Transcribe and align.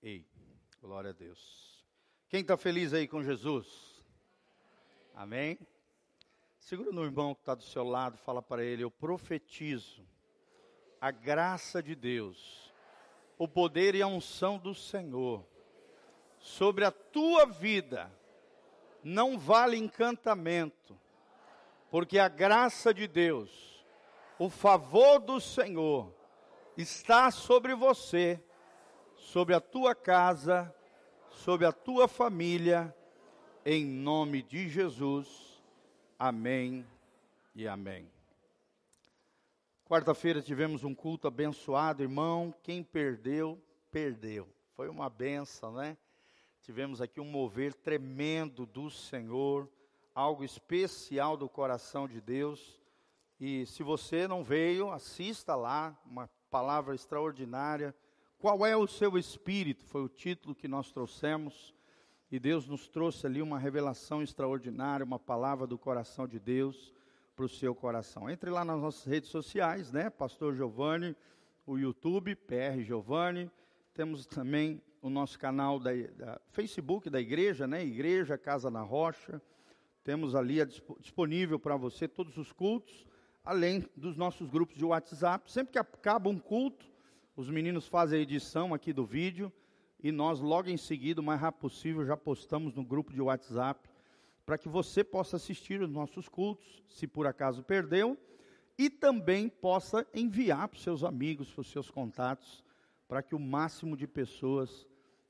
Ei, 0.00 0.24
glória 0.80 1.10
a 1.10 1.12
Deus. 1.12 1.84
Quem 2.28 2.42
está 2.42 2.56
feliz 2.56 2.94
aí 2.94 3.08
com 3.08 3.20
Jesus? 3.20 4.00
Amém? 5.12 5.58
Segura 6.56 6.92
no 6.92 7.02
irmão 7.02 7.34
que 7.34 7.40
está 7.40 7.52
do 7.52 7.64
seu 7.64 7.82
lado, 7.82 8.16
fala 8.18 8.40
para 8.40 8.62
ele: 8.62 8.84
Eu 8.84 8.92
profetizo 8.92 10.06
a 11.00 11.10
graça 11.10 11.82
de 11.82 11.96
Deus, 11.96 12.72
o 13.36 13.48
poder 13.48 13.96
e 13.96 14.02
a 14.02 14.06
unção 14.06 14.56
do 14.56 14.72
Senhor 14.72 15.44
sobre 16.38 16.84
a 16.84 16.92
tua 16.92 17.46
vida. 17.46 18.08
Não 19.02 19.36
vale 19.36 19.76
encantamento, 19.76 20.96
porque 21.90 22.20
a 22.20 22.28
graça 22.28 22.94
de 22.94 23.08
Deus, 23.08 23.84
o 24.38 24.48
favor 24.48 25.18
do 25.18 25.40
Senhor, 25.40 26.14
está 26.76 27.32
sobre 27.32 27.74
você 27.74 28.40
sobre 29.28 29.54
a 29.54 29.60
tua 29.60 29.94
casa, 29.94 30.74
sobre 31.28 31.66
a 31.66 31.72
tua 31.72 32.08
família, 32.08 32.96
em 33.62 33.84
nome 33.84 34.42
de 34.42 34.70
Jesus. 34.70 35.62
Amém 36.18 36.86
e 37.54 37.68
amém. 37.68 38.10
Quarta-feira 39.84 40.40
tivemos 40.40 40.82
um 40.82 40.94
culto 40.94 41.28
abençoado, 41.28 42.02
irmão. 42.02 42.54
Quem 42.62 42.82
perdeu, 42.82 43.62
perdeu. 43.90 44.48
Foi 44.74 44.88
uma 44.88 45.10
benção, 45.10 45.74
né? 45.74 45.98
Tivemos 46.62 47.02
aqui 47.02 47.20
um 47.20 47.30
mover 47.30 47.74
tremendo 47.74 48.64
do 48.64 48.88
Senhor, 48.88 49.68
algo 50.14 50.42
especial 50.42 51.36
do 51.36 51.50
coração 51.50 52.08
de 52.08 52.22
Deus. 52.22 52.80
E 53.38 53.66
se 53.66 53.82
você 53.82 54.26
não 54.26 54.42
veio, 54.42 54.90
assista 54.90 55.54
lá, 55.54 55.94
uma 56.06 56.30
palavra 56.50 56.94
extraordinária 56.94 57.94
qual 58.38 58.64
é 58.64 58.76
o 58.76 58.86
seu 58.86 59.18
espírito? 59.18 59.84
Foi 59.84 60.00
o 60.00 60.08
título 60.08 60.54
que 60.54 60.68
nós 60.68 60.92
trouxemos. 60.92 61.74
E 62.30 62.38
Deus 62.38 62.68
nos 62.68 62.86
trouxe 62.86 63.26
ali 63.26 63.42
uma 63.42 63.58
revelação 63.58 64.22
extraordinária, 64.22 65.04
uma 65.04 65.18
palavra 65.18 65.66
do 65.66 65.76
coração 65.76 66.24
de 66.24 66.38
Deus 66.38 66.94
para 67.34 67.46
o 67.46 67.48
seu 67.48 67.74
coração. 67.74 68.30
Entre 68.30 68.48
lá 68.48 68.64
nas 68.64 68.80
nossas 68.80 69.04
redes 69.04 69.30
sociais, 69.30 69.90
né? 69.90 70.08
Pastor 70.08 70.54
Giovanni, 70.54 71.16
o 71.66 71.78
YouTube, 71.78 72.36
PR 72.36 72.80
Giovanni. 72.80 73.50
Temos 73.92 74.24
também 74.24 74.80
o 75.02 75.10
nosso 75.10 75.36
canal 75.36 75.80
da, 75.80 75.90
da 76.16 76.40
Facebook 76.52 77.10
da 77.10 77.20
igreja, 77.20 77.66
né? 77.66 77.84
Igreja 77.84 78.38
Casa 78.38 78.70
na 78.70 78.82
Rocha. 78.82 79.42
Temos 80.04 80.36
ali 80.36 80.64
disponível 81.00 81.58
para 81.58 81.76
você 81.76 82.06
todos 82.06 82.36
os 82.36 82.52
cultos, 82.52 83.04
além 83.44 83.84
dos 83.96 84.16
nossos 84.16 84.48
grupos 84.48 84.76
de 84.76 84.84
WhatsApp. 84.84 85.50
Sempre 85.50 85.72
que 85.72 85.78
acaba 85.78 86.30
um 86.30 86.38
culto, 86.38 86.86
os 87.38 87.48
meninos 87.48 87.86
fazem 87.86 88.18
a 88.18 88.22
edição 88.22 88.74
aqui 88.74 88.92
do 88.92 89.06
vídeo 89.06 89.52
e 90.02 90.10
nós, 90.10 90.40
logo 90.40 90.68
em 90.68 90.76
seguida, 90.76 91.20
o 91.20 91.24
mais 91.24 91.40
rápido 91.40 91.60
possível, 91.60 92.04
já 92.04 92.16
postamos 92.16 92.74
no 92.74 92.84
grupo 92.84 93.12
de 93.12 93.22
WhatsApp 93.22 93.88
para 94.44 94.58
que 94.58 94.68
você 94.68 95.04
possa 95.04 95.36
assistir 95.36 95.80
os 95.80 95.88
nossos 95.88 96.28
cultos, 96.28 96.82
se 96.88 97.06
por 97.06 97.28
acaso 97.28 97.62
perdeu, 97.62 98.18
e 98.76 98.90
também 98.90 99.48
possa 99.48 100.04
enviar 100.12 100.66
para 100.66 100.78
os 100.78 100.82
seus 100.82 101.04
amigos, 101.04 101.48
para 101.52 101.60
os 101.60 101.70
seus 101.70 101.88
contatos, 101.88 102.64
para 103.06 103.22
que 103.22 103.36
o 103.36 103.38
máximo 103.38 103.96
de 103.96 104.08
pessoas 104.08 104.84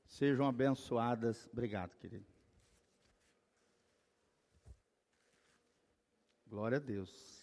sejam 0.07 0.47
abençoadas. 0.47 1.47
Obrigado, 1.53 1.95
querido. 1.95 2.25
Glória 6.47 6.77
a 6.77 6.81
Deus. 6.81 7.38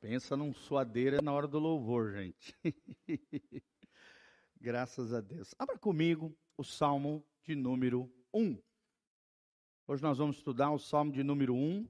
Pensa 0.00 0.36
num 0.36 0.54
suadeira 0.54 1.20
na 1.20 1.32
hora 1.32 1.48
do 1.48 1.58
louvor, 1.58 2.12
gente. 2.12 2.56
Graças 4.56 5.12
a 5.12 5.20
Deus. 5.20 5.52
Abra 5.58 5.76
comigo 5.76 6.38
o 6.56 6.62
Salmo 6.62 7.26
de 7.42 7.56
número 7.56 8.08
1. 8.32 8.62
Hoje 9.88 10.00
nós 10.00 10.18
vamos 10.18 10.36
estudar 10.36 10.70
o 10.70 10.78
Salmo 10.78 11.10
de 11.10 11.24
número 11.24 11.52
1, 11.52 11.88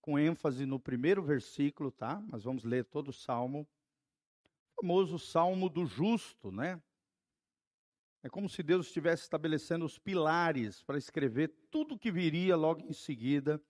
com 0.00 0.18
ênfase 0.18 0.66
no 0.66 0.80
primeiro 0.80 1.22
versículo, 1.22 1.92
tá? 1.92 2.20
Mas 2.28 2.42
vamos 2.42 2.64
ler 2.64 2.84
todo 2.84 3.10
o 3.10 3.12
Salmo. 3.12 3.68
O 4.76 4.80
famoso 4.82 5.16
Salmo 5.16 5.68
do 5.68 5.86
Justo, 5.86 6.50
né? 6.50 6.82
É 8.20 8.28
como 8.28 8.48
se 8.48 8.64
Deus 8.64 8.88
estivesse 8.88 9.22
estabelecendo 9.22 9.84
os 9.84 9.96
pilares 9.96 10.82
para 10.82 10.98
escrever 10.98 11.54
tudo 11.70 11.96
que 11.96 12.10
viria 12.10 12.56
logo 12.56 12.80
em 12.80 12.92
seguida 12.92 13.62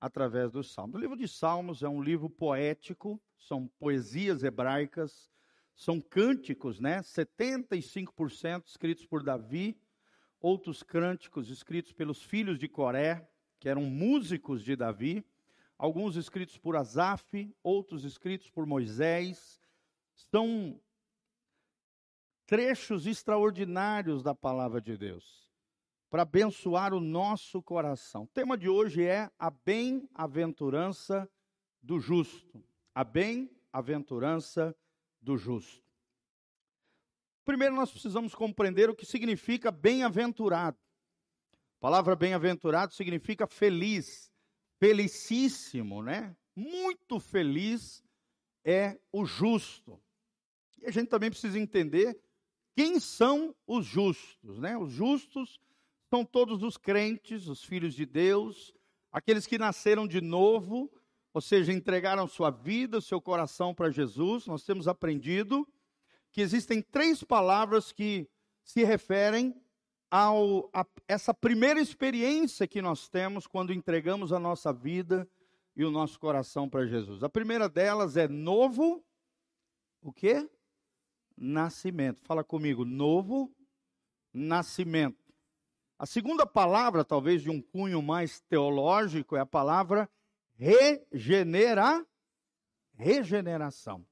através 0.00 0.52
dos 0.52 0.72
Salmos. 0.72 0.96
O 0.96 0.98
livro 0.98 1.16
de 1.16 1.26
Salmos 1.26 1.82
é 1.82 1.88
um 1.88 2.02
livro 2.02 2.30
poético, 2.30 3.20
são 3.36 3.66
poesias 3.78 4.42
hebraicas, 4.42 5.30
são 5.74 6.00
cânticos, 6.00 6.80
né? 6.80 7.00
75% 7.00 8.66
escritos 8.66 9.06
por 9.06 9.22
Davi, 9.22 9.80
outros 10.40 10.82
cânticos 10.82 11.50
escritos 11.50 11.92
pelos 11.92 12.22
filhos 12.22 12.58
de 12.58 12.68
Coré, 12.68 13.28
que 13.58 13.68
eram 13.68 13.82
músicos 13.82 14.62
de 14.62 14.76
Davi, 14.76 15.24
alguns 15.76 16.16
escritos 16.16 16.58
por 16.58 16.76
Asaf, 16.76 17.54
outros 17.62 18.04
escritos 18.04 18.50
por 18.50 18.66
Moisés. 18.66 19.60
São 20.14 20.80
trechos 22.46 23.06
extraordinários 23.06 24.22
da 24.22 24.34
palavra 24.34 24.80
de 24.80 24.96
Deus 24.96 25.47
para 26.10 26.22
abençoar 26.22 26.94
o 26.94 27.00
nosso 27.00 27.62
coração. 27.62 28.22
O 28.22 28.28
tema 28.28 28.56
de 28.56 28.68
hoje 28.68 29.04
é 29.04 29.30
a 29.38 29.50
bem-aventurança 29.50 31.28
do 31.82 32.00
justo. 32.00 32.64
A 32.94 33.04
bem-aventurança 33.04 34.74
do 35.20 35.36
justo. 35.36 35.86
Primeiro 37.44 37.74
nós 37.74 37.90
precisamos 37.90 38.34
compreender 38.34 38.90
o 38.90 38.94
que 38.94 39.06
significa 39.06 39.70
bem-aventurado. 39.70 40.78
A 41.78 41.80
palavra 41.80 42.16
bem-aventurado 42.16 42.92
significa 42.92 43.46
feliz, 43.46 44.30
felicíssimo, 44.78 46.02
né? 46.02 46.36
Muito 46.56 47.20
feliz 47.20 48.02
é 48.64 48.98
o 49.12 49.24
justo. 49.24 50.00
E 50.78 50.86
a 50.86 50.90
gente 50.90 51.08
também 51.08 51.30
precisa 51.30 51.58
entender 51.58 52.18
quem 52.74 52.98
são 52.98 53.54
os 53.66 53.86
justos, 53.86 54.58
né? 54.58 54.76
Os 54.76 54.92
justos 54.92 55.60
são 56.10 56.24
todos 56.24 56.62
os 56.62 56.76
crentes, 56.76 57.46
os 57.46 57.62
filhos 57.62 57.94
de 57.94 58.06
Deus, 58.06 58.74
aqueles 59.12 59.46
que 59.46 59.58
nasceram 59.58 60.06
de 60.06 60.20
novo, 60.20 60.90
ou 61.32 61.40
seja, 61.40 61.72
entregaram 61.72 62.26
sua 62.26 62.50
vida, 62.50 63.00
seu 63.00 63.20
coração 63.20 63.74
para 63.74 63.90
Jesus. 63.90 64.46
Nós 64.46 64.64
temos 64.64 64.88
aprendido 64.88 65.68
que 66.32 66.40
existem 66.40 66.80
três 66.80 67.22
palavras 67.22 67.92
que 67.92 68.28
se 68.64 68.84
referem 68.84 69.54
ao, 70.10 70.70
a 70.72 70.86
essa 71.06 71.34
primeira 71.34 71.80
experiência 71.80 72.66
que 72.66 72.80
nós 72.80 73.08
temos 73.08 73.46
quando 73.46 73.72
entregamos 73.72 74.32
a 74.32 74.38
nossa 74.38 74.72
vida 74.72 75.28
e 75.76 75.84
o 75.84 75.90
nosso 75.90 76.18
coração 76.18 76.68
para 76.68 76.86
Jesus. 76.86 77.22
A 77.22 77.28
primeira 77.28 77.68
delas 77.68 78.16
é 78.16 78.26
novo, 78.26 79.04
o 80.02 80.12
quê? 80.12 80.48
Nascimento. 81.36 82.24
Fala 82.24 82.42
comigo, 82.42 82.84
novo 82.84 83.54
nascimento. 84.32 85.27
A 85.98 86.06
segunda 86.06 86.46
palavra, 86.46 87.04
talvez 87.04 87.42
de 87.42 87.50
um 87.50 87.60
cunho 87.60 88.00
mais 88.00 88.40
teológico, 88.42 89.34
é 89.34 89.40
a 89.40 89.46
palavra 89.46 90.08
regenera, 90.54 92.06
regeneração. 92.94 94.06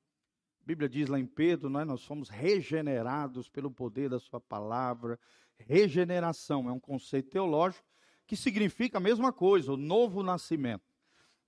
A 0.60 0.66
Bíblia 0.66 0.88
diz 0.88 1.08
lá 1.08 1.16
em 1.16 1.26
Pedro, 1.26 1.70
nós, 1.70 1.86
nós 1.86 2.00
somos 2.00 2.28
regenerados 2.28 3.48
pelo 3.48 3.70
poder 3.70 4.10
da 4.10 4.19
sua 4.19 4.41
palavra. 4.41 5.16
Regeneração 5.56 6.69
é 6.69 6.72
um 6.72 6.80
conceito 6.80 7.30
teológico 7.30 7.86
que 8.26 8.36
significa 8.36 8.98
a 8.98 9.00
mesma 9.00 9.32
coisa, 9.32 9.72
o 9.72 9.76
novo 9.76 10.25
nascimento. 10.25 10.82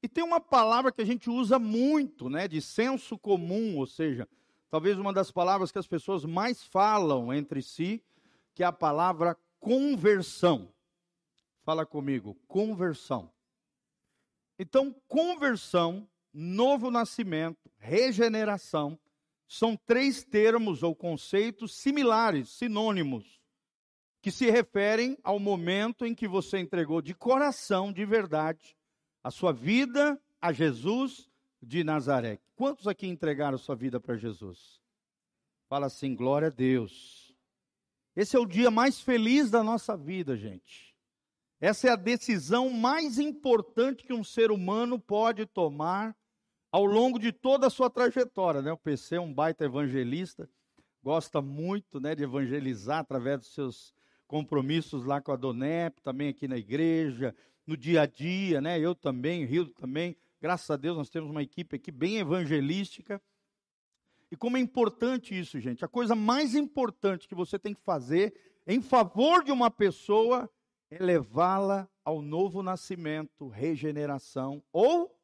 E 0.01 0.09
tem 0.09 0.23
uma 0.23 0.41
palavra 0.41 0.93
que 0.93 1.03
a 1.03 1.05
gente 1.05 1.29
usa 1.29 1.59
muito, 1.59 2.31
né, 2.31 2.47
de 2.47 2.63
senso 2.63 3.19
comum, 3.19 3.77
ou 3.77 3.87
seja, 3.89 4.29
talvez 4.71 4.97
uma 5.01 5.13
das 5.13 5.33
palavras 5.33 5.73
que 5.73 5.81
as 5.81 5.89
pessoas 5.89 6.25
mais 6.25 6.63
falam 6.63 7.35
entre 7.35 7.61
si, 7.61 8.05
que 8.55 8.63
é 8.63 8.67
a 8.67 8.73
palavra 8.73 9.37
conversão. 9.61 10.73
Fala 11.63 11.85
comigo, 11.85 12.35
conversão. 12.47 13.31
Então, 14.59 14.95
conversão, 15.07 16.09
novo 16.33 16.91
nascimento, 16.91 17.71
regeneração, 17.79 18.99
são 19.47 19.77
três 19.77 20.25
termos 20.25 20.83
ou 20.83 20.95
conceitos 20.95 21.77
similares, 21.77 22.51
sinônimos, 22.51 23.41
que 24.21 24.31
se 24.31 24.51
referem 24.51 25.17
ao 25.23 25.39
momento 25.39 26.05
em 26.05 26.15
que 26.15 26.27
você 26.27 26.59
entregou 26.59 27.01
de 27.01 27.15
coração, 27.15 27.93
de 27.93 28.05
verdade, 28.05 28.77
a 29.23 29.31
sua 29.31 29.53
vida 29.53 30.21
a 30.41 30.53
Jesus 30.53 31.31
de 31.63 31.83
Nazaré. 31.83 32.39
Quantos 32.55 32.87
aqui 32.87 33.07
entregaram 33.07 33.59
sua 33.59 33.75
vida 33.75 34.01
para 34.01 34.17
Jesus? 34.17 34.81
Fala 35.69 35.87
assim, 35.87 36.15
glória 36.15 36.49
a 36.49 36.51
Deus. 36.51 37.28
Esse 38.19 38.35
é 38.35 38.41
o 38.41 38.45
dia 38.45 38.69
mais 38.69 39.01
feliz 39.01 39.49
da 39.49 39.63
nossa 39.63 39.97
vida, 39.97 40.37
gente. 40.37 40.93
Essa 41.61 41.87
é 41.87 41.91
a 41.93 41.95
decisão 41.95 42.69
mais 42.69 43.17
importante 43.17 44.03
que 44.03 44.13
um 44.13 44.25
ser 44.25 44.51
humano 44.51 44.99
pode 44.99 45.47
tomar 45.47 46.17
ao 46.73 46.85
longo 46.85 47.17
de 47.17 47.31
toda 47.31 47.69
a 47.69 47.71
sua 47.71 47.89
trajetória. 47.89 48.61
Né? 48.61 48.73
O 48.73 48.77
PC 48.77 49.15
é 49.15 49.21
um 49.21 49.33
baita 49.33 49.65
evangelista, 49.65 50.51
gosta 51.01 51.41
muito 51.41 52.01
né, 52.01 52.17
de 52.17 52.25
evangelizar 52.25 52.99
através 52.99 53.39
dos 53.39 53.55
seus 53.55 53.95
compromissos 54.27 55.05
lá 55.05 55.21
com 55.21 55.31
a 55.31 55.37
Donep, 55.37 56.03
também 56.03 56.31
aqui 56.31 56.49
na 56.49 56.59
igreja, 56.59 57.33
no 57.65 57.77
dia 57.77 58.03
a 58.03 58.07
dia, 58.07 58.61
né? 58.61 58.81
Eu 58.81 58.97
também, 58.97 59.45
Rio 59.45 59.67
também. 59.67 60.17
Graças 60.43 60.69
a 60.69 60.77
Deus 60.77 60.97
nós 60.97 61.09
temos 61.09 61.31
uma 61.31 61.45
equipe 61.45 61.77
aqui 61.77 61.93
bem 61.93 62.17
evangelística. 62.17 63.23
E 64.31 64.37
como 64.37 64.57
é 64.57 64.61
importante 64.61 65.39
isso, 65.39 65.59
gente. 65.59 65.85
A 65.85 65.89
coisa 65.89 66.15
mais 66.15 66.55
importante 66.55 67.27
que 67.27 67.35
você 67.35 67.59
tem 67.59 67.75
que 67.75 67.81
fazer 67.81 68.35
em 68.67 68.81
favor 68.83 69.43
de 69.43 69.51
uma 69.51 69.71
pessoa 69.71 70.51
é 70.91 70.99
levá-la 71.03 71.89
ao 72.05 72.21
novo 72.21 72.63
nascimento, 72.63 73.49
regeneração 73.49 74.63
ou 74.73 75.19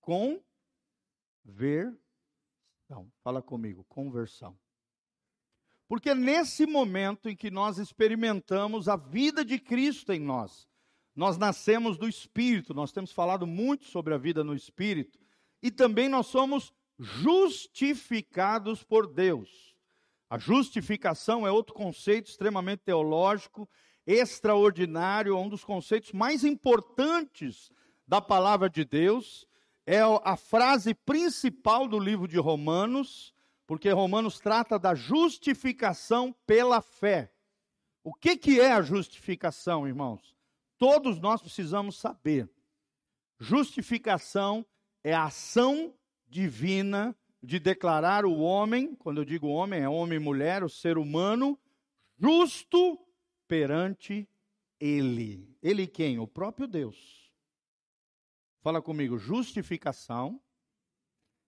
conversão. 0.00 1.96
Fala 3.22 3.42
comigo, 3.42 3.84
conversão. 3.84 4.58
Porque 5.88 6.10
é 6.10 6.14
nesse 6.14 6.66
momento 6.66 7.28
em 7.28 7.36
que 7.36 7.50
nós 7.50 7.78
experimentamos 7.78 8.88
a 8.88 8.96
vida 8.96 9.44
de 9.44 9.58
Cristo 9.58 10.12
em 10.12 10.20
nós, 10.20 10.66
nós 11.14 11.38
nascemos 11.38 11.96
do 11.96 12.08
Espírito, 12.08 12.74
nós 12.74 12.90
temos 12.90 13.12
falado 13.12 13.46
muito 13.46 13.84
sobre 13.86 14.14
a 14.14 14.18
vida 14.18 14.42
no 14.42 14.54
Espírito, 14.54 15.18
e 15.62 15.70
também 15.70 16.08
nós 16.08 16.26
somos 16.26 16.72
justificados 16.98 18.82
por 18.82 19.06
Deus. 19.06 19.74
A 20.28 20.38
justificação 20.38 21.46
é 21.46 21.50
outro 21.50 21.74
conceito 21.74 22.28
extremamente 22.28 22.80
teológico, 22.80 23.68
extraordinário, 24.06 25.36
um 25.36 25.48
dos 25.48 25.64
conceitos 25.64 26.12
mais 26.12 26.44
importantes 26.44 27.70
da 28.06 28.20
palavra 28.20 28.68
de 28.68 28.84
Deus. 28.84 29.46
É 29.86 30.00
a 30.00 30.36
frase 30.36 30.94
principal 30.94 31.86
do 31.86 31.98
livro 31.98 32.26
de 32.26 32.38
Romanos, 32.38 33.34
porque 33.66 33.90
Romanos 33.90 34.40
trata 34.40 34.78
da 34.78 34.94
justificação 34.94 36.34
pela 36.46 36.80
fé. 36.80 37.32
O 38.02 38.12
que, 38.12 38.36
que 38.36 38.60
é 38.60 38.72
a 38.72 38.82
justificação, 38.82 39.86
irmãos? 39.86 40.34
todos 40.84 41.18
nós 41.18 41.40
precisamos 41.40 41.96
saber. 41.98 42.46
Justificação 43.38 44.66
é 45.02 45.14
a 45.14 45.24
ação 45.24 45.94
divina 46.34 47.16
de 47.40 47.60
declarar 47.60 48.24
o 48.24 48.40
homem, 48.40 48.96
quando 48.96 49.18
eu 49.20 49.24
digo 49.24 49.46
homem, 49.46 49.82
é 49.82 49.88
homem 49.88 50.16
e 50.16 50.20
mulher, 50.20 50.64
o 50.64 50.68
ser 50.68 50.98
humano, 50.98 51.56
justo 52.18 52.98
perante 53.46 54.28
ele. 54.80 55.56
Ele 55.62 55.86
quem? 55.86 56.18
O 56.18 56.26
próprio 56.26 56.66
Deus. 56.66 57.32
Fala 58.62 58.82
comigo, 58.82 59.16
justificação 59.16 60.42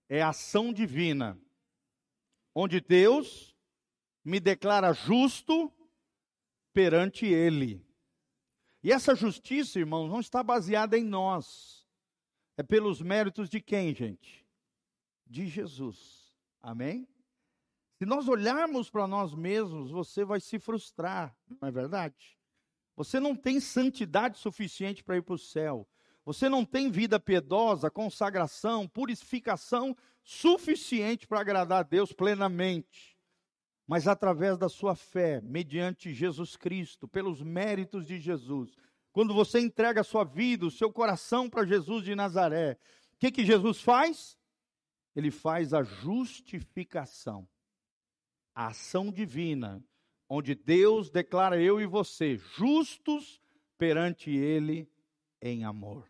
é 0.09 0.23
ação 0.23 0.73
divina, 0.73 1.37
onde 2.55 2.81
Deus 2.81 3.57
me 4.25 4.39
declara 4.39 4.93
justo 4.93 5.73
perante 6.73 7.27
ele. 7.27 7.85
E 8.85 8.93
essa 8.93 9.17
justiça, 9.17 9.81
irmãos, 9.81 10.09
não 10.09 10.21
está 10.21 10.45
baseada 10.45 10.97
em 10.97 11.03
nós. 11.03 11.85
É 12.57 12.63
pelos 12.63 13.03
méritos 13.03 13.49
de 13.49 13.61
quem, 13.61 13.93
gente? 13.93 14.46
De 15.27 15.47
Jesus. 15.47 16.33
Amém? 16.63 17.09
Se 17.99 18.05
nós 18.05 18.29
olharmos 18.29 18.91
para 18.91 19.07
nós 19.07 19.35
mesmos, 19.35 19.91
você 19.91 20.25
vai 20.25 20.41
se 20.41 20.59
frustrar, 20.59 21.37
não 21.61 21.69
é 21.69 21.71
verdade? 21.71 22.39
Você 22.95 23.19
não 23.19 23.35
tem 23.35 23.59
santidade 23.61 24.39
suficiente 24.39 25.03
para 25.03 25.17
ir 25.17 25.23
para 25.23 25.35
o 25.35 25.39
céu. 25.39 25.89
Você 26.25 26.49
não 26.49 26.65
tem 26.65 26.91
vida 26.91 27.21
piedosa, 27.21 27.91
consagração, 27.91 28.89
purificação 28.89 29.97
suficiente 30.23 31.27
para 31.27 31.41
agradar 31.41 31.81
a 31.81 31.83
Deus 31.83 32.13
plenamente 32.13 33.17
mas 33.87 34.09
através 34.09 34.59
da 34.59 34.69
sua 34.69 34.97
fé, 34.97 35.41
mediante 35.43 36.13
Jesus 36.13 36.57
Cristo, 36.57 37.07
pelos 37.07 37.41
méritos 37.41 38.07
de 38.07 38.19
Jesus. 38.19 38.75
Quando 39.13 39.33
você 39.33 39.61
entrega 39.61 40.01
a 40.01 40.05
sua 40.05 40.25
vida, 40.25 40.67
o 40.67 40.71
seu 40.71 40.93
coração 40.93 41.49
para 41.49 41.65
Jesus 41.65 42.05
de 42.05 42.15
Nazaré, 42.15 42.77
o 43.15 43.19
que, 43.19 43.31
que 43.31 43.47
Jesus 43.47 43.81
faz? 43.81 44.36
Ele 45.17 45.31
faz 45.31 45.73
a 45.73 45.83
justificação, 45.83 47.49
a 48.55 48.67
ação 48.69 49.11
divina, 49.11 49.83
onde 50.29 50.55
Deus 50.55 51.11
declara 51.11 51.61
eu 51.61 51.81
e 51.81 51.87
você 51.87 52.37
justos 52.37 53.41
perante 53.79 54.31
Ele 54.31 54.87
em 55.41 55.65
amor, 55.65 56.07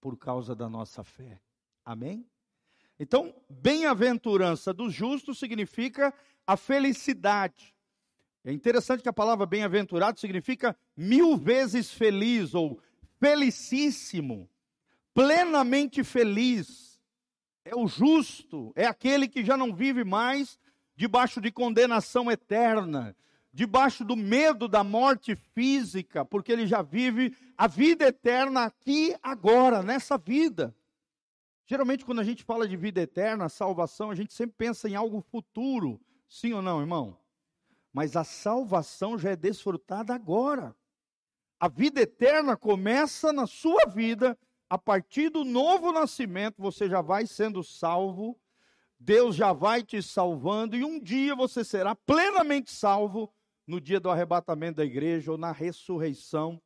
por 0.00 0.16
causa 0.16 0.54
da 0.54 0.68
nossa 0.68 1.02
fé. 1.02 1.40
Amém? 1.84 2.24
Então, 2.98 3.34
bem-aventurança 3.50 4.72
dos 4.72 4.94
justos 4.94 5.38
significa 5.38 6.14
a 6.46 6.56
felicidade. 6.56 7.74
É 8.44 8.52
interessante 8.52 9.02
que 9.02 9.08
a 9.08 9.12
palavra 9.12 9.46
bem-aventurado 9.46 10.20
significa 10.20 10.76
mil 10.96 11.36
vezes 11.36 11.92
feliz 11.92 12.54
ou 12.54 12.80
felicíssimo, 13.18 14.48
plenamente 15.14 16.04
feliz. 16.04 16.91
É 17.64 17.74
o 17.76 17.86
justo, 17.86 18.72
é 18.74 18.86
aquele 18.86 19.28
que 19.28 19.44
já 19.44 19.56
não 19.56 19.74
vive 19.74 20.04
mais 20.04 20.58
debaixo 20.96 21.40
de 21.40 21.50
condenação 21.50 22.30
eterna, 22.30 23.16
debaixo 23.52 24.04
do 24.04 24.16
medo 24.16 24.66
da 24.66 24.82
morte 24.82 25.36
física, 25.36 26.24
porque 26.24 26.52
ele 26.52 26.66
já 26.66 26.82
vive 26.82 27.36
a 27.56 27.66
vida 27.66 28.06
eterna 28.06 28.64
aqui, 28.64 29.14
agora, 29.22 29.82
nessa 29.82 30.18
vida. 30.18 30.74
Geralmente, 31.66 32.04
quando 32.04 32.20
a 32.20 32.24
gente 32.24 32.42
fala 32.42 32.66
de 32.66 32.76
vida 32.76 33.00
eterna, 33.00 33.48
salvação, 33.48 34.10
a 34.10 34.14
gente 34.14 34.32
sempre 34.32 34.56
pensa 34.56 34.88
em 34.88 34.94
algo 34.94 35.20
futuro, 35.20 36.00
Sim 36.32 36.54
ou 36.54 36.62
não, 36.62 36.80
irmão? 36.80 37.18
Mas 37.92 38.16
a 38.16 38.24
salvação 38.24 39.18
já 39.18 39.32
é 39.32 39.36
desfrutada 39.36 40.14
agora. 40.14 40.74
A 41.60 41.68
vida 41.68 42.00
eterna 42.00 42.56
começa 42.56 43.34
na 43.34 43.46
sua 43.46 43.84
vida, 43.84 44.36
a 44.72 44.78
partir 44.78 45.28
do 45.28 45.44
novo 45.44 45.92
nascimento, 45.92 46.54
você 46.62 46.88
já 46.88 47.02
vai 47.02 47.26
sendo 47.26 47.62
salvo, 47.62 48.40
Deus 48.98 49.36
já 49.36 49.52
vai 49.52 49.82
te 49.82 50.02
salvando, 50.02 50.74
e 50.74 50.82
um 50.82 50.98
dia 50.98 51.36
você 51.36 51.62
será 51.62 51.94
plenamente 51.94 52.70
salvo 52.70 53.30
no 53.66 53.78
dia 53.78 54.00
do 54.00 54.08
arrebatamento 54.08 54.76
da 54.76 54.84
igreja 54.86 55.30
ou 55.30 55.36
na 55.36 55.52
ressurreição, 55.52 56.58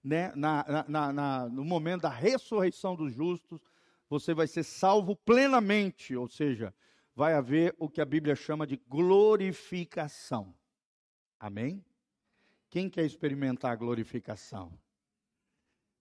né? 0.00 0.32
na, 0.36 0.84
na, 0.86 1.12
na, 1.12 1.48
no 1.48 1.64
momento 1.64 2.02
da 2.02 2.08
ressurreição 2.08 2.94
dos 2.94 3.12
justos, 3.12 3.60
você 4.08 4.32
vai 4.32 4.46
ser 4.46 4.62
salvo 4.62 5.16
plenamente, 5.16 6.14
ou 6.14 6.28
seja, 6.28 6.72
vai 7.16 7.34
haver 7.34 7.74
o 7.80 7.88
que 7.88 8.00
a 8.00 8.04
Bíblia 8.04 8.36
chama 8.36 8.64
de 8.64 8.76
glorificação. 8.76 10.54
Amém? 11.40 11.84
Quem 12.70 12.88
quer 12.88 13.04
experimentar 13.04 13.72
a 13.72 13.76
glorificação? 13.76 14.72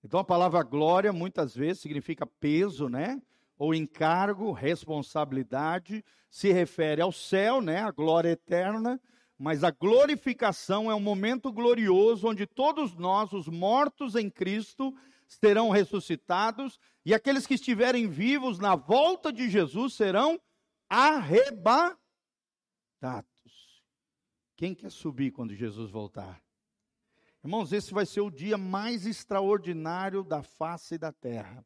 Então 0.04 0.20
a 0.20 0.24
palavra 0.24 0.64
glória 0.64 1.14
muitas 1.14 1.56
vezes 1.56 1.82
significa 1.82 2.26
peso, 2.26 2.90
né? 2.90 3.22
Ou 3.58 3.76
encargo, 3.76 4.52
responsabilidade, 4.52 6.04
se 6.30 6.52
refere 6.52 7.02
ao 7.02 7.12
céu, 7.12 7.62
né? 7.62 7.82
A 7.82 7.92
glória 7.92 8.30
eterna, 8.30 9.00
mas 9.38 9.64
a 9.64 9.72
glorificação 9.72 10.90
é 10.90 10.96
um 10.96 11.00
momento 11.00 11.52
glorioso 11.52 12.28
onde 12.28 12.48
todos 12.48 12.96
nós, 12.96 13.32
os 13.34 13.48
mortos 13.48 14.16
em 14.16 14.30
Cristo, 14.30 14.94
serão 15.28 15.70
ressuscitados 15.70 16.80
e 17.06 17.14
aqueles 17.14 17.48
que 17.48 17.54
estiverem 17.54 18.08
vivos 18.08 18.60
na 18.60 18.76
volta 18.76 19.32
de 19.32 19.50
Jesus 19.50 19.94
serão 19.94 20.40
arrebatados. 20.90 21.98
Quem 24.56 24.76
quer 24.76 24.92
subir 24.92 25.32
quando 25.32 25.56
Jesus 25.56 25.90
voltar? 25.90 26.42
Irmãos, 27.44 27.74
esse 27.74 27.92
vai 27.92 28.06
ser 28.06 28.22
o 28.22 28.30
dia 28.30 28.58
mais 28.58 29.06
extraordinário 29.08 30.24
da 30.24 30.44
face 30.44 30.98
da 30.98 31.12
terra. 31.12 31.66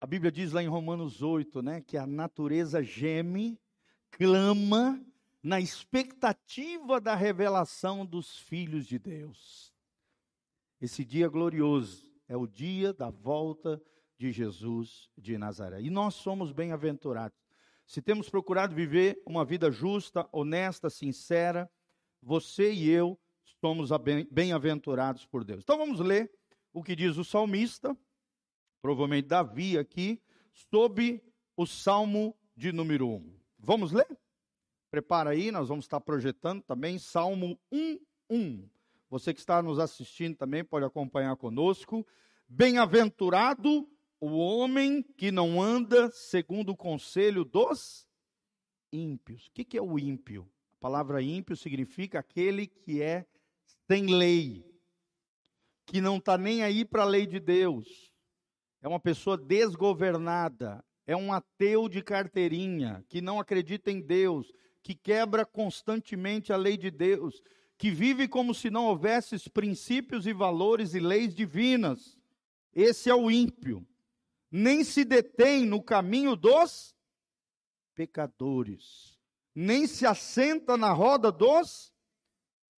A 0.00 0.06
Bíblia 0.06 0.30
diz 0.30 0.52
lá 0.52 0.62
em 0.62 0.68
Romanos 0.68 1.20
8, 1.20 1.60
né, 1.60 1.80
que 1.80 1.96
a 1.96 2.06
natureza 2.06 2.82
geme, 2.82 3.60
clama 4.12 5.04
na 5.42 5.60
expectativa 5.60 7.00
da 7.00 7.14
revelação 7.14 8.06
dos 8.06 8.38
filhos 8.38 8.86
de 8.86 8.98
Deus. 8.98 9.74
Esse 10.80 11.04
dia 11.04 11.28
glorioso 11.28 12.10
é 12.28 12.36
o 12.36 12.46
dia 12.46 12.92
da 12.92 13.10
volta 13.10 13.82
de 14.16 14.30
Jesus 14.30 15.10
de 15.18 15.36
Nazaré. 15.36 15.82
E 15.82 15.90
nós 15.90 16.14
somos 16.14 16.52
bem-aventurados. 16.52 17.38
Se 17.86 18.00
temos 18.00 18.30
procurado 18.30 18.74
viver 18.74 19.20
uma 19.26 19.44
vida 19.44 19.70
justa, 19.70 20.28
honesta, 20.30 20.88
sincera, 20.88 21.68
você 22.22 22.72
e 22.72 22.88
eu 22.88 23.18
somos 23.60 23.90
bem-aventurados 24.30 25.26
por 25.26 25.44
Deus. 25.44 25.62
Então 25.62 25.78
vamos 25.78 26.00
ler 26.00 26.30
o 26.72 26.82
que 26.82 26.96
diz 26.96 27.16
o 27.16 27.24
salmista, 27.24 27.96
provavelmente 28.80 29.28
Davi 29.28 29.76
aqui, 29.78 30.20
sob 30.52 31.22
o 31.56 31.66
salmo 31.66 32.36
de 32.56 32.72
número 32.72 33.08
1. 33.08 33.34
Vamos 33.58 33.92
ler? 33.92 34.18
Prepara 34.90 35.30
aí, 35.30 35.50
nós 35.50 35.68
vamos 35.68 35.84
estar 35.84 36.00
projetando 36.00 36.62
também 36.62 36.98
Salmo 36.98 37.58
1, 37.70 37.98
1. 38.28 38.68
Você 39.08 39.34
que 39.34 39.40
está 39.40 39.62
nos 39.62 39.78
assistindo 39.78 40.36
também 40.36 40.64
pode 40.64 40.84
acompanhar 40.84 41.36
conosco. 41.36 42.06
Bem-aventurado 42.48 43.88
o 44.20 44.36
homem 44.36 45.02
que 45.16 45.30
não 45.30 45.62
anda 45.62 46.10
segundo 46.10 46.70
o 46.70 46.76
conselho 46.76 47.44
dos 47.44 48.08
ímpios. 48.92 49.46
O 49.46 49.50
que 49.52 49.76
é 49.76 49.82
o 49.82 49.98
ímpio? 49.98 50.50
A 50.80 50.88
palavra 50.88 51.20
ímpio 51.20 51.54
significa 51.54 52.20
aquele 52.20 52.66
que 52.66 53.02
é 53.02 53.26
sem 53.86 54.06
lei, 54.06 54.64
que 55.84 56.00
não 56.00 56.16
está 56.16 56.38
nem 56.38 56.62
aí 56.62 56.86
para 56.86 57.02
a 57.02 57.06
lei 57.06 57.26
de 57.26 57.38
Deus, 57.38 58.10
é 58.80 58.88
uma 58.88 58.98
pessoa 58.98 59.36
desgovernada, 59.36 60.82
é 61.06 61.14
um 61.14 61.34
ateu 61.34 61.86
de 61.86 62.02
carteirinha, 62.02 63.04
que 63.10 63.20
não 63.20 63.38
acredita 63.38 63.90
em 63.90 64.00
Deus, 64.00 64.50
que 64.82 64.94
quebra 64.94 65.44
constantemente 65.44 66.50
a 66.50 66.56
lei 66.56 66.78
de 66.78 66.90
Deus, 66.90 67.42
que 67.76 67.90
vive 67.90 68.26
como 68.26 68.54
se 68.54 68.70
não 68.70 68.86
houvesse 68.86 69.50
princípios 69.50 70.26
e 70.26 70.32
valores 70.32 70.94
e 70.94 70.98
leis 70.98 71.34
divinas. 71.34 72.18
Esse 72.72 73.10
é 73.10 73.14
o 73.14 73.30
ímpio. 73.30 73.86
Nem 74.50 74.82
se 74.82 75.04
detém 75.04 75.66
no 75.66 75.82
caminho 75.82 76.34
dos 76.34 76.94
pecadores, 77.94 79.09
nem 79.54 79.86
se 79.86 80.06
assenta 80.06 80.76
na 80.76 80.92
roda 80.92 81.30
dos 81.32 81.92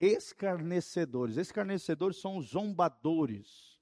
escarnecedores. 0.01 1.37
Escarnecedores 1.37 2.21
são 2.21 2.37
os 2.37 2.47
zombadores, 2.49 3.79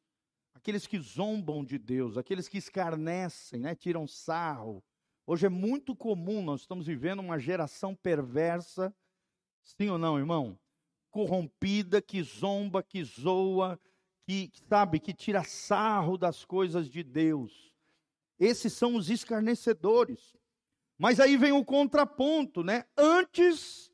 aqueles 0.55 0.87
que 0.87 0.99
zombam 0.99 1.65
de 1.65 1.79
Deus, 1.79 2.19
aqueles 2.19 2.49
que 2.49 2.59
escarnecem, 2.59 3.61
né, 3.61 3.75
tiram 3.75 4.07
sarro. 4.07 4.83
Hoje 5.27 5.47
é 5.47 5.49
muito 5.49 5.95
comum, 5.95 6.43
nós 6.43 6.63
estamos 6.63 6.87
vivendo 6.87 7.21
uma 7.21 7.39
geração 7.39 7.95
perversa, 7.95 8.95
sim 9.63 9.89
ou 9.89 9.99
não, 9.99 10.19
irmão? 10.19 10.59
Corrompida, 11.11 12.03
que 12.03 12.23
zomba, 12.23 12.83
que 12.83 13.03
zoa, 13.05 13.79
que 14.27 14.51
sabe, 14.69 15.01
que 15.01 15.13
tira 15.13 15.43
sarro 15.43 16.19
das 16.19 16.45
coisas 16.45 16.89
de 16.89 17.03
Deus. 17.03 17.73
Esses 18.39 18.73
são 18.73 18.97
os 18.97 19.11
escarnecedores. 19.11 20.37
Mas 21.01 21.19
aí 21.19 21.39
vem 21.39 21.51
o 21.51 21.65
contraponto, 21.65 22.63
né? 22.63 22.85
Antes, 22.95 23.91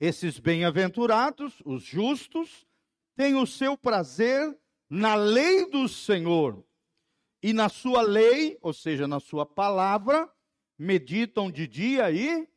esses 0.00 0.38
bem-aventurados, 0.38 1.60
os 1.66 1.82
justos, 1.82 2.66
têm 3.14 3.34
o 3.34 3.46
seu 3.46 3.76
prazer 3.76 4.58
na 4.88 5.14
lei 5.14 5.68
do 5.68 5.86
Senhor. 5.86 6.64
E 7.42 7.52
na 7.52 7.68
sua 7.68 8.00
lei, 8.00 8.56
ou 8.62 8.72
seja, 8.72 9.06
na 9.06 9.20
sua 9.20 9.44
palavra, 9.44 10.32
meditam 10.78 11.50
de 11.50 11.68
dia 11.68 12.10
e 12.10 12.48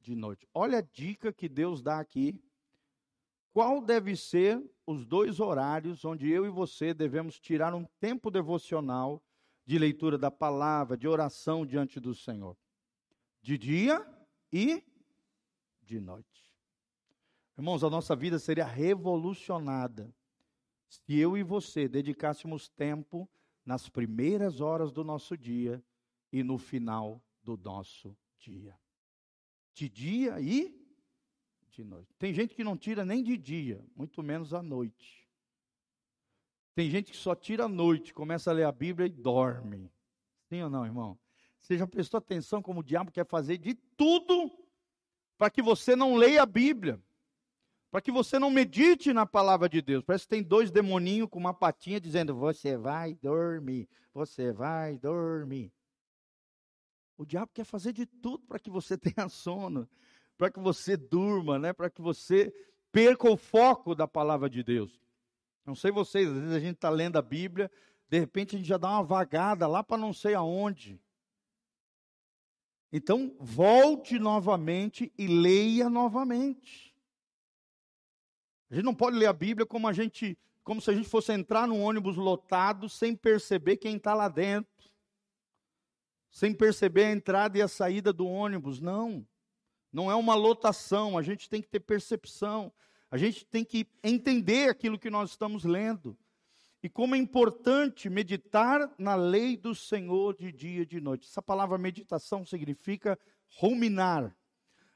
de 0.00 0.14
noite. 0.14 0.46
Olha 0.54 0.78
a 0.78 0.82
dica 0.82 1.32
que 1.32 1.48
Deus 1.48 1.82
dá 1.82 1.98
aqui. 1.98 2.40
Qual 3.52 3.80
deve 3.80 4.14
ser 4.14 4.62
os 4.86 5.04
dois 5.04 5.40
horários 5.40 6.04
onde 6.04 6.30
eu 6.30 6.46
e 6.46 6.48
você 6.48 6.94
devemos 6.94 7.40
tirar 7.40 7.74
um 7.74 7.84
tempo 7.98 8.30
devocional 8.30 9.20
de 9.66 9.80
leitura 9.80 10.16
da 10.16 10.30
palavra, 10.30 10.96
de 10.96 11.08
oração 11.08 11.66
diante 11.66 11.98
do 11.98 12.14
Senhor? 12.14 12.56
De 13.46 13.56
dia 13.56 14.04
e 14.52 14.82
de 15.80 16.00
noite. 16.00 16.52
Irmãos, 17.56 17.84
a 17.84 17.88
nossa 17.88 18.16
vida 18.16 18.40
seria 18.40 18.64
revolucionada 18.64 20.12
se 20.88 21.16
eu 21.16 21.36
e 21.36 21.44
você 21.44 21.86
dedicássemos 21.86 22.68
tempo 22.68 23.30
nas 23.64 23.88
primeiras 23.88 24.60
horas 24.60 24.90
do 24.90 25.04
nosso 25.04 25.36
dia 25.36 25.80
e 26.32 26.42
no 26.42 26.58
final 26.58 27.22
do 27.40 27.56
nosso 27.56 28.16
dia. 28.36 28.76
De 29.72 29.88
dia 29.88 30.40
e 30.40 30.84
de 31.70 31.84
noite. 31.84 32.16
Tem 32.18 32.34
gente 32.34 32.52
que 32.52 32.64
não 32.64 32.76
tira 32.76 33.04
nem 33.04 33.22
de 33.22 33.36
dia, 33.36 33.80
muito 33.94 34.24
menos 34.24 34.52
à 34.52 34.60
noite. 34.60 35.24
Tem 36.74 36.90
gente 36.90 37.12
que 37.12 37.16
só 37.16 37.32
tira 37.32 37.66
à 37.66 37.68
noite, 37.68 38.12
começa 38.12 38.50
a 38.50 38.54
ler 38.54 38.64
a 38.64 38.72
Bíblia 38.72 39.06
e 39.06 39.10
dorme. 39.10 39.88
Sim 40.48 40.62
ou 40.62 40.70
não, 40.70 40.84
irmão? 40.84 41.16
Você 41.66 41.76
já 41.76 41.84
prestou 41.84 42.18
atenção 42.18 42.62
como 42.62 42.78
o 42.78 42.82
diabo 42.84 43.10
quer 43.10 43.26
fazer 43.26 43.58
de 43.58 43.74
tudo 43.74 44.52
para 45.36 45.50
que 45.50 45.60
você 45.60 45.96
não 45.96 46.14
leia 46.14 46.42
a 46.42 46.46
Bíblia, 46.46 47.02
para 47.90 48.00
que 48.00 48.12
você 48.12 48.38
não 48.38 48.50
medite 48.50 49.12
na 49.12 49.26
palavra 49.26 49.68
de 49.68 49.82
Deus. 49.82 50.04
Parece 50.04 50.26
que 50.26 50.30
tem 50.30 50.44
dois 50.44 50.70
demoninhos 50.70 51.28
com 51.28 51.40
uma 51.40 51.52
patinha 51.52 52.00
dizendo: 52.00 52.36
Você 52.36 52.76
vai 52.76 53.14
dormir, 53.16 53.88
você 54.14 54.52
vai 54.52 54.96
dormir. 54.96 55.72
O 57.18 57.26
diabo 57.26 57.50
quer 57.52 57.64
fazer 57.64 57.92
de 57.92 58.06
tudo 58.06 58.46
para 58.46 58.60
que 58.60 58.70
você 58.70 58.96
tenha 58.96 59.28
sono, 59.28 59.88
para 60.38 60.52
que 60.52 60.60
você 60.60 60.96
durma, 60.96 61.58
né? 61.58 61.72
para 61.72 61.90
que 61.90 62.00
você 62.00 62.54
perca 62.92 63.28
o 63.28 63.36
foco 63.36 63.92
da 63.92 64.06
palavra 64.06 64.48
de 64.48 64.62
Deus. 64.62 65.00
Não 65.64 65.74
sei 65.74 65.90
vocês, 65.90 66.28
às 66.28 66.34
vezes 66.38 66.52
a 66.52 66.60
gente 66.60 66.76
está 66.76 66.90
lendo 66.90 67.16
a 67.16 67.22
Bíblia, 67.22 67.68
de 68.08 68.20
repente 68.20 68.54
a 68.54 68.58
gente 68.60 68.68
já 68.68 68.78
dá 68.78 68.88
uma 68.88 69.02
vagada 69.02 69.66
lá 69.66 69.82
para 69.82 69.96
não 69.96 70.12
sei 70.12 70.32
aonde. 70.32 71.04
Então, 72.92 73.34
volte 73.38 74.18
novamente 74.18 75.12
e 75.18 75.26
leia 75.26 75.90
novamente. 75.90 76.94
A 78.70 78.74
gente 78.74 78.84
não 78.84 78.94
pode 78.94 79.16
ler 79.16 79.26
a 79.26 79.32
Bíblia 79.32 79.66
como 79.66 79.86
a 79.86 79.92
gente, 79.92 80.38
como 80.64 80.80
se 80.80 80.90
a 80.90 80.94
gente 80.94 81.08
fosse 81.08 81.32
entrar 81.32 81.66
num 81.66 81.82
ônibus 81.82 82.16
lotado 82.16 82.88
sem 82.88 83.14
perceber 83.14 83.76
quem 83.76 83.96
está 83.96 84.14
lá 84.14 84.28
dentro, 84.28 84.90
sem 86.30 86.52
perceber 86.52 87.04
a 87.04 87.12
entrada 87.12 87.58
e 87.58 87.62
a 87.62 87.68
saída 87.68 88.12
do 88.12 88.26
ônibus. 88.26 88.80
Não, 88.80 89.26
não 89.92 90.10
é 90.10 90.14
uma 90.14 90.34
lotação. 90.34 91.16
A 91.16 91.22
gente 91.22 91.48
tem 91.48 91.62
que 91.62 91.68
ter 91.68 91.80
percepção. 91.80 92.72
A 93.10 93.16
gente 93.16 93.44
tem 93.44 93.64
que 93.64 93.86
entender 94.02 94.68
aquilo 94.68 94.98
que 94.98 95.10
nós 95.10 95.30
estamos 95.30 95.64
lendo 95.64 96.16
e 96.86 96.88
como 96.88 97.16
é 97.16 97.18
importante 97.18 98.08
meditar 98.08 98.88
na 98.96 99.16
lei 99.16 99.56
do 99.56 99.74
Senhor 99.74 100.36
de 100.36 100.52
dia 100.52 100.82
e 100.82 100.86
de 100.86 101.00
noite. 101.00 101.26
Essa 101.26 101.42
palavra 101.42 101.76
meditação 101.76 102.46
significa 102.46 103.18
ruminar. 103.58 104.32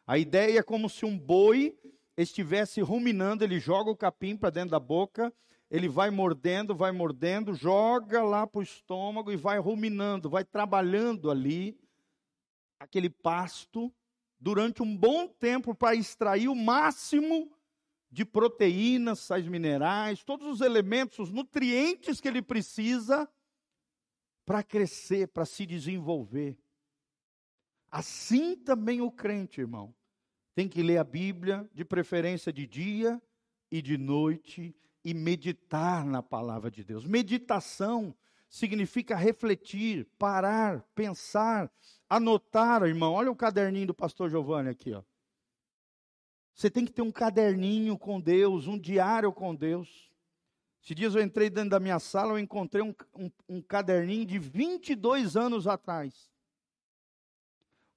A 0.06 0.16
ideia 0.16 0.60
é 0.60 0.62
como 0.62 0.88
se 0.88 1.04
um 1.04 1.18
boi 1.18 1.76
estivesse 2.16 2.80
ruminando, 2.80 3.42
ele 3.42 3.58
joga 3.58 3.90
o 3.90 3.96
capim 3.96 4.36
para 4.36 4.50
dentro 4.50 4.70
da 4.70 4.78
boca, 4.78 5.34
ele 5.68 5.88
vai 5.88 6.10
mordendo, 6.10 6.76
vai 6.76 6.92
mordendo, 6.92 7.54
joga 7.54 8.22
lá 8.22 8.46
para 8.46 8.60
o 8.60 8.62
estômago 8.62 9.32
e 9.32 9.36
vai 9.36 9.58
ruminando, 9.58 10.30
vai 10.30 10.44
trabalhando 10.44 11.28
ali 11.28 11.76
aquele 12.78 13.10
pasto 13.10 13.92
durante 14.38 14.80
um 14.80 14.96
bom 14.96 15.26
tempo 15.26 15.74
para 15.74 15.96
extrair 15.96 16.46
o 16.46 16.54
máximo 16.54 17.50
de 18.10 18.24
proteínas, 18.24 19.20
sais 19.20 19.46
minerais, 19.46 20.24
todos 20.24 20.46
os 20.46 20.60
elementos, 20.60 21.18
os 21.18 21.30
nutrientes 21.30 22.20
que 22.20 22.26
ele 22.26 22.42
precisa 22.42 23.28
para 24.44 24.62
crescer, 24.62 25.28
para 25.28 25.46
se 25.46 25.64
desenvolver. 25.64 26.58
Assim 27.90 28.56
também 28.56 29.00
o 29.00 29.10
crente, 29.10 29.60
irmão, 29.60 29.94
tem 30.54 30.68
que 30.68 30.82
ler 30.82 30.98
a 30.98 31.04
Bíblia, 31.04 31.68
de 31.72 31.84
preferência 31.84 32.52
de 32.52 32.66
dia 32.66 33.22
e 33.70 33.80
de 33.80 33.96
noite, 33.96 34.74
e 35.04 35.14
meditar 35.14 36.04
na 36.04 36.22
palavra 36.22 36.70
de 36.70 36.84
Deus. 36.84 37.06
Meditação 37.06 38.14
significa 38.48 39.16
refletir, 39.16 40.06
parar, 40.18 40.82
pensar, 40.94 41.72
anotar, 42.08 42.82
irmão. 42.82 43.12
Olha 43.12 43.30
o 43.30 43.36
caderninho 43.36 43.86
do 43.86 43.94
pastor 43.94 44.28
Giovanni 44.28 44.68
aqui, 44.68 44.92
ó. 44.92 45.02
Você 46.60 46.68
tem 46.68 46.84
que 46.84 46.92
ter 46.92 47.00
um 47.00 47.10
caderninho 47.10 47.96
com 47.96 48.20
Deus, 48.20 48.66
um 48.66 48.78
diário 48.78 49.32
com 49.32 49.54
Deus. 49.54 50.12
Esses 50.82 50.94
dias 50.94 51.14
eu 51.14 51.22
entrei 51.22 51.48
dentro 51.48 51.70
da 51.70 51.80
minha 51.80 51.98
sala, 51.98 52.32
eu 52.32 52.38
encontrei 52.38 52.82
um, 52.82 52.94
um, 53.14 53.30
um 53.48 53.62
caderninho 53.62 54.26
de 54.26 54.38
22 54.38 55.38
anos 55.38 55.66
atrás, 55.66 56.30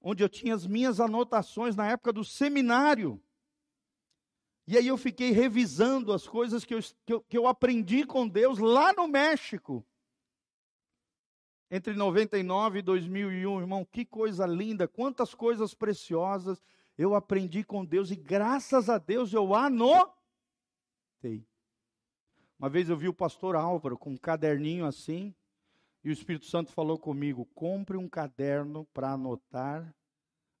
onde 0.00 0.24
eu 0.24 0.30
tinha 0.30 0.54
as 0.54 0.66
minhas 0.66 0.98
anotações 0.98 1.76
na 1.76 1.90
época 1.90 2.10
do 2.10 2.24
seminário. 2.24 3.22
E 4.66 4.78
aí 4.78 4.86
eu 4.86 4.96
fiquei 4.96 5.30
revisando 5.30 6.10
as 6.10 6.26
coisas 6.26 6.64
que 6.64 6.74
eu, 6.74 6.80
que 7.04 7.12
eu, 7.12 7.20
que 7.20 7.36
eu 7.36 7.46
aprendi 7.46 8.06
com 8.06 8.26
Deus 8.26 8.58
lá 8.58 8.94
no 8.94 9.06
México. 9.06 9.84
Entre 11.70 11.92
99 11.92 12.78
e 12.78 12.82
2001, 12.82 13.60
irmão, 13.60 13.84
que 13.84 14.06
coisa 14.06 14.46
linda, 14.46 14.88
quantas 14.88 15.34
coisas 15.34 15.74
preciosas 15.74 16.62
eu 16.96 17.14
aprendi 17.14 17.64
com 17.64 17.84
Deus 17.84 18.10
e 18.10 18.16
graças 18.16 18.88
a 18.88 18.98
Deus 18.98 19.32
eu 19.32 19.54
anotei. 19.54 20.14
Uma 22.58 22.68
vez 22.68 22.88
eu 22.88 22.96
vi 22.96 23.08
o 23.08 23.14
pastor 23.14 23.56
Álvaro 23.56 23.98
com 23.98 24.10
um 24.10 24.16
caderninho 24.16 24.86
assim, 24.86 25.34
e 26.02 26.10
o 26.10 26.12
Espírito 26.12 26.46
Santo 26.46 26.72
falou 26.72 26.98
comigo: 26.98 27.46
compre 27.54 27.96
um 27.96 28.08
caderno 28.08 28.86
para 28.92 29.12
anotar 29.12 29.94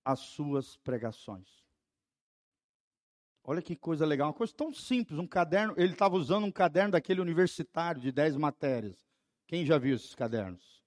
as 0.04 0.20
suas 0.20 0.76
pregações. 0.76 1.64
Olha 3.42 3.60
que 3.60 3.76
coisa 3.76 4.06
legal, 4.06 4.28
uma 4.28 4.34
coisa 4.34 4.54
tão 4.54 4.72
simples, 4.72 5.18
um 5.18 5.26
caderno, 5.26 5.74
ele 5.76 5.92
estava 5.92 6.16
usando 6.16 6.44
um 6.44 6.52
caderno 6.52 6.92
daquele 6.92 7.20
universitário 7.20 8.00
de 8.00 8.10
10 8.10 8.36
matérias. 8.36 8.98
Quem 9.46 9.66
já 9.66 9.76
viu 9.76 9.94
esses 9.94 10.14
cadernos? 10.14 10.83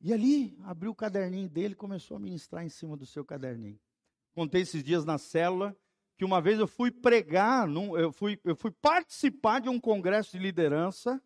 E 0.00 0.12
ali, 0.12 0.56
abriu 0.64 0.92
o 0.92 0.94
caderninho 0.94 1.48
dele 1.48 1.74
e 1.74 1.76
começou 1.76 2.16
a 2.16 2.20
ministrar 2.20 2.64
em 2.64 2.70
cima 2.70 2.96
do 2.96 3.04
seu 3.04 3.24
caderninho. 3.24 3.78
Contei 4.34 4.62
esses 4.62 4.82
dias 4.82 5.04
na 5.04 5.18
célula 5.18 5.76
que 6.16 6.24
uma 6.24 6.40
vez 6.40 6.58
eu 6.58 6.66
fui 6.66 6.90
pregar, 6.90 7.66
num, 7.66 7.96
eu, 7.96 8.12
fui, 8.12 8.38
eu 8.44 8.54
fui 8.54 8.70
participar 8.70 9.58
de 9.60 9.70
um 9.70 9.80
congresso 9.80 10.32
de 10.32 10.38
liderança, 10.38 11.18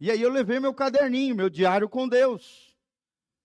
E 0.00 0.10
aí 0.10 0.20
eu 0.20 0.30
levei 0.30 0.58
meu 0.58 0.74
caderninho, 0.74 1.34
meu 1.34 1.48
diário 1.50 1.88
com 1.88 2.08
Deus. 2.08 2.76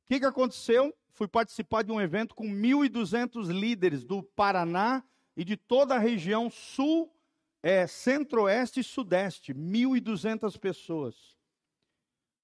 O 0.06 0.08
que, 0.08 0.20
que 0.20 0.26
aconteceu? 0.26 0.94
Fui 1.10 1.28
participar 1.28 1.84
de 1.84 1.92
um 1.92 2.00
evento 2.00 2.34
com 2.34 2.46
1.200 2.46 3.48
líderes 3.48 4.04
do 4.04 4.24
Paraná 4.24 5.04
e 5.36 5.44
de 5.46 5.56
toda 5.56 5.96
a 5.96 6.00
região 6.00 6.50
sul, 6.50 7.14
é, 7.62 7.86
centro-oeste 7.88 8.80
e 8.80 8.84
sudeste. 8.84 9.54
1.200 9.54 10.58
pessoas. 10.58 11.38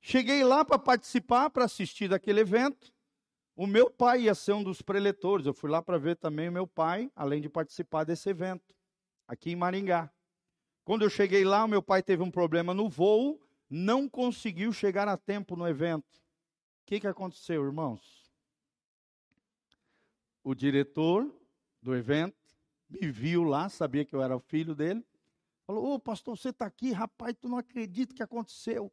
Cheguei 0.10 0.42
lá 0.42 0.64
para 0.64 0.80
participar, 0.80 1.50
para 1.50 1.66
assistir 1.66 2.08
daquele 2.08 2.40
evento. 2.40 2.94
O 3.54 3.68
meu 3.68 3.92
pai 3.92 4.22
ia 4.22 4.34
ser 4.34 4.54
um 4.54 4.64
dos 4.64 4.82
preletores. 4.82 5.46
Eu 5.46 5.54
fui 5.54 5.70
lá 5.70 5.82
para 5.82 5.98
ver 5.98 6.16
também 6.16 6.48
o 6.48 6.52
meu 6.54 6.66
pai, 6.66 7.12
além 7.14 7.42
de 7.42 7.50
participar 7.50 8.06
desse 8.06 8.30
evento, 8.30 8.74
aqui 9.28 9.52
em 9.52 9.56
Maringá. 9.58 10.10
Quando 10.86 11.02
eu 11.02 11.10
cheguei 11.10 11.44
lá, 11.44 11.66
o 11.66 11.68
meu 11.68 11.84
pai 11.84 12.02
teve 12.02 12.24
um 12.24 12.32
problema 12.32 12.74
no 12.74 12.88
voo, 12.88 13.38
não 13.70 14.08
conseguiu 14.08 14.72
chegar 14.72 15.10
a 15.10 15.18
tempo 15.18 15.58
no 15.58 15.68
evento. 15.68 16.16
O 16.16 16.86
que, 16.86 17.02
que 17.02 17.08
aconteceu, 17.08 17.66
irmãos? 17.66 18.32
O 20.42 20.56
diretor 20.56 21.30
do 21.82 21.94
evento 21.94 22.56
me 22.90 23.12
viu 23.12 23.44
lá, 23.44 23.68
sabia 23.68 24.06
que 24.06 24.16
eu 24.16 24.22
era 24.22 24.38
o 24.38 24.40
filho 24.40 24.74
dele. 24.74 25.06
Falou: 25.66 25.96
Ô 25.96 26.00
pastor, 26.00 26.38
você 26.38 26.52
está 26.52 26.66
aqui, 26.66 26.94
rapaz, 26.94 27.36
tu 27.38 27.50
não 27.50 27.58
acredita 27.58 28.16
que 28.16 28.24
aconteceu. 28.24 28.90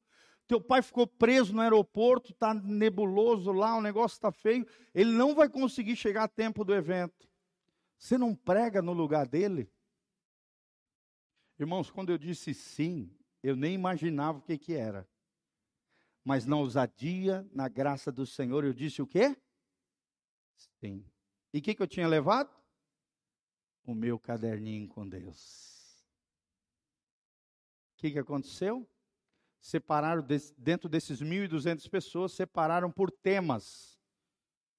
Teu 0.46 0.60
pai 0.60 0.82
ficou 0.82 1.06
preso 1.06 1.54
no 1.54 1.60
aeroporto, 1.62 2.32
está 2.32 2.52
nebuloso 2.52 3.50
lá, 3.50 3.76
o 3.76 3.80
negócio 3.80 4.16
está 4.16 4.30
feio. 4.30 4.66
Ele 4.94 5.10
não 5.12 5.34
vai 5.34 5.48
conseguir 5.48 5.96
chegar 5.96 6.24
a 6.24 6.28
tempo 6.28 6.64
do 6.64 6.74
evento. 6.74 7.28
Você 7.98 8.18
não 8.18 8.34
prega 8.34 8.82
no 8.82 8.92
lugar 8.92 9.26
dele? 9.26 9.70
Irmãos, 11.58 11.90
quando 11.90 12.10
eu 12.10 12.18
disse 12.18 12.52
sim, 12.52 13.10
eu 13.42 13.56
nem 13.56 13.74
imaginava 13.74 14.38
o 14.38 14.42
que, 14.42 14.58
que 14.58 14.74
era. 14.74 15.08
Mas 16.22 16.44
na 16.44 16.56
ousadia, 16.56 17.48
na 17.52 17.68
graça 17.68 18.12
do 18.12 18.26
Senhor, 18.26 18.64
eu 18.64 18.72
disse 18.72 19.00
o 19.00 19.06
quê? 19.06 19.36
Sim. 20.80 21.04
E 21.52 21.58
o 21.58 21.62
que, 21.62 21.74
que 21.74 21.82
eu 21.82 21.86
tinha 21.86 22.08
levado? 22.08 22.50
O 23.84 23.94
meu 23.94 24.18
caderninho 24.18 24.88
com 24.88 25.08
Deus. 25.08 26.02
O 27.92 27.96
que, 27.98 28.10
que 28.10 28.18
aconteceu? 28.18 28.86
Separaram 29.64 30.22
dentro 30.58 30.90
desses 30.90 31.22
1.200 31.22 31.88
pessoas, 31.88 32.32
separaram 32.32 32.90
por 32.90 33.10
temas. 33.10 33.98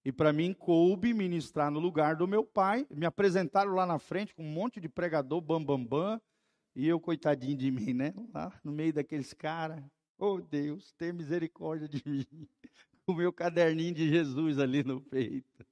E 0.05 0.11
para 0.11 0.31
mim 0.31 0.53
coube 0.53 1.11
ministrar 1.11 1.71
no 1.71 1.79
lugar 1.79 2.15
do 2.15 2.27
meu 2.27 2.43
pai. 2.43 2.85
Me 2.91 3.03
apresentaram 3.03 3.73
lá 3.73 3.83
na 3.83 3.97
frente 3.97 4.35
com 4.35 4.43
um 4.43 4.51
monte 4.51 4.79
de 4.79 4.87
pregador 4.87 5.41
bambambam. 5.41 5.85
Bam, 5.85 6.11
bam, 6.13 6.21
e 6.75 6.87
eu, 6.87 6.99
coitadinho 6.99 7.57
de 7.57 7.71
mim, 7.71 7.93
né? 7.93 8.13
Lá 8.31 8.53
no 8.63 8.71
meio 8.71 8.93
daqueles 8.93 9.33
caras. 9.33 9.83
Oh 10.19 10.39
Deus, 10.39 10.93
tenha 10.99 11.11
misericórdia 11.11 11.89
de 11.89 12.03
mim. 12.05 12.25
O 13.07 13.13
meu 13.13 13.31
caderninho 13.31 13.93
de 13.93 14.09
Jesus 14.09 14.57
ali 14.57 14.83
no 14.83 14.99
peito. 14.99 15.63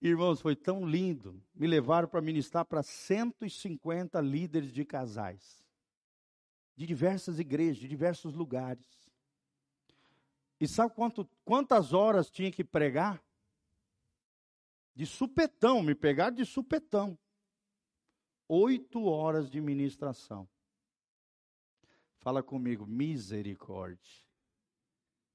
Irmãos, 0.00 0.40
foi 0.40 0.56
tão 0.56 0.86
lindo. 0.86 1.38
Me 1.54 1.66
levaram 1.66 2.08
para 2.08 2.22
ministrar 2.22 2.64
para 2.64 2.82
150 2.82 4.18
líderes 4.22 4.72
de 4.72 4.86
casais 4.86 5.61
de 6.76 6.86
diversas 6.86 7.38
igrejas, 7.38 7.78
de 7.78 7.88
diversos 7.88 8.34
lugares. 8.34 9.10
E 10.60 10.68
sabe 10.68 10.94
quanto, 10.94 11.28
quantas 11.44 11.92
horas 11.92 12.30
tinha 12.30 12.50
que 12.50 12.64
pregar? 12.64 13.22
De 14.94 15.06
supetão, 15.06 15.82
me 15.82 15.94
pegaram 15.94 16.36
de 16.36 16.44
supetão. 16.44 17.18
Oito 18.48 19.04
horas 19.04 19.50
de 19.50 19.60
ministração. 19.60 20.48
Fala 22.18 22.42
comigo, 22.42 22.86
misericórdia. 22.86 24.22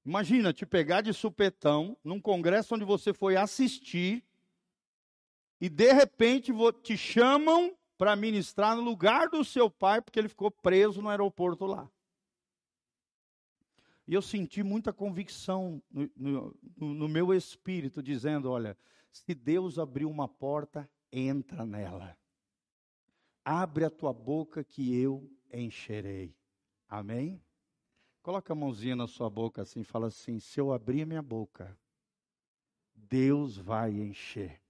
Imagina 0.04 0.54
te 0.54 0.64
pegar 0.64 1.02
de 1.02 1.12
supetão 1.12 1.96
num 2.02 2.20
congresso 2.20 2.74
onde 2.74 2.84
você 2.84 3.12
foi 3.12 3.36
assistir 3.36 4.24
e 5.60 5.68
de 5.68 5.92
repente 5.92 6.50
te 6.82 6.96
chamam 6.96 7.76
para 7.98 8.14
ministrar 8.14 8.76
no 8.76 8.82
lugar 8.82 9.28
do 9.28 9.44
seu 9.44 9.68
pai, 9.68 10.00
porque 10.00 10.18
ele 10.18 10.28
ficou 10.28 10.50
preso 10.50 11.02
no 11.02 11.08
aeroporto 11.08 11.66
lá. 11.66 11.90
E 14.06 14.14
eu 14.14 14.22
senti 14.22 14.62
muita 14.62 14.92
convicção 14.92 15.82
no, 15.90 16.56
no, 16.76 16.94
no 16.94 17.08
meu 17.08 17.34
espírito, 17.34 18.02
dizendo: 18.02 18.50
olha, 18.50 18.78
se 19.10 19.34
Deus 19.34 19.78
abriu 19.78 20.08
uma 20.08 20.28
porta, 20.28 20.88
entra 21.12 21.66
nela. 21.66 22.16
Abre 23.44 23.84
a 23.84 23.90
tua 23.90 24.12
boca 24.12 24.62
que 24.62 24.96
eu 24.96 25.30
encherei. 25.52 26.34
Amém? 26.88 27.42
Coloca 28.22 28.52
a 28.52 28.56
mãozinha 28.56 28.94
na 28.94 29.06
sua 29.06 29.28
boca 29.28 29.62
assim, 29.62 29.82
fala 29.82 30.06
assim: 30.06 30.38
se 30.38 30.60
eu 30.60 30.72
abrir 30.72 31.02
a 31.02 31.06
minha 31.06 31.22
boca, 31.22 31.76
Deus 32.94 33.58
vai 33.58 33.90
encher. 33.92 34.62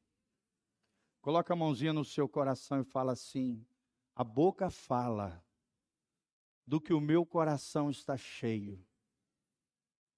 Coloca 1.29 1.53
a 1.53 1.57
mãozinha 1.57 1.93
no 1.93 2.07
seu 2.07 2.27
coração 2.27 2.81
e 2.81 2.85
fala 2.85 3.13
assim: 3.13 3.63
a 4.17 4.25
boca 4.25 4.71
fala 4.71 5.45
do 6.67 6.81
que 6.81 6.95
o 6.95 7.03
meu 7.03 7.27
coração 7.27 7.91
está 7.91 8.17
cheio. 8.17 8.83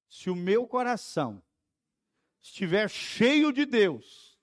Se 0.09 0.31
o 0.31 0.37
meu 0.37 0.69
coração 0.69 1.43
estiver 2.41 2.89
cheio 2.89 3.53
de 3.53 3.67
Deus, 3.67 4.39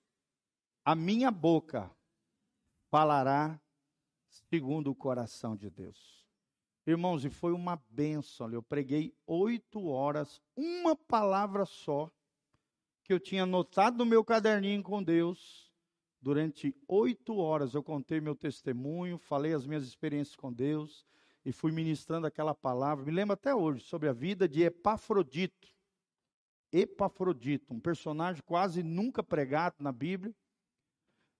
a 0.84 0.94
minha 0.94 1.30
boca 1.30 1.90
falará 2.90 3.58
segundo 4.28 4.90
o 4.90 4.94
coração 4.94 5.56
de 5.56 5.70
Deus. 5.70 6.28
Irmãos, 6.86 7.24
e 7.24 7.30
foi 7.30 7.54
uma 7.54 7.82
bênção. 7.88 8.52
Eu 8.52 8.62
preguei 8.62 9.16
oito 9.26 9.86
horas, 9.86 10.38
uma 10.54 10.94
palavra 10.94 11.64
só, 11.64 12.12
que 13.04 13.12
eu 13.14 13.18
tinha 13.18 13.44
anotado 13.44 13.96
no 13.96 14.04
meu 14.04 14.22
caderninho 14.22 14.82
com 14.82 15.02
Deus 15.02 15.67
Durante 16.20 16.74
oito 16.88 17.36
horas 17.36 17.74
eu 17.74 17.82
contei 17.82 18.20
meu 18.20 18.34
testemunho, 18.34 19.18
falei 19.18 19.52
as 19.52 19.66
minhas 19.66 19.84
experiências 19.84 20.34
com 20.34 20.52
Deus 20.52 21.06
e 21.44 21.52
fui 21.52 21.70
ministrando 21.70 22.26
aquela 22.26 22.54
palavra. 22.54 23.04
Me 23.04 23.12
lembro 23.12 23.34
até 23.34 23.54
hoje 23.54 23.84
sobre 23.84 24.08
a 24.08 24.12
vida 24.12 24.48
de 24.48 24.62
Epafrodito. 24.62 25.68
Epafrodito, 26.72 27.72
um 27.72 27.80
personagem 27.80 28.42
quase 28.44 28.82
nunca 28.82 29.22
pregado 29.22 29.76
na 29.78 29.92
Bíblia. 29.92 30.34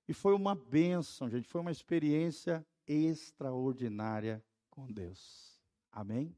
E 0.06 0.14
foi 0.14 0.32
uma 0.32 0.54
bênção, 0.54 1.28
gente. 1.28 1.48
Foi 1.48 1.60
uma 1.60 1.72
experiência 1.72 2.66
extraordinária 2.86 4.42
com 4.70 4.90
Deus. 4.90 5.60
Amém? 5.90 6.34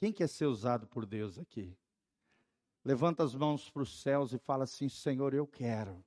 Quem 0.00 0.12
quer 0.12 0.28
ser 0.28 0.46
usado 0.46 0.86
por 0.88 1.04
Deus 1.04 1.38
aqui? 1.38 1.76
Levanta 2.84 3.22
as 3.22 3.34
mãos 3.34 3.70
para 3.70 3.82
os 3.82 4.00
céus 4.00 4.32
e 4.32 4.38
fala 4.38 4.64
assim: 4.64 4.88
Senhor, 4.88 5.34
eu 5.34 5.46
quero 5.46 6.04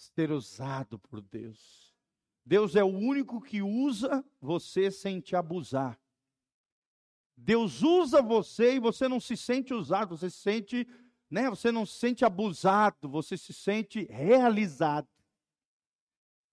ser 0.00 0.32
usado 0.32 0.98
por 0.98 1.20
Deus. 1.20 1.94
Deus 2.44 2.74
é 2.74 2.82
o 2.82 2.88
único 2.88 3.40
que 3.40 3.60
usa 3.60 4.24
você 4.40 4.90
sem 4.90 5.20
te 5.20 5.36
abusar. 5.36 6.00
Deus 7.36 7.82
usa 7.82 8.22
você 8.22 8.74
e 8.74 8.80
você 8.80 9.08
não 9.08 9.20
se 9.20 9.36
sente 9.36 9.74
usado, 9.74 10.16
você 10.16 10.30
se 10.30 10.38
sente, 10.38 10.88
né, 11.30 11.48
você 11.50 11.70
não 11.70 11.84
se 11.84 11.98
sente 11.98 12.24
abusado, 12.24 13.08
você 13.08 13.36
se 13.36 13.52
sente 13.52 14.04
realizado. 14.10 15.08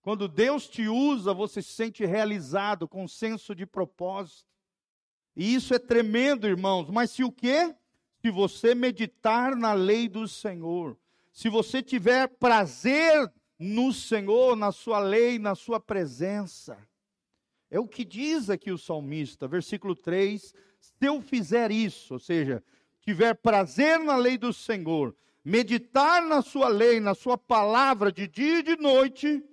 Quando 0.01 0.27
Deus 0.27 0.67
te 0.67 0.87
usa, 0.87 1.33
você 1.33 1.61
se 1.61 1.71
sente 1.73 2.05
realizado, 2.05 2.87
com 2.87 3.07
senso 3.07 3.55
de 3.55 3.65
propósito. 3.65 4.47
E 5.35 5.53
isso 5.53 5.73
é 5.73 5.79
tremendo, 5.79 6.47
irmãos. 6.47 6.89
Mas 6.89 7.11
se 7.11 7.23
o 7.23 7.31
quê? 7.31 7.75
Se 8.21 8.29
você 8.29 8.73
meditar 8.73 9.55
na 9.55 9.73
lei 9.73 10.07
do 10.07 10.27
Senhor, 10.27 10.97
se 11.37 11.49
você 11.49 11.83
tiver 11.83 12.27
prazer 12.27 13.31
no 13.59 13.93
Senhor, 13.93 14.55
na 14.55 14.71
sua 14.71 14.97
lei, 14.97 15.37
na 15.37 15.53
sua 15.53 15.79
presença. 15.79 16.75
É 17.69 17.79
o 17.79 17.87
que 17.87 18.03
diz 18.03 18.49
aqui 18.49 18.71
o 18.71 18.77
salmista, 18.77 19.47
versículo 19.47 19.95
3: 19.95 20.51
se 20.79 21.05
eu 21.05 21.21
fizer 21.21 21.71
isso, 21.71 22.15
ou 22.15 22.19
seja, 22.19 22.63
tiver 23.01 23.35
prazer 23.35 23.99
na 23.99 24.15
lei 24.15 24.35
do 24.35 24.51
Senhor, 24.51 25.15
meditar 25.45 26.23
na 26.23 26.41
sua 26.41 26.69
lei, 26.69 26.99
na 26.99 27.13
sua 27.13 27.37
palavra 27.37 28.11
de 28.11 28.27
dia 28.27 28.57
e 28.57 28.63
de 28.63 28.75
noite, 28.75 29.47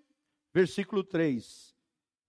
versículo 0.54 1.04
3: 1.04 1.76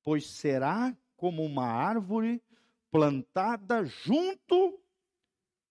pois 0.04 0.26
será 0.26 0.94
como 1.16 1.46
uma 1.46 1.66
árvore 1.66 2.44
plantada 2.92 3.86
junto 3.86 4.78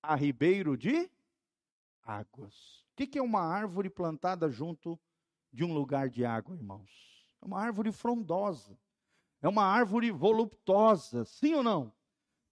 a 0.02 0.14
ribeiro 0.14 0.74
de 0.74 1.06
águas. 2.02 2.83
O 2.94 3.06
que 3.06 3.18
é 3.18 3.22
uma 3.22 3.40
árvore 3.40 3.90
plantada 3.90 4.48
junto 4.48 4.96
de 5.52 5.64
um 5.64 5.74
lugar 5.74 6.08
de 6.08 6.24
água, 6.24 6.54
irmãos. 6.54 7.28
É 7.42 7.44
uma 7.44 7.60
árvore 7.60 7.90
frondosa. 7.90 8.78
É 9.42 9.48
uma 9.48 9.64
árvore 9.64 10.12
voluptuosa, 10.12 11.24
sim 11.24 11.54
ou 11.54 11.62
não? 11.62 11.92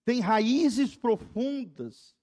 Tem 0.05 0.21
raízes 0.21 0.97
profundas, 0.97 2.15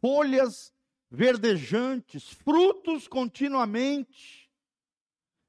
folhas 0.00 0.72
verdejantes, 1.10 2.30
frutos 2.30 3.08
continuamente. 3.08 4.48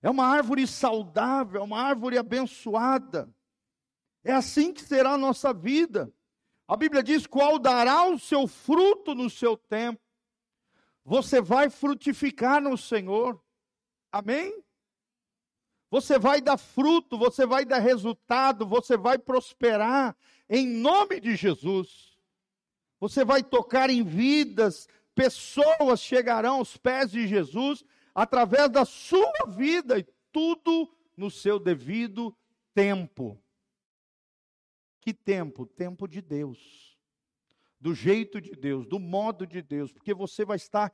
É 0.02 0.10
uma 0.10 0.26
árvore 0.26 0.66
saudável, 0.66 1.62
é 1.62 1.64
uma 1.64 1.80
árvore 1.80 2.18
abençoada. 2.18 3.34
É 4.24 4.34
assim 4.34 4.74
que 4.74 4.82
será 4.82 5.14
a 5.14 5.18
nossa 5.18 5.54
vida. 5.54 6.12
A 6.68 6.76
Bíblia 6.76 7.04
diz: 7.04 7.28
qual 7.28 7.60
dará 7.60 8.08
o 8.08 8.18
seu 8.18 8.48
fruto 8.48 9.14
no 9.14 9.30
seu 9.30 9.56
tempo. 9.56 10.02
Você 11.06 11.40
vai 11.40 11.70
frutificar 11.70 12.60
no 12.60 12.76
Senhor. 12.76 13.40
Amém? 14.12 14.64
Você 15.92 16.18
vai 16.18 16.42
dar 16.42 16.58
fruto, 16.58 17.18
você 17.18 17.46
vai 17.46 17.64
dar 17.64 17.78
resultado, 17.78 18.66
você 18.66 18.98
vai 18.98 19.20
prosperar 19.20 20.18
em 20.50 20.68
nome 20.68 21.20
de 21.20 21.36
Jesus. 21.36 22.18
Você 23.00 23.24
vai 23.24 23.44
tocar 23.44 23.90
em 23.90 24.04
vidas, 24.04 24.90
pessoas 25.14 26.02
chegarão 26.02 26.56
aos 26.56 26.76
pés 26.76 27.12
de 27.12 27.28
Jesus 27.28 27.86
através 28.14 28.70
da 28.70 28.84
sua 28.84 29.46
vida 29.48 30.00
e 30.00 30.08
tudo 30.32 30.92
no 31.16 31.30
seu 31.30 31.60
devido 31.60 32.36
tempo. 32.74 33.40
Que 35.00 35.14
tempo? 35.14 35.68
Tempo 35.68 36.08
de 36.08 36.20
Deus. 36.20 36.95
Do 37.86 37.94
jeito 37.94 38.42
de 38.42 38.50
Deus, 38.54 38.88
do 38.88 38.98
modo 38.98 39.46
de 39.46 39.62
Deus, 39.62 39.94
porque 39.94 40.12
você 40.12 40.44
vai 40.44 40.56
estar 40.56 40.92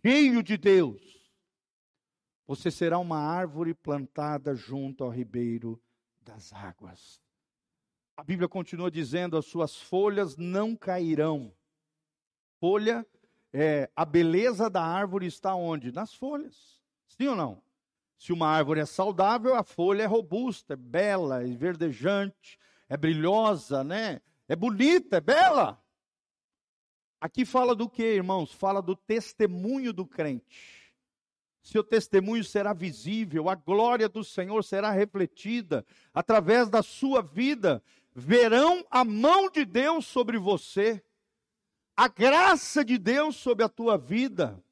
cheio 0.00 0.44
de 0.44 0.56
Deus. 0.56 1.28
Você 2.46 2.70
será 2.70 3.00
uma 3.00 3.18
árvore 3.18 3.74
plantada 3.74 4.54
junto 4.54 5.02
ao 5.02 5.10
ribeiro 5.10 5.82
das 6.20 6.52
águas. 6.52 7.20
A 8.16 8.22
Bíblia 8.22 8.48
continua 8.48 8.92
dizendo: 8.92 9.36
as 9.36 9.46
suas 9.46 9.74
folhas 9.74 10.36
não 10.36 10.76
cairão. 10.76 11.52
Folha, 12.60 13.04
é, 13.52 13.90
a 13.96 14.04
beleza 14.04 14.70
da 14.70 14.84
árvore 14.84 15.26
está 15.26 15.56
onde? 15.56 15.90
Nas 15.90 16.14
folhas. 16.14 16.80
Sim 17.08 17.26
ou 17.26 17.34
não? 17.34 17.60
Se 18.16 18.32
uma 18.32 18.46
árvore 18.46 18.78
é 18.78 18.86
saudável, 18.86 19.56
a 19.56 19.64
folha 19.64 20.04
é 20.04 20.06
robusta, 20.06 20.74
é 20.74 20.76
bela, 20.76 21.42
é 21.42 21.48
verdejante, 21.56 22.56
é 22.88 22.96
brilhosa, 22.96 23.82
né? 23.82 24.20
É 24.46 24.54
bonita, 24.54 25.16
é 25.16 25.20
bela. 25.20 25.82
Aqui 27.20 27.44
fala 27.44 27.74
do 27.74 27.88
que, 27.88 28.02
irmãos? 28.02 28.52
Fala 28.52 28.80
do 28.80 28.96
testemunho 28.96 29.92
do 29.92 30.06
crente. 30.06 30.94
Seu 31.62 31.84
testemunho 31.84 32.42
será 32.42 32.72
visível, 32.72 33.50
a 33.50 33.54
glória 33.54 34.08
do 34.08 34.24
Senhor 34.24 34.64
será 34.64 34.90
refletida 34.90 35.84
através 36.14 36.70
da 36.70 36.82
sua 36.82 37.20
vida. 37.20 37.82
Verão 38.14 38.84
a 38.90 39.04
mão 39.04 39.50
de 39.50 39.64
Deus 39.64 40.06
sobre 40.06 40.38
você, 40.38 41.02
a 41.94 42.08
graça 42.08 42.82
de 42.84 42.96
Deus 42.96 43.36
sobre 43.36 43.62
a 43.62 43.68
tua 43.68 43.98
vida 43.98 44.62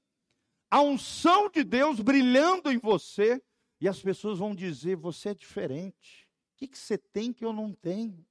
a 0.71 0.81
unção 0.81 1.51
de 1.51 1.65
Deus 1.65 2.01
brilhando 2.01 2.71
em 2.71 2.79
você, 2.79 3.43
e 3.81 3.89
as 3.89 4.01
pessoas 4.01 4.39
vão 4.39 4.55
dizer: 4.55 4.97
você 4.97 5.31
é 5.31 5.35
diferente. 5.35 6.29
O 6.55 6.59
que, 6.59 6.69
que 6.69 6.79
você 6.79 6.99
tem 6.99 7.33
que 7.33 7.45
eu 7.45 7.53
não 7.53 7.73
tenho? 7.73 8.25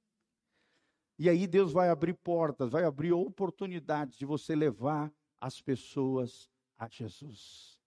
E 1.18 1.28
aí 1.28 1.46
Deus 1.46 1.72
vai 1.72 1.88
abrir 1.88 2.14
portas, 2.14 2.70
vai 2.70 2.84
abrir 2.84 3.12
oportunidades 3.12 4.16
de 4.16 4.24
você 4.24 4.54
levar 4.54 5.12
as 5.40 5.60
pessoas 5.60 6.48
a 6.78 6.88
Jesus. 6.88 7.78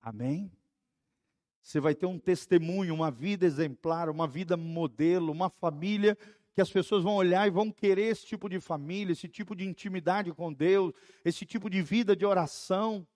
Amém? 0.00 0.50
Você 1.60 1.78
vai 1.78 1.94
ter 1.94 2.06
um 2.06 2.18
testemunho, 2.18 2.94
uma 2.94 3.10
vida 3.10 3.44
exemplar, 3.46 4.08
uma 4.08 4.26
vida 4.26 4.56
modelo, 4.56 5.30
uma 5.30 5.50
família 5.50 6.16
que 6.54 6.60
as 6.60 6.70
pessoas 6.70 7.02
vão 7.02 7.14
olhar 7.14 7.46
e 7.46 7.50
vão 7.50 7.70
querer 7.70 8.10
esse 8.10 8.26
tipo 8.26 8.48
de 8.48 8.60
família, 8.60 9.12
esse 9.12 9.28
tipo 9.28 9.54
de 9.54 9.64
intimidade 9.64 10.32
com 10.32 10.52
Deus, 10.52 10.92
esse 11.24 11.46
tipo 11.46 11.70
de 11.70 11.80
vida 11.82 12.16
de 12.16 12.26
oração 12.26 13.06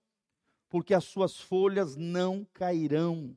porque 0.69 0.95
as 0.95 1.05
suas 1.05 1.37
folhas 1.40 1.97
não 1.97 2.47
cairão. 2.53 3.35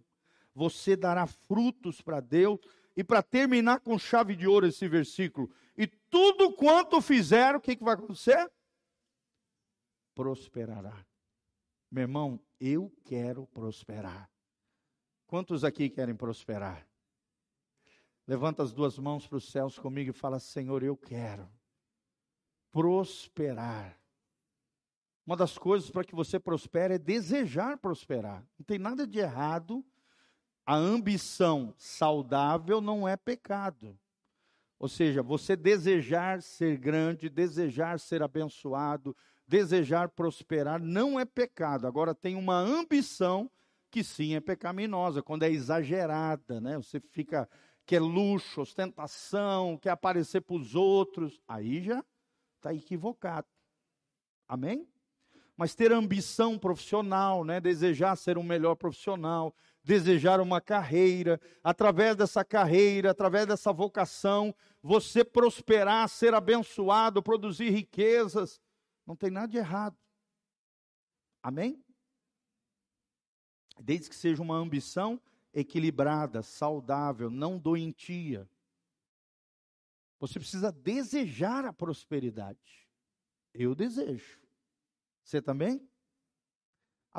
Você 0.53 0.95
dará 0.95 1.27
frutos 1.27 2.01
para 2.01 2.19
Deus. 2.19 2.59
E 2.95 3.03
para 3.03 3.23
terminar 3.23 3.79
com 3.79 3.97
chave 3.97 4.35
de 4.35 4.47
ouro 4.47 4.67
esse 4.67 4.87
versículo, 4.87 5.49
e 5.79 5.87
tudo 5.87 6.51
quanto 6.51 6.99
fizer, 6.99 7.55
o 7.55 7.61
que, 7.61 7.73
que 7.73 7.83
vai 7.85 7.93
acontecer? 7.93 8.51
Prosperará. 10.13 11.05
Meu 11.89 12.01
irmão, 12.01 12.37
eu 12.59 12.93
quero 13.05 13.47
prosperar. 13.47 14.29
Quantos 15.25 15.63
aqui 15.63 15.89
querem 15.89 16.13
prosperar? 16.13 16.85
Levanta 18.27 18.61
as 18.61 18.73
duas 18.73 18.99
mãos 18.99 19.25
para 19.25 19.37
os 19.37 19.49
céus 19.49 19.79
comigo 19.79 20.09
e 20.09 20.13
fala: 20.13 20.37
Senhor, 20.37 20.83
eu 20.83 20.97
quero 20.97 21.49
prosperar. 22.73 23.97
Uma 25.25 25.37
das 25.37 25.57
coisas 25.57 25.89
para 25.89 26.03
que 26.03 26.13
você 26.13 26.37
prospere 26.37 26.95
é 26.95 26.99
desejar 26.99 27.77
prosperar. 27.77 28.45
Não 28.57 28.65
tem 28.65 28.77
nada 28.77 29.07
de 29.07 29.19
errado. 29.19 29.85
A 30.65 30.75
ambição 30.75 31.73
saudável 31.77 32.81
não 32.81 33.07
é 33.07 33.15
pecado. 33.15 33.97
Ou 34.79 34.87
seja, 34.87 35.21
você 35.21 35.55
desejar 35.55 36.41
ser 36.41 36.77
grande, 36.77 37.29
desejar 37.29 37.99
ser 37.99 38.23
abençoado, 38.23 39.15
desejar 39.45 40.09
prosperar 40.09 40.81
não 40.81 41.19
é 41.19 41.25
pecado. 41.25 41.85
Agora 41.85 42.15
tem 42.15 42.35
uma 42.35 42.57
ambição 42.57 43.51
que 43.91 44.03
sim 44.03 44.35
é 44.35 44.39
pecaminosa, 44.39 45.21
quando 45.21 45.43
é 45.43 45.51
exagerada, 45.51 46.61
né? 46.61 46.77
Você 46.77 46.99
fica 46.99 47.49
quer 47.85 47.99
luxo, 47.99 48.61
ostentação, 48.61 49.77
quer 49.77 49.89
aparecer 49.89 50.41
para 50.41 50.55
os 50.55 50.75
outros, 50.75 51.41
aí 51.47 51.81
já 51.81 52.05
está 52.55 52.73
equivocado. 52.73 53.47
Amém? 54.47 54.87
mas 55.59 55.75
ter 55.75 55.91
ambição 55.91 56.57
profissional, 56.57 57.43
né? 57.43 57.59
desejar 57.59 58.15
ser 58.15 58.37
um 58.37 58.43
melhor 58.43 58.75
profissional, 58.75 59.53
desejar 59.89 60.39
uma 60.39 60.61
carreira, 60.61 61.41
através 61.63 62.15
dessa 62.15 62.45
carreira, 62.45 63.09
através 63.09 63.47
dessa 63.47 63.73
vocação, 63.73 64.53
você 64.83 65.25
prosperar, 65.25 66.07
ser 66.07 66.35
abençoado, 66.35 67.23
produzir 67.23 67.71
riquezas, 67.71 68.61
não 69.03 69.15
tem 69.15 69.31
nada 69.31 69.47
de 69.47 69.57
errado. 69.57 69.97
Amém? 71.41 71.83
Desde 73.81 74.09
que 74.09 74.15
seja 74.15 74.43
uma 74.43 74.55
ambição 74.55 75.19
equilibrada, 75.51 76.43
saudável, 76.43 77.31
não 77.31 77.57
doentia. 77.57 78.47
Você 80.19 80.37
precisa 80.37 80.71
desejar 80.71 81.65
a 81.65 81.73
prosperidade. 81.73 82.87
Eu 83.55 83.73
desejo. 83.73 84.39
Você 85.23 85.41
também? 85.41 85.89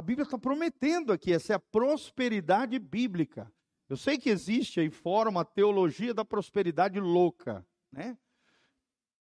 A 0.01 0.03
Bíblia 0.03 0.25
está 0.25 0.39
prometendo 0.39 1.13
aqui, 1.13 1.31
essa 1.31 1.53
é 1.53 1.57
a 1.57 1.61
prosperidade 1.61 2.79
bíblica. 2.79 3.53
Eu 3.87 3.99
sei 3.99 4.17
que 4.17 4.31
existe 4.31 4.81
aí 4.81 4.89
fora 4.89 5.29
uma 5.29 5.45
teologia 5.45 6.15
da 6.15 6.25
prosperidade 6.25 6.99
louca, 6.99 7.67
né? 7.93 8.17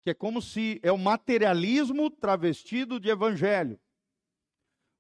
Que 0.05 0.11
é 0.11 0.15
como 0.15 0.41
se 0.41 0.79
é 0.85 0.93
o 0.93 0.97
materialismo 0.97 2.09
travestido 2.09 3.01
de 3.01 3.09
evangelho. 3.09 3.77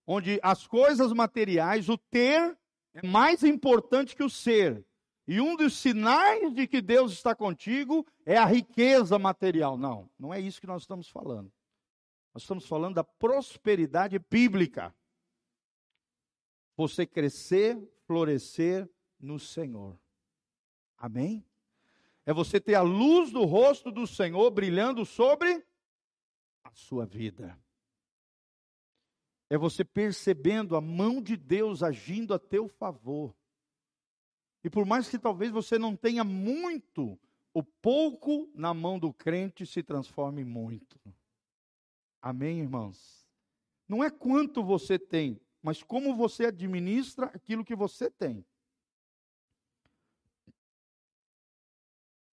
Onde 0.05 0.41
as 0.43 0.67
coisas 0.67 1.13
materiais, 1.13 1.89
o 1.89 1.97
ter, 1.97 2.59
é 2.93 3.07
mais 3.07 3.45
importante 3.45 4.17
que 4.17 4.25
o 4.25 4.29
ser. 4.29 4.85
E 5.29 5.41
um 5.41 5.55
dos 5.55 5.79
sinais 5.79 6.53
de 6.53 6.67
que 6.67 6.83
Deus 6.83 7.13
está 7.13 7.37
contigo 7.37 8.05
é 8.27 8.37
a 8.37 8.47
riqueza 8.47 9.17
material. 9.17 9.79
Não, 9.79 10.11
não 10.19 10.35
é 10.35 10.41
isso 10.41 10.61
que 10.61 10.67
nós 10.67 10.83
estamos 10.83 11.09
falando. 11.09 11.53
Nós 12.35 12.43
estamos 12.43 12.67
falando 12.67 12.97
da 12.97 13.05
prosperidade 13.05 14.19
bíblica. 14.19 14.93
Você 16.79 17.05
crescer, 17.05 17.77
florescer 18.07 18.89
no 19.19 19.37
Senhor. 19.37 19.99
Amém? 20.97 21.45
É 22.25 22.33
você 22.33 22.61
ter 22.61 22.77
a 22.77 22.83
luz 22.83 23.33
do 23.33 23.45
rosto 23.45 23.91
do 23.91 24.07
Senhor 24.07 24.49
brilhando 24.53 25.05
sobre 25.05 25.67
a 26.63 26.71
sua 26.71 27.05
vida. 27.05 27.59
É 29.51 29.59
você 29.59 29.85
percebendo 29.85 30.77
a 30.77 30.81
mão 30.81 31.21
de 31.21 31.37
Deus 31.37 31.83
agindo 31.83 32.33
a 32.33 32.39
teu 32.39 32.69
favor. 32.69 33.35
E 34.63 34.71
por 34.71 34.87
mais 34.87 35.09
que 35.09 35.19
talvez 35.19 35.51
você 35.51 35.81
não 35.81 35.97
tenha 35.97 36.23
muito, 36.23 37.19
o 37.53 37.65
pouco 37.65 38.49
na 38.55 38.73
mão 38.73 39.01
do 39.01 39.13
crente 39.13 39.67
se 39.67 39.83
transforme 39.83 40.43
em 40.43 40.45
muito. 40.45 40.97
Amém, 42.23 42.61
irmãos? 42.61 43.27
Não 43.89 44.05
é 44.05 44.11
quanto 44.13 44.63
você 44.63 44.97
tem, 44.97 45.41
mas 45.69 45.83
como 45.83 46.17
você 46.17 46.47
administra 46.47 47.27
aquilo 47.27 47.63
que 47.63 47.77
você 47.77 48.11
tem. 48.11 48.43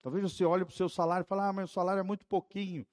Talvez 0.01 0.21
você 0.21 0.43
olhe 0.43 0.65
para 0.65 0.73
o 0.73 0.75
seu 0.75 0.89
salário 0.89 1.23
e 1.23 1.25
fale, 1.25 1.41
ah, 1.41 1.63
o 1.63 1.67
salário 1.69 2.01
é 2.01 2.03
muito 2.03 2.25
pouquinho. 2.25 2.85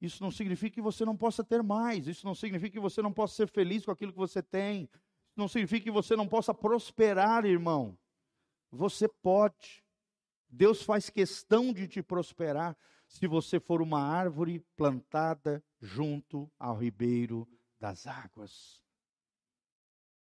Isso 0.00 0.22
não 0.22 0.30
significa 0.30 0.72
que 0.72 0.80
você 0.80 1.04
não 1.04 1.16
possa 1.16 1.42
ter 1.42 1.64
mais. 1.64 2.06
Isso 2.06 2.24
não 2.24 2.32
significa 2.32 2.70
que 2.70 2.78
você 2.78 3.02
não 3.02 3.12
possa 3.12 3.34
ser 3.34 3.48
feliz 3.48 3.84
com 3.84 3.90
aquilo 3.90 4.12
que 4.12 4.18
você 4.18 4.40
tem. 4.40 4.84
Isso 4.84 5.36
não 5.36 5.48
significa 5.48 5.82
que 5.82 5.90
você 5.90 6.14
não 6.14 6.28
possa 6.28 6.54
prosperar, 6.54 7.44
irmão. 7.44 7.98
Você 8.70 9.08
pode. 9.08 9.84
Deus 10.48 10.84
faz 10.84 11.10
questão 11.10 11.72
de 11.72 11.88
te 11.88 12.00
prosperar 12.00 12.76
se 13.08 13.26
você 13.26 13.58
for 13.58 13.82
uma 13.82 14.00
árvore 14.00 14.60
plantada 14.76 15.60
junto 15.80 16.48
ao 16.56 16.76
ribeiro 16.76 17.48
das 17.80 18.06
águas. 18.06 18.81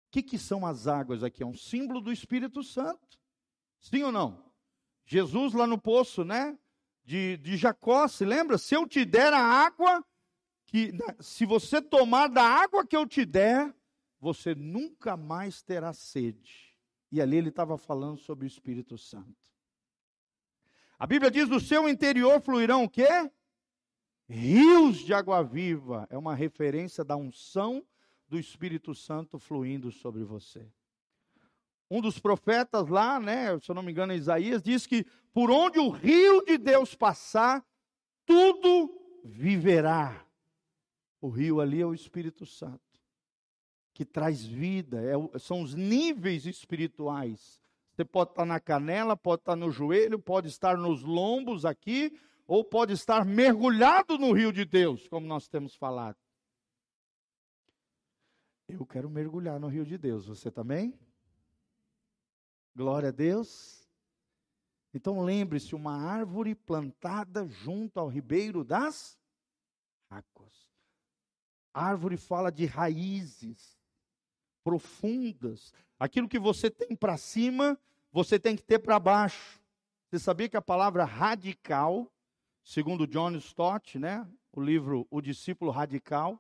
O 0.09 0.11
que, 0.11 0.21
que 0.21 0.37
são 0.37 0.65
as 0.65 0.87
águas 0.87 1.23
aqui? 1.23 1.41
É 1.41 1.45
um 1.45 1.55
símbolo 1.55 2.01
do 2.01 2.11
Espírito 2.11 2.63
Santo. 2.63 3.17
Sim 3.79 4.03
ou 4.03 4.11
não? 4.11 4.43
Jesus 5.05 5.53
lá 5.53 5.65
no 5.65 5.77
poço, 5.77 6.25
né? 6.25 6.57
de, 7.09 7.37
de 7.37 7.57
Jacó, 7.57 8.07
se 8.07 8.23
lembra? 8.23 8.55
Se 8.59 8.75
eu 8.75 8.87
te 8.87 9.03
der 9.03 9.33
a 9.33 9.41
água, 9.41 10.05
que 10.67 10.93
se 11.19 11.43
você 11.43 11.81
tomar 11.81 12.27
da 12.27 12.43
água 12.43 12.85
que 12.85 12.95
eu 12.95 13.07
te 13.07 13.25
der, 13.25 13.75
você 14.19 14.53
nunca 14.53 15.17
mais 15.17 15.63
terá 15.63 15.91
sede. 15.91 16.77
E 17.11 17.19
ali 17.19 17.37
ele 17.37 17.49
estava 17.49 17.79
falando 17.79 18.19
sobre 18.19 18.45
o 18.45 18.47
Espírito 18.47 18.95
Santo. 18.95 19.35
A 20.99 21.07
Bíblia 21.07 21.31
diz: 21.31 21.49
do 21.49 21.59
seu 21.59 21.89
interior 21.89 22.39
fluirão 22.41 22.83
o 22.83 22.89
quê? 22.89 23.07
Rios 24.27 24.99
de 24.99 25.11
água 25.11 25.43
viva. 25.43 26.07
É 26.11 26.17
uma 26.17 26.35
referência 26.35 27.03
da 27.03 27.17
unção 27.17 27.83
do 28.29 28.39
Espírito 28.39 28.93
Santo 28.93 29.39
fluindo 29.39 29.91
sobre 29.91 30.23
você. 30.23 30.65
Um 31.89 31.99
dos 31.99 32.19
profetas 32.19 32.87
lá, 32.87 33.19
né, 33.19 33.59
se 33.59 33.71
eu 33.71 33.75
não 33.75 33.81
me 33.81 33.91
engano, 33.91 34.13
é 34.13 34.15
Isaías, 34.15 34.61
diz 34.61 34.85
que 34.85 35.03
por 35.33 35.49
onde 35.49 35.79
o 35.79 35.89
rio 35.89 36.43
de 36.45 36.57
Deus 36.57 36.93
passar, 36.93 37.65
tudo 38.25 38.93
viverá. 39.23 40.23
O 41.19 41.29
rio 41.29 41.59
ali 41.59 41.81
é 41.81 41.85
o 41.85 41.93
Espírito 41.93 42.45
Santo, 42.45 42.79
que 43.93 44.05
traz 44.05 44.45
vida, 44.45 45.01
é, 45.01 45.39
são 45.39 45.61
os 45.61 45.73
níveis 45.73 46.45
espirituais. 46.45 47.59
Você 47.91 48.05
pode 48.05 48.29
estar 48.31 48.45
na 48.45 48.59
canela, 48.59 49.17
pode 49.17 49.41
estar 49.41 49.55
no 49.55 49.71
joelho, 49.71 50.19
pode 50.19 50.47
estar 50.47 50.77
nos 50.77 51.01
lombos 51.01 51.65
aqui, 51.65 52.17
ou 52.47 52.63
pode 52.63 52.93
estar 52.93 53.25
mergulhado 53.25 54.17
no 54.17 54.31
rio 54.31 54.53
de 54.53 54.63
Deus, 54.63 55.07
como 55.07 55.25
nós 55.25 55.47
temos 55.47 55.75
falado. 55.75 56.17
Eu 58.71 58.85
quero 58.85 59.09
mergulhar 59.09 59.59
no 59.59 59.67
rio 59.67 59.83
de 59.83 59.97
Deus, 59.97 60.27
você 60.27 60.51
também? 60.51 60.93
Glória 62.75 63.09
a 63.09 63.11
Deus. 63.11 63.89
Então 64.93 65.21
lembre-se, 65.21 65.73
uma 65.73 65.97
árvore 65.97 66.53
plantada 66.53 67.47
junto 67.47 67.99
ao 67.99 68.07
ribeiro 68.07 68.63
das 68.63 69.19
águas. 70.07 70.69
árvore 71.73 72.15
fala 72.15 72.51
de 72.51 72.65
raízes 72.65 73.75
profundas. 74.63 75.73
Aquilo 75.99 76.29
que 76.29 76.39
você 76.39 76.69
tem 76.69 76.95
para 76.95 77.17
cima, 77.17 77.77
você 78.11 78.39
tem 78.39 78.55
que 78.55 78.63
ter 78.63 78.77
para 78.77 78.99
baixo. 78.99 79.59
Você 80.09 80.19
sabia 80.19 80.47
que 80.47 80.57
a 80.57 80.61
palavra 80.61 81.05
radical, 81.05 82.11
segundo 82.63 83.07
John 83.07 83.35
Stott, 83.37 83.97
né, 83.97 84.27
o 84.51 84.61
livro 84.61 85.07
O 85.09 85.21
Discípulo 85.21 85.71
Radical, 85.71 86.39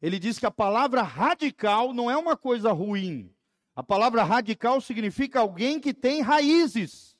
ele 0.00 0.18
diz 0.18 0.38
que 0.38 0.46
a 0.46 0.50
palavra 0.50 1.02
radical 1.02 1.92
não 1.92 2.10
é 2.10 2.16
uma 2.16 2.36
coisa 2.36 2.72
ruim. 2.72 3.34
A 3.74 3.82
palavra 3.82 4.22
radical 4.22 4.80
significa 4.80 5.40
alguém 5.40 5.78
que 5.78 5.92
tem 5.92 6.22
raízes. 6.22 7.16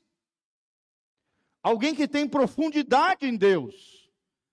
Alguém 1.63 1.95
que 1.95 2.09
tem 2.09 2.29
profundidade 2.29 3.27
em 3.27 3.37
Deus. 3.37 4.11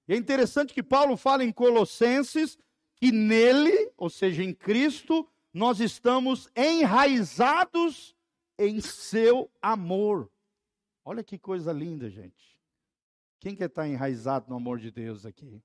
E 0.08 0.14
é 0.14 0.18
interessante 0.18 0.74
que 0.74 0.84
Paulo 0.84 1.16
fala 1.16 1.44
em 1.44 1.52
Colossenses 1.52 2.58
que 2.96 3.12
nele, 3.12 3.92
ou 3.96 4.10
seja, 4.10 4.44
em 4.44 4.54
Cristo, 4.54 5.28
nós 5.54 5.80
estamos 5.80 6.50
enraizados 6.56 8.16
em 8.58 8.82
seu 8.82 9.50
amor. 9.62 10.30
Olha 11.06 11.24
que 11.24 11.38
coisa 11.38 11.72
linda, 11.72 12.10
gente. 12.10 12.58
Quem 13.40 13.56
quer 13.56 13.68
estar 13.68 13.88
enraizado 13.88 14.50
no 14.50 14.56
amor 14.56 14.80
de 14.80 14.92
Deus 14.92 15.26
aqui? 15.26 15.62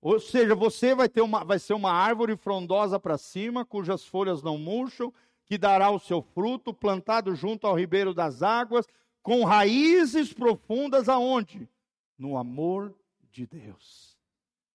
Ou 0.00 0.20
seja, 0.20 0.54
você 0.54 0.94
vai, 0.94 1.08
ter 1.08 1.20
uma, 1.20 1.44
vai 1.44 1.58
ser 1.58 1.74
uma 1.74 1.90
árvore 1.90 2.36
frondosa 2.36 3.00
para 3.00 3.18
cima, 3.18 3.64
cujas 3.64 4.06
folhas 4.06 4.42
não 4.42 4.56
murcham, 4.56 5.12
que 5.44 5.58
dará 5.58 5.90
o 5.90 5.98
seu 5.98 6.22
fruto, 6.22 6.72
plantado 6.72 7.34
junto 7.34 7.66
ao 7.66 7.76
ribeiro 7.76 8.14
das 8.14 8.42
águas, 8.42 8.86
com 9.22 9.44
raízes 9.44 10.32
profundas 10.32 11.08
aonde? 11.08 11.68
No 12.16 12.36
amor 12.36 12.94
de 13.30 13.46
Deus. 13.46 14.16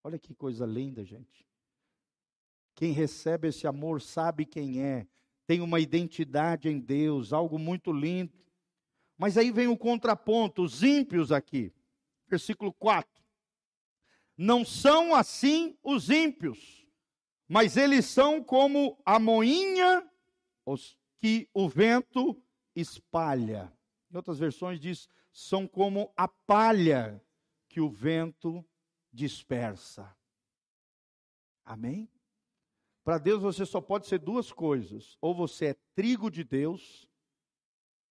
Olha 0.04 0.20
que 0.20 0.34
coisa 0.34 0.66
linda, 0.66 1.04
gente. 1.04 1.46
Quem 2.76 2.92
recebe 2.92 3.48
esse 3.48 3.66
amor 3.66 4.02
sabe 4.02 4.46
quem 4.46 4.82
é, 4.82 5.08
tem 5.46 5.62
uma 5.62 5.80
identidade 5.80 6.68
em 6.68 6.80
Deus, 6.80 7.32
algo 7.32 7.58
muito 7.58 7.92
lindo. 7.92 8.34
Mas 9.18 9.38
aí 9.38 9.52
vem 9.52 9.68
o 9.68 9.78
contraponto, 9.78 10.64
os 10.64 10.84
ímpios 10.84 11.32
aqui. 11.32 11.72
Versículo 12.28 12.74
4. 12.74 13.23
Não 14.38 14.66
são 14.66 15.14
assim 15.14 15.78
os 15.84 16.10
ímpios, 16.10 16.88
mas 17.48 17.78
eles 17.78 18.06
são 18.06 18.44
como 18.44 19.00
a 19.06 19.20
moinha 19.20 20.10
que 21.20 21.48
o 21.54 21.70
vento 21.70 22.42
espalha. 22.76 23.72
Em 24.12 24.18
outras 24.18 24.40
versões 24.40 24.80
diz, 24.80 25.08
são 25.32 25.68
como 25.68 26.12
a 26.18 26.28
palha 26.28 27.24
que 27.70 27.80
o 27.80 27.90
vento 27.90 28.66
dispersa. 29.12 30.16
Amém? 31.66 32.10
Para 33.04 33.18
Deus 33.18 33.42
você 33.42 33.66
só 33.66 33.82
pode 33.82 34.08
ser 34.08 34.20
duas 34.20 34.52
coisas: 34.52 35.18
ou 35.22 35.34
você 35.36 35.68
é 35.68 35.74
trigo 35.96 36.32
de 36.32 36.44
Deus, 36.44 37.08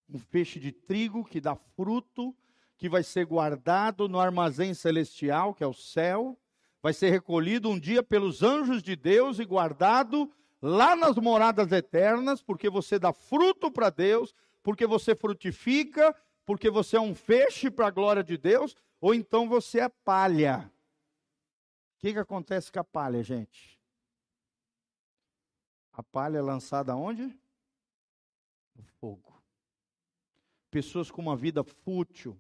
um 0.09 0.19
peixe 0.19 0.61
de 0.61 0.71
trigo 0.73 1.25
que 1.25 1.41
dá 1.41 1.57
fruto, 1.57 2.37
que 2.83 2.89
vai 2.89 3.05
ser 3.05 3.25
guardado 3.27 4.09
no 4.09 4.19
armazém 4.19 4.75
celestial, 4.75 5.55
que 5.55 5.63
é 5.63 5.67
o 5.69 5.73
céu, 5.73 6.37
vai 6.83 6.93
ser 6.93 7.11
recolhido 7.11 7.71
um 7.71 7.79
dia 7.79 8.03
pelos 8.03 8.43
anjos 8.43 8.83
de 8.83 8.97
Deus 8.97 9.39
e 9.39 9.45
guardado 9.45 10.29
lá 10.61 10.97
nas 10.97 11.15
moradas 11.15 11.71
eternas, 11.71 12.43
porque 12.43 12.69
você 12.69 12.99
dá 12.99 13.13
fruto 13.13 13.71
para 13.71 13.89
Deus, 13.89 14.35
porque 14.65 14.85
você 14.85 15.15
frutifica, 15.15 16.13
porque 16.45 16.69
você 16.69 16.97
é 16.97 17.01
um 17.01 17.15
feixe 17.15 17.71
para 17.71 17.87
a 17.87 17.91
glória 17.93 18.25
de 18.25 18.37
Deus, 18.37 18.75
ou 19.01 19.15
então 19.15 19.49
você 19.49 19.79
é 19.79 19.89
palha. 19.89 20.69
O 21.95 22.01
que, 22.01 22.13
que 22.15 22.19
acontece 22.19 22.73
com 22.73 22.81
a 22.81 22.85
palha, 22.85 23.23
gente? 23.23 23.81
A 25.93 26.03
palha 26.03 26.39
é 26.39 26.43
lançada 26.43 26.97
onde? 26.97 27.23
No 28.75 28.83
fogo. 28.99 29.41
Pessoas 30.69 31.13
com 31.13 31.23
uma 31.23 31.37
vida 31.37 31.63
fútil, 31.63 32.37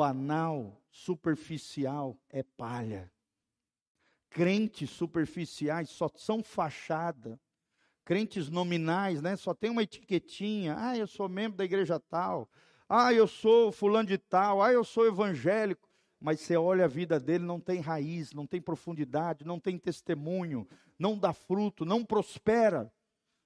banal, 0.00 0.80
superficial 0.90 2.16
é 2.30 2.42
palha. 2.42 3.12
Crentes 4.30 4.88
superficiais 4.88 5.90
só 5.90 6.08
são 6.16 6.42
fachada. 6.42 7.38
Crentes 8.02 8.48
nominais, 8.48 9.20
né? 9.20 9.36
Só 9.36 9.52
tem 9.52 9.68
uma 9.68 9.82
etiquetinha. 9.82 10.74
Ah, 10.78 10.96
eu 10.96 11.06
sou 11.06 11.28
membro 11.28 11.58
da 11.58 11.66
igreja 11.66 12.00
tal. 12.00 12.48
Ah, 12.88 13.12
eu 13.12 13.26
sou 13.26 13.70
fulano 13.70 14.08
de 14.08 14.16
tal. 14.16 14.62
Ah, 14.62 14.72
eu 14.72 14.84
sou 14.84 15.06
evangélico. 15.06 15.86
Mas 16.18 16.40
você 16.40 16.56
olha 16.56 16.86
a 16.86 16.88
vida 16.88 17.20
dele, 17.20 17.44
não 17.44 17.60
tem 17.60 17.80
raiz, 17.80 18.32
não 18.32 18.46
tem 18.46 18.60
profundidade, 18.60 19.44
não 19.44 19.60
tem 19.60 19.76
testemunho, 19.76 20.66
não 20.98 21.18
dá 21.18 21.34
fruto, 21.34 21.84
não 21.84 22.06
prospera. 22.06 22.90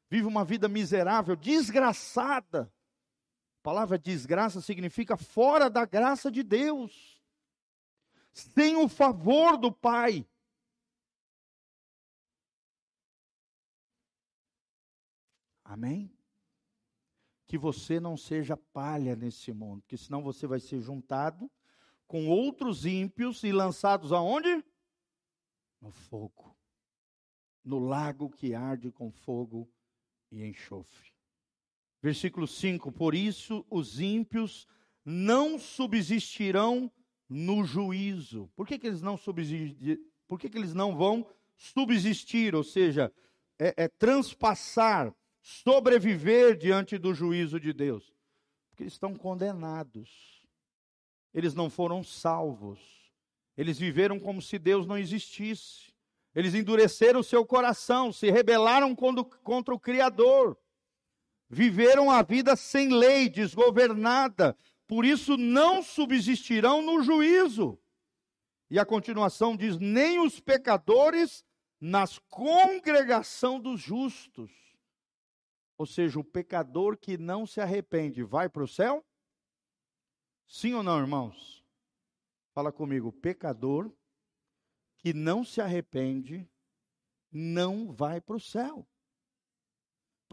Vive 0.09 0.29
uma 0.29 0.45
vida 0.45 0.69
miserável, 0.69 1.35
desgraçada 1.35 2.73
palavra 3.65 3.99
desgraça 3.99 4.61
significa 4.61 5.17
fora 5.17 5.71
da 5.71 5.87
graça 5.87 6.31
de 6.31 6.43
Deus, 6.43 7.19
sem 8.31 8.77
o 8.77 8.87
favor 8.91 9.57
do 9.57 9.73
Pai. 9.73 10.29
Amém? 15.65 16.15
Que 17.47 17.57
você 17.57 17.99
não 17.99 18.19
seja 18.19 18.55
palha 18.55 19.17
nesse 19.17 19.51
mundo, 19.51 19.81
porque 19.81 19.97
senão 19.97 20.23
você 20.23 20.47
vai 20.47 20.61
ser 20.61 20.83
juntado 20.83 21.51
com 22.07 22.29
outros 22.29 22.85
ímpios 22.85 23.43
e 23.45 23.51
lançados 23.51 24.13
aonde? 24.13 24.63
No 25.81 25.91
fogo. 25.91 26.55
No 27.65 27.79
lago 27.79 28.29
que 28.29 28.55
arde 28.55 28.93
com 28.93 29.11
fogo 29.11 29.67
e 30.31 30.45
enxofre. 30.45 31.14
Versículo 32.05 32.47
5: 32.47 32.93
Por 32.93 33.15
isso 33.15 33.65
os 33.71 33.99
ímpios 33.99 34.69
não 35.03 35.59
subsistirão 35.59 36.93
no 37.27 37.65
juízo. 37.65 38.51
Por 38.55 38.67
que, 38.67 38.79
que 38.79 38.89
eles 38.89 39.01
não? 39.01 39.17
Por 40.29 40.39
que, 40.39 40.51
que 40.51 40.59
eles 40.59 40.75
não 40.75 40.95
vão 40.95 41.27
subsistir? 41.57 42.55
Ou 42.55 42.63
seja, 42.63 43.11
é, 43.59 43.85
é 43.85 43.89
transpassar, 43.89 45.15
sobreviver 45.41 46.59
diante 46.59 46.99
do 46.99 47.15
juízo 47.15 47.59
de 47.59 47.73
Deus. 47.73 48.13
Porque 48.69 48.83
eles 48.83 48.93
estão 48.93 49.15
condenados. 49.15 50.47
Eles 51.33 51.55
não 51.55 51.71
foram 51.71 52.05
salvos. 52.05 52.81
Eles 53.57 53.79
viveram 53.79 54.21
como 54.21 54.43
se 54.43 54.59
Deus 54.59 54.87
não 54.87 54.99
existisse. 54.99 55.95
Eles 56.35 56.53
endureceram 56.53 57.21
o 57.21 57.25
seu 57.25 57.47
coração, 57.47 58.13
se 58.13 58.31
rebelaram 58.31 58.95
contra 58.95 59.75
o 59.75 59.81
Criador 59.81 60.55
viveram 61.55 62.11
a 62.11 62.21
vida 62.21 62.57
sem 62.57 62.93
lei, 62.93 63.29
desgovernada, 63.29 64.59
por 64.87 65.05
isso 65.05 65.37
não 65.37 65.83
subsistirão 65.83 66.83
no 66.83 67.01
juízo. 67.03 67.81
E 68.69 68.79
a 68.79 68.85
continuação 68.85 69.57
diz: 69.57 69.79
nem 69.79 70.21
os 70.21 70.41
pecadores 70.41 71.45
nas 71.81 72.19
congregação 72.29 73.61
dos 73.61 73.81
justos. 73.81 74.51
Ou 75.79 75.87
seja, 75.87 76.19
o 76.19 76.25
pecador 76.25 76.97
que 76.97 77.17
não 77.17 77.47
se 77.47 77.61
arrepende 77.61 78.23
vai 78.23 78.49
para 78.49 78.65
o 78.65 78.69
céu? 78.69 79.05
Sim 80.47 80.75
ou 80.75 80.83
não, 80.83 80.99
irmãos? 80.99 81.65
Fala 82.53 82.73
comigo, 82.73 83.13
pecador 83.13 83.93
que 84.99 85.13
não 85.13 85.45
se 85.45 85.61
arrepende 85.61 86.49
não 87.31 87.93
vai 87.93 88.21
para 88.21 88.37
o 88.37 88.41
céu. 88.41 88.87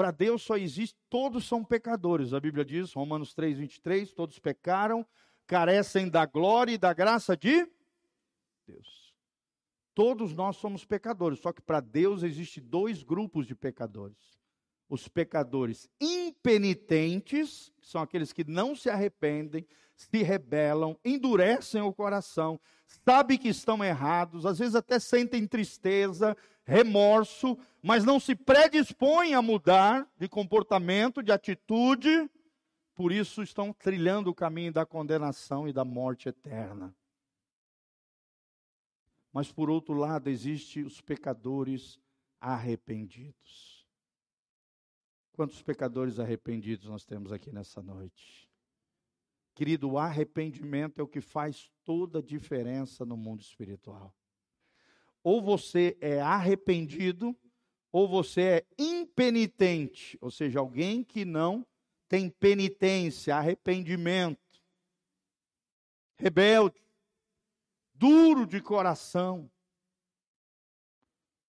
Para 0.01 0.09
Deus 0.09 0.41
só 0.41 0.57
existe, 0.57 0.97
todos 1.11 1.47
são 1.47 1.63
pecadores. 1.63 2.33
A 2.33 2.39
Bíblia 2.39 2.65
diz, 2.65 2.91
Romanos 2.91 3.35
3, 3.35 3.59
23, 3.59 4.11
todos 4.11 4.39
pecaram, 4.39 5.05
carecem 5.45 6.09
da 6.09 6.25
glória 6.25 6.73
e 6.73 6.77
da 6.79 6.91
graça 6.91 7.37
de 7.37 7.69
Deus. 8.65 9.13
Todos 9.93 10.33
nós 10.33 10.55
somos 10.55 10.83
pecadores, 10.83 11.37
só 11.37 11.53
que 11.53 11.61
para 11.61 11.79
Deus 11.79 12.23
existe 12.23 12.59
dois 12.59 13.03
grupos 13.03 13.45
de 13.45 13.53
pecadores. 13.53 14.39
Os 14.89 15.07
pecadores 15.07 15.87
impenitentes, 16.01 17.71
que 17.79 17.87
são 17.87 18.01
aqueles 18.01 18.33
que 18.33 18.43
não 18.43 18.75
se 18.75 18.89
arrependem, 18.89 19.67
se 19.95 20.23
rebelam, 20.23 20.97
endurecem 21.05 21.83
o 21.83 21.93
coração, 21.93 22.59
sabem 23.05 23.37
que 23.37 23.49
estão 23.49 23.83
errados, 23.83 24.47
às 24.47 24.57
vezes 24.57 24.73
até 24.73 24.97
sentem 24.97 25.45
tristeza, 25.45 26.35
remorso, 26.63 27.57
mas 27.81 28.03
não 28.03 28.19
se 28.19 28.35
predispõem 28.35 29.33
a 29.33 29.41
mudar 29.41 30.09
de 30.17 30.27
comportamento, 30.27 31.23
de 31.23 31.31
atitude, 31.31 32.29
por 32.95 33.11
isso 33.11 33.41
estão 33.41 33.73
trilhando 33.73 34.29
o 34.29 34.35
caminho 34.35 34.71
da 34.71 34.85
condenação 34.85 35.67
e 35.67 35.73
da 35.73 35.83
morte 35.83 36.29
eterna. 36.29 36.95
Mas 39.33 39.51
por 39.51 39.69
outro 39.69 39.95
lado, 39.95 40.29
existem 40.29 40.83
os 40.83 41.01
pecadores 41.01 41.99
arrependidos. 42.39 43.87
Quantos 45.31 45.61
pecadores 45.63 46.19
arrependidos 46.19 46.87
nós 46.87 47.05
temos 47.05 47.31
aqui 47.31 47.51
nessa 47.51 47.81
noite? 47.81 48.49
Querido, 49.55 49.91
o 49.91 49.97
arrependimento 49.97 50.99
é 50.99 51.03
o 51.03 51.07
que 51.07 51.21
faz 51.21 51.71
toda 51.83 52.19
a 52.19 52.21
diferença 52.21 53.05
no 53.05 53.15
mundo 53.15 53.41
espiritual. 53.41 54.13
Ou 55.23 55.41
você 55.41 55.97
é 56.01 56.19
arrependido, 56.19 57.35
ou 57.91 58.07
você 58.07 58.41
é 58.41 58.65
impenitente, 58.77 60.17
ou 60.21 60.31
seja, 60.31 60.59
alguém 60.59 61.03
que 61.03 61.25
não 61.25 61.65
tem 62.07 62.29
penitência, 62.29 63.35
arrependimento, 63.35 64.39
rebelde, 66.17 66.81
duro 67.93 68.45
de 68.45 68.61
coração, 68.61 69.49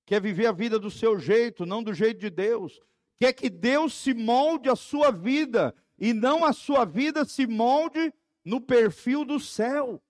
quer 0.04 0.20
viver 0.20 0.46
a 0.46 0.52
vida 0.52 0.78
do 0.78 0.90
seu 0.90 1.18
jeito, 1.18 1.64
não 1.64 1.82
do 1.82 1.94
jeito 1.94 2.20
de 2.20 2.30
Deus, 2.30 2.80
quer 3.16 3.32
que 3.32 3.48
Deus 3.48 3.94
se 3.94 4.12
molde 4.12 4.68
a 4.68 4.76
sua 4.76 5.10
vida 5.10 5.74
e 5.98 6.12
não 6.12 6.44
a 6.44 6.52
sua 6.52 6.84
vida 6.84 7.24
se 7.24 7.46
molde 7.46 8.12
no 8.44 8.60
perfil 8.60 9.24
do 9.24 9.38
céu. 9.38 10.02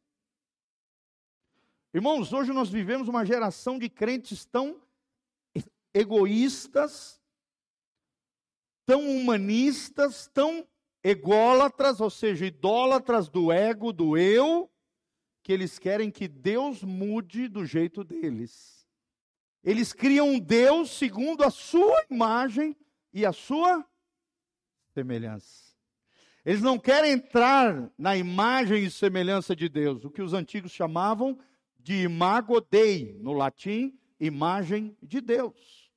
Irmãos, 1.94 2.32
hoje 2.32 2.54
nós 2.54 2.70
vivemos 2.70 3.06
uma 3.06 3.22
geração 3.22 3.78
de 3.78 3.86
crentes 3.90 4.46
tão 4.46 4.80
egoístas, 5.92 7.20
tão 8.86 9.06
humanistas, 9.10 10.26
tão 10.32 10.66
ególatras, 11.04 12.00
ou 12.00 12.08
seja, 12.08 12.46
idólatras 12.46 13.28
do 13.28 13.52
ego, 13.52 13.92
do 13.92 14.16
eu, 14.16 14.72
que 15.42 15.52
eles 15.52 15.78
querem 15.78 16.10
que 16.10 16.26
Deus 16.26 16.82
mude 16.82 17.46
do 17.46 17.66
jeito 17.66 18.02
deles. 18.02 18.88
Eles 19.62 19.92
criam 19.92 20.30
um 20.30 20.38
Deus 20.38 20.90
segundo 20.92 21.44
a 21.44 21.50
sua 21.50 22.06
imagem 22.10 22.74
e 23.12 23.26
a 23.26 23.34
sua 23.34 23.86
semelhança. 24.94 25.76
Eles 26.42 26.62
não 26.62 26.78
querem 26.78 27.12
entrar 27.12 27.92
na 27.98 28.16
imagem 28.16 28.84
e 28.84 28.90
semelhança 28.90 29.54
de 29.54 29.68
Deus, 29.68 30.06
o 30.06 30.10
que 30.10 30.22
os 30.22 30.32
antigos 30.32 30.72
chamavam 30.72 31.34
de 31.34 31.51
imago 31.90 32.60
Dei, 32.60 33.18
no 33.20 33.32
latim, 33.32 33.98
imagem 34.20 34.96
de 35.02 35.20
Deus. 35.20 35.90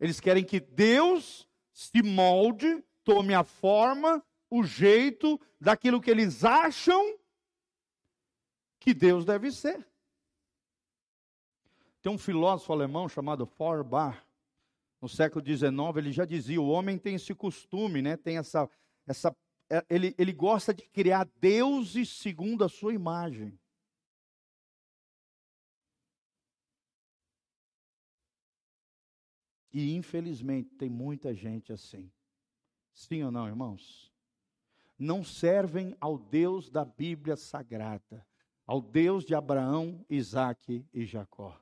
Eles 0.00 0.20
querem 0.20 0.44
que 0.44 0.60
Deus 0.60 1.48
se 1.72 2.02
molde, 2.02 2.84
tome 3.04 3.34
a 3.34 3.44
forma, 3.44 4.22
o 4.50 4.62
jeito 4.62 5.40
daquilo 5.60 6.00
que 6.00 6.10
eles 6.10 6.44
acham 6.44 7.18
que 8.78 8.92
Deus 8.92 9.24
deve 9.24 9.50
ser. 9.50 9.86
Tem 12.02 12.12
um 12.12 12.18
filósofo 12.18 12.72
alemão 12.72 13.08
chamado 13.08 13.46
Feuerbach, 13.46 14.22
no 15.00 15.08
século 15.08 15.44
XIX, 15.44 15.70
ele 15.96 16.12
já 16.12 16.24
dizia: 16.24 16.60
o 16.60 16.68
homem 16.68 16.98
tem 16.98 17.14
esse 17.14 17.34
costume, 17.34 18.02
né? 18.02 18.16
tem 18.16 18.38
essa. 18.38 18.68
essa 19.06 19.34
é, 19.70 19.84
ele, 19.88 20.14
ele 20.18 20.32
gosta 20.32 20.72
de 20.72 20.82
criar 20.88 21.28
deuses 21.40 22.08
segundo 22.08 22.64
a 22.64 22.68
sua 22.68 22.92
imagem. 22.94 23.58
E 29.72 29.94
infelizmente 29.94 30.70
tem 30.74 30.88
muita 30.88 31.34
gente 31.34 31.72
assim. 31.72 32.10
Sim 32.92 33.22
ou 33.22 33.30
não, 33.30 33.46
irmãos? 33.46 34.12
Não 34.98 35.22
servem 35.22 35.96
ao 36.00 36.18
Deus 36.18 36.68
da 36.68 36.84
Bíblia 36.84 37.36
Sagrada, 37.36 38.26
ao 38.66 38.80
Deus 38.80 39.24
de 39.24 39.34
Abraão, 39.34 40.04
Isaque 40.10 40.84
e 40.92 41.04
Jacó, 41.04 41.58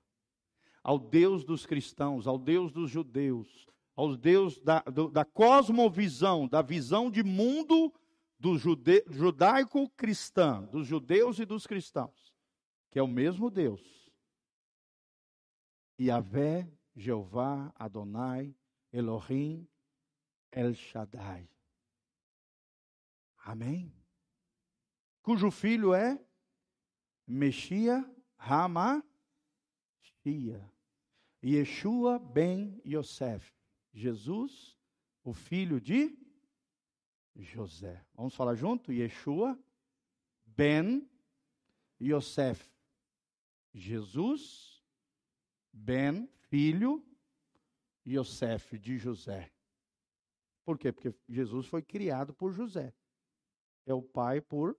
ao 0.82 0.98
Deus 0.98 1.44
dos 1.44 1.66
cristãos, 1.66 2.26
ao 2.26 2.38
Deus 2.38 2.72
dos 2.72 2.90
judeus, 2.90 3.66
ao 3.94 4.16
Deus 4.16 4.58
da, 4.60 4.82
da 5.12 5.24
cosmovisão, 5.24 6.48
da 6.48 6.62
visão 6.62 7.10
de 7.10 7.22
mundo 7.22 7.92
do 8.38 8.56
jude, 8.56 9.04
judaico-cristã, 9.08 10.62
dos 10.64 10.86
judeus 10.86 11.38
e 11.38 11.44
dos 11.44 11.66
cristãos, 11.66 12.34
que 12.90 12.98
é 12.98 13.02
o 13.02 13.08
mesmo 13.08 13.50
Deus. 13.50 14.10
Yahvé 16.00 16.70
Jeová, 16.96 17.72
Adonai, 17.78 18.56
Elohim, 18.90 19.68
El 20.50 20.74
Shaddai. 20.74 21.48
Amém? 23.44 23.94
Cujo 25.22 25.50
filho 25.50 25.92
é 25.92 26.18
Mexia 27.26 28.02
Hamashia. 28.38 29.04
Yeshua 31.44 32.18
ben 32.18 32.80
Yosef. 32.84 33.52
Jesus, 33.92 34.76
o 35.22 35.32
filho 35.32 35.80
de 35.80 36.16
José. 37.36 38.04
Vamos 38.14 38.34
falar 38.34 38.54
junto? 38.54 38.90
Yeshua 38.92 39.58
ben 40.44 41.08
Yosef. 42.00 42.68
Jesus 43.74 44.82
ben 45.72 46.28
filho 46.56 47.06
Yosef 48.06 48.78
de 48.78 48.96
José. 48.96 49.52
Por 50.64 50.78
quê? 50.78 50.90
Porque 50.90 51.14
Jesus 51.28 51.66
foi 51.66 51.82
criado 51.82 52.32
por 52.32 52.50
José. 52.50 52.94
É 53.84 53.92
o 53.92 54.00
pai 54.00 54.40
por 54.40 54.74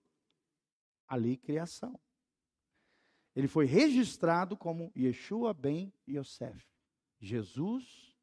ali 1.07 1.37
criação. 1.37 1.99
Ele 3.35 3.47
foi 3.47 3.67
registrado 3.67 4.57
como 4.57 4.91
Yeshua 4.97 5.53
ben 5.53 5.93
Yosef. 6.09 6.67
Jesus, 7.19 8.17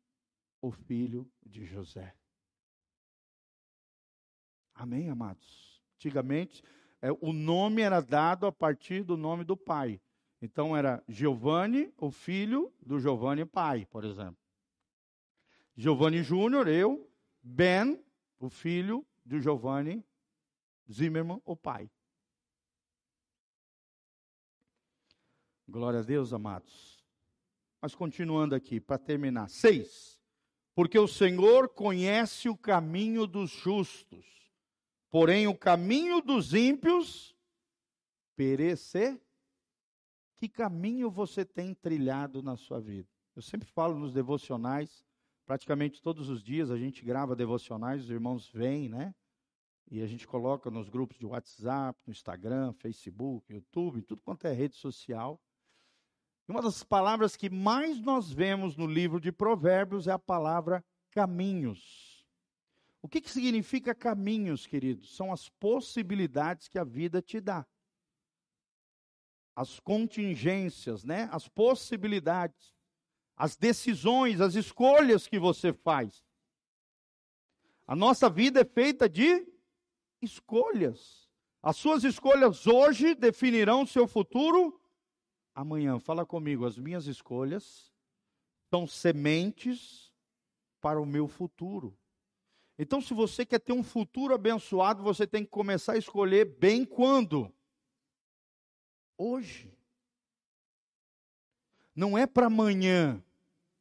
o 0.61 0.73
filho 0.73 1.31
de 1.41 1.65
José. 1.65 2.13
Amém, 4.75 5.11
amados? 5.11 5.81
Antigamente, 5.95 6.61
é, 7.01 7.13
o 7.13 7.33
nome 7.33 7.83
era 7.83 8.01
dado 8.01 8.47
a 8.47 8.53
partir 8.53 9.05
do 9.05 9.17
nome 9.17 9.45
do 9.45 9.57
pai. 9.57 10.03
Então 10.45 10.77
era 10.77 11.03
Giovanni, 11.09 11.91
o 11.97 12.11
filho 12.11 12.71
do 12.79 13.01
Giovanni 13.01 13.47
pai, 13.47 13.87
por 13.87 14.05
exemplo. 14.05 14.37
Giovanni 15.75 16.23
Júnior, 16.23 16.69
eu, 16.69 17.11
Ben, 17.43 17.99
o 18.39 18.51
filho 18.51 19.07
do 19.25 19.41
Giovanni 19.41 20.05
Zimmermann, 20.93 21.41
o 21.47 21.57
pai. 21.57 21.91
Glória 25.67 26.01
a 26.01 26.03
Deus, 26.03 26.35
amados. 26.35 27.03
Mas 27.81 27.95
continuando 27.95 28.55
aqui, 28.55 28.79
para 28.79 28.99
terminar. 28.99 29.49
Seis. 29.49 30.21
Porque 30.75 30.99
o 30.99 31.09
Senhor 31.09 31.71
conhece 31.71 32.51
o 32.51 32.57
caminho 32.57 33.27
dos 33.27 33.51
justos, 33.51 34.27
porém 35.11 35.47
o 35.47 35.57
caminho 35.57 36.21
dos 36.21 36.53
ímpios 36.53 37.35
perecer 38.37 39.24
que 40.45 40.49
caminho 40.49 41.11
você 41.11 41.43
tem 41.43 41.75
trilhado 41.75 42.43
na 42.43 42.55
sua 42.55 42.79
vida? 42.79 43.09
Eu 43.35 43.41
sempre 43.41 43.67
falo 43.67 43.99
nos 43.99 44.13
devocionais, 44.13 45.03
praticamente 45.47 46.03
todos 46.03 46.29
os 46.29 46.43
dias 46.43 46.71
a 46.71 46.77
gente 46.77 47.03
grava 47.03 47.35
devocionais, 47.35 48.05
os 48.05 48.11
irmãos 48.11 48.51
vêm, 48.51 48.89
né? 48.89 49.15
E 49.91 50.03
a 50.03 50.07
gente 50.07 50.27
coloca 50.27 50.71
nos 50.71 50.91
grupos 50.91 51.19
de 51.19 51.25
WhatsApp, 51.25 51.99
no 52.07 52.11
Instagram, 52.11 52.75
Facebook, 52.75 53.51
YouTube, 53.51 54.03
tudo 54.03 54.21
quanto 54.21 54.47
é 54.47 54.53
rede 54.53 54.77
social. 54.77 55.41
E 56.47 56.53
uma 56.53 56.61
das 56.61 56.83
palavras 56.83 57.37
que 57.37 57.49
mais 57.49 57.99
nós 58.01 58.31
vemos 58.31 58.77
no 58.77 58.87
livro 58.87 59.19
de 59.19 59.33
Provérbios 59.33 60.07
é 60.07 60.13
a 60.13 60.19
palavra 60.19 60.85
caminhos. 61.11 62.27
O 63.01 63.09
que, 63.09 63.23
que 63.23 63.31
significa 63.31 63.95
caminhos, 63.95 64.67
queridos? 64.67 65.17
São 65.17 65.33
as 65.33 65.49
possibilidades 65.49 66.69
que 66.69 66.79
a 66.79 66.85
vida 66.85 67.23
te 67.23 67.41
dá. 67.41 67.67
As 69.55 69.79
contingências, 69.81 71.05
né? 71.05 71.29
As 71.33 71.49
possibilidades, 71.49 72.75
as 73.37 73.57
decisões, 73.57 74.41
as 74.41 74.55
escolhas 74.55 75.27
que 75.27 75.39
você 75.39 75.73
faz. 75.73 76.25
A 77.87 77.95
nossa 77.95 78.29
vida 78.29 78.61
é 78.61 78.65
feita 78.65 79.09
de 79.09 79.47
escolhas. 80.21 81.31
As 81.63 81.77
suas 81.77 82.05
escolhas 82.05 82.67
hoje 82.67 83.15
definirão 83.15 83.87
seu 83.87 84.07
futuro 84.07 84.81
amanhã. 85.55 85.99
Fala 85.99 86.27
comigo, 86.27 86.67
as 86.67 86.77
minhas 86.77 87.07
escolhas 87.07 87.93
são 88.71 88.87
sementes 88.87 90.13
para 90.81 91.01
o 91.01 91.07
meu 91.07 91.29
futuro. 91.29 91.97
Então, 92.79 93.01
se 93.01 93.15
você 93.15 93.47
quer 93.47 93.61
ter 93.61 93.73
um 93.73 93.85
futuro 93.85 94.35
abençoado, 94.35 95.03
você 95.03 95.27
tem 95.27 95.45
que 95.45 95.51
começar 95.51 95.93
a 95.93 95.99
escolher 95.99 96.45
bem 96.59 96.85
quando? 96.85 97.55
Hoje. 99.17 99.73
Não 101.95 102.19
é 102.19 102.27
para 102.27 102.47
amanhã, 102.47 103.23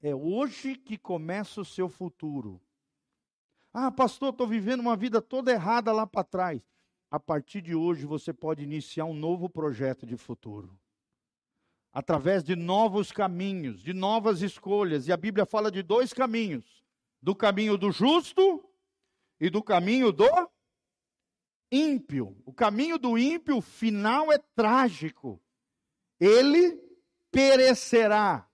é 0.01 0.13
hoje 0.13 0.75
que 0.75 0.97
começa 0.97 1.61
o 1.61 1.65
seu 1.65 1.89
futuro. 1.89 2.61
Ah, 3.73 3.91
pastor, 3.91 4.29
estou 4.29 4.47
vivendo 4.47 4.81
uma 4.81 4.95
vida 4.95 5.19
toda 5.19 5.51
errada 5.51 5.91
lá 5.91 6.05
para 6.05 6.23
trás. 6.23 6.61
A 7.09 7.19
partir 7.19 7.61
de 7.61 7.73
hoje 7.73 8.05
você 8.05 8.31
pode 8.31 8.63
iniciar 8.63 9.05
um 9.05 9.13
novo 9.13 9.49
projeto 9.49 10.05
de 10.05 10.15
futuro. 10.15 10.77
Através 11.91 12.43
de 12.43 12.55
novos 12.55 13.11
caminhos, 13.11 13.81
de 13.81 13.93
novas 13.93 14.41
escolhas. 14.41 15.07
E 15.07 15.11
a 15.11 15.17
Bíblia 15.17 15.45
fala 15.45 15.71
de 15.71 15.81
dois 15.81 16.13
caminhos: 16.13 16.83
do 17.21 17.35
caminho 17.35 17.77
do 17.77 17.91
justo 17.91 18.63
e 19.39 19.49
do 19.49 19.63
caminho 19.63 20.11
do 20.11 20.27
ímpio. 21.73 22.37
O 22.45 22.53
caminho 22.53 22.99
do 22.99 23.17
ímpio, 23.17 23.59
final 23.59 24.31
é 24.31 24.37
trágico. 24.37 25.41
Ele 26.19 26.79
perecerá, 27.31 28.47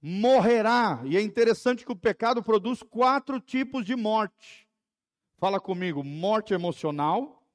morrerá. 0.00 1.02
E 1.04 1.16
é 1.16 1.20
interessante 1.20 1.84
que 1.84 1.92
o 1.92 1.96
pecado 1.96 2.42
produz 2.42 2.82
quatro 2.82 3.38
tipos 3.38 3.84
de 3.84 3.94
morte. 3.94 4.66
Fala 5.36 5.60
comigo: 5.60 6.02
morte 6.02 6.54
emocional, 6.54 7.46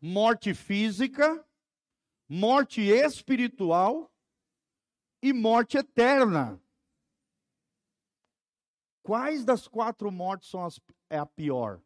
morte 0.00 0.54
física, 0.54 1.44
morte 2.26 2.80
espiritual 2.80 4.10
e 5.22 5.32
morte 5.32 5.76
eterna. 5.76 6.58
Quais 9.02 9.44
das 9.44 9.68
quatro 9.68 10.10
mortes 10.10 10.48
são 10.48 10.64
as, 10.64 10.80
é 11.10 11.18
a 11.18 11.26
pior? 11.26 11.78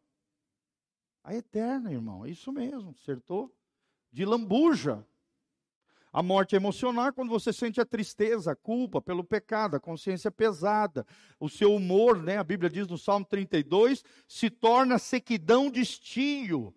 A 1.23 1.35
eterna, 1.35 1.91
irmão. 1.91 2.25
É 2.25 2.29
isso 2.29 2.51
mesmo, 2.51 2.91
acertou? 2.91 3.53
De 4.11 4.25
lambuja. 4.25 5.05
A 6.11 6.23
morte 6.23 6.55
emocional 6.55 7.07
é 7.07 7.11
quando 7.11 7.29
você 7.29 7.53
sente 7.53 7.79
a 7.79 7.85
tristeza, 7.85 8.51
a 8.51 8.55
culpa 8.55 8.99
pelo 8.99 9.23
pecado, 9.23 9.75
a 9.75 9.79
consciência 9.79 10.31
pesada, 10.31 11.05
o 11.39 11.47
seu 11.47 11.75
humor, 11.75 12.21
né? 12.21 12.37
A 12.37 12.43
Bíblia 12.43 12.69
diz 12.69 12.87
no 12.87 12.97
Salmo 12.97 13.25
32, 13.25 14.03
se 14.27 14.49
torna 14.49 14.97
sequidão 14.97 15.69
de 15.69 15.81
estio. 15.81 16.73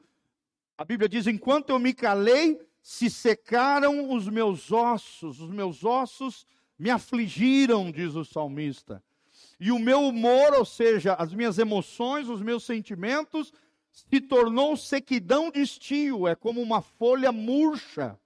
A 0.76 0.84
Bíblia 0.84 1.09
diz: 1.09 1.26
enquanto 1.26 1.70
eu 1.70 1.78
me 1.78 1.95
calei, 1.95 2.61
se 2.82 3.09
secaram 3.09 4.12
os 4.12 4.28
meus 4.28 4.70
ossos, 4.70 5.40
os 5.40 5.51
meus 5.51 5.82
ossos 5.82 6.47
me 6.78 6.90
afligiram, 6.90 7.90
diz 7.90 8.14
o 8.14 8.24
salmista. 8.24 9.03
E 9.59 9.70
o 9.70 9.78
meu 9.78 10.01
humor, 10.01 10.53
ou 10.55 10.64
seja, 10.64 11.14
as 11.14 11.32
minhas 11.32 11.57
emoções, 11.57 12.28
os 12.28 12.43
meus 12.43 12.64
sentimentos, 12.64 13.53
se 13.93 14.20
tornou 14.20 14.76
sequidão 14.76 15.51
de 15.51 15.61
estio, 15.61 16.26
é 16.26 16.34
como 16.34 16.61
uma 16.61 16.80
folha 16.80 17.30
murcha 17.30 18.18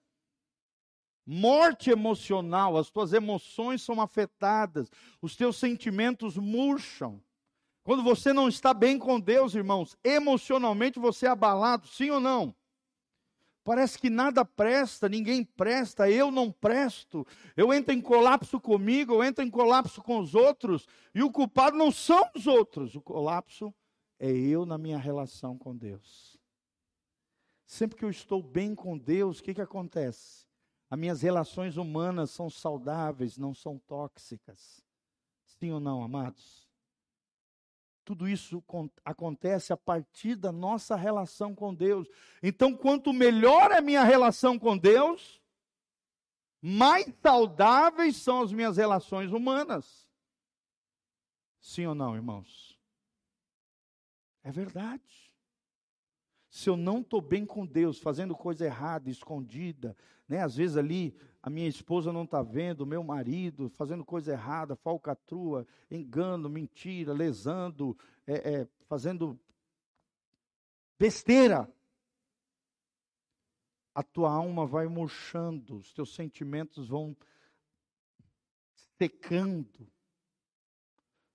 morte 1.27 1.91
emocional, 1.91 2.77
as 2.77 2.89
tuas 2.89 3.13
emoções 3.13 3.83
são 3.83 4.01
afetadas, 4.01 4.89
os 5.21 5.35
teus 5.35 5.57
sentimentos 5.57 6.37
murcham. 6.37 7.21
Quando 7.83 8.03
você 8.03 8.33
não 8.33 8.49
está 8.49 8.73
bem 8.73 8.99
com 8.99 9.19
Deus, 9.19 9.55
irmãos, 9.55 9.97
emocionalmente 10.05 11.01
você 11.01 11.27
é 11.27 11.31
abalado, 11.31 11.89
sim 11.89 12.11
ou 12.11 12.21
não? 12.21 12.55
Parece 13.65 13.99
que 13.99 14.09
nada 14.09 14.45
presta, 14.45 15.09
ninguém 15.09 15.43
presta, 15.43 16.09
eu 16.09 16.31
não 16.31 16.53
presto. 16.53 17.27
Eu 17.57 17.75
entro 17.75 17.93
em 17.93 18.01
colapso 18.01 18.61
comigo, 18.61 19.15
eu 19.15 19.25
entro 19.25 19.45
em 19.45 19.51
colapso 19.51 20.01
com 20.01 20.21
os 20.21 20.37
outros, 20.37 20.87
e 21.13 21.21
o 21.21 21.33
culpado 21.33 21.77
não 21.77 21.91
são 21.91 22.23
os 22.37 22.47
outros, 22.47 22.95
o 22.95 23.01
colapso 23.01 23.75
é 24.19 24.31
eu 24.31 24.65
na 24.65 24.79
minha 24.79 24.99
relação 24.99 25.59
com 25.59 25.77
Deus. 25.77 26.39
Sempre 27.67 27.97
que 27.97 28.05
eu 28.05 28.11
estou 28.11 28.43
bem 28.43 28.75
com 28.75 28.97
Deus, 28.97 29.39
o 29.39 29.43
que, 29.43 29.55
que 29.55 29.61
acontece? 29.61 30.47
As 30.89 30.99
minhas 30.99 31.23
relações 31.23 31.77
humanas 31.77 32.31
são 32.31 32.49
saudáveis, 32.49 33.37
não 33.37 33.53
são 33.53 33.79
tóxicas. 33.79 34.85
Sim 35.45 35.73
ou 35.73 35.81
não, 35.81 36.03
amados? 36.03 36.67
Tudo 38.05 38.29
isso 38.29 38.63
acontece 39.05 39.73
a 39.73 39.77
partir 39.77 40.37
da 40.37 40.53
nossa 40.53 40.95
relação 40.95 41.57
com 41.57 41.75
Deus. 41.75 42.09
Então, 42.41 42.73
quanto 42.73 43.13
melhor 43.13 43.73
é 43.73 43.79
a 43.79 43.83
minha 43.83 44.05
relação 44.05 44.57
com 44.57 44.79
Deus, 44.79 45.43
mais 46.63 47.13
saudáveis 47.21 48.17
são 48.17 48.43
as 48.43 48.53
minhas 48.53 48.77
relações 48.77 49.33
humanas. 49.33 50.09
Sim 51.61 51.87
ou 51.87 51.95
não, 51.97 52.15
irmãos? 52.15 52.66
É 54.47 54.53
verdade 54.53 55.27
se 56.57 56.71
eu 56.71 56.77
não 56.77 57.01
estou 57.01 57.21
bem 57.21 57.45
com 57.45 57.67
Deus, 57.67 57.99
fazendo 57.99 58.35
coisa 58.35 58.65
errada, 58.65 59.11
escondida, 59.11 59.95
né? 60.27 60.43
Às 60.43 60.57
vezes 60.57 60.79
ali 60.79 61.15
a 61.43 61.51
minha 61.51 61.69
esposa 61.69 62.11
não 62.13 62.25
está 62.25 62.43
vendo, 62.43 62.81
o 62.81 62.87
meu 62.87 63.05
marido 63.05 63.69
fazendo 63.69 64.03
coisa 64.05 64.33
errada, 64.33 64.75
falcatrua, 64.75 65.67
engano, 65.91 66.49
mentira, 66.49 67.13
lesando, 67.13 67.95
é, 68.27 68.61
é, 68.61 68.69
fazendo 68.87 69.39
besteira. 70.99 71.71
A 73.95 74.03
tua 74.03 74.31
alma 74.33 74.65
vai 74.65 74.87
murchando, 74.87 75.77
os 75.77 75.93
teus 75.93 76.15
sentimentos 76.15 76.89
vão 76.89 77.15
secando. 78.97 79.87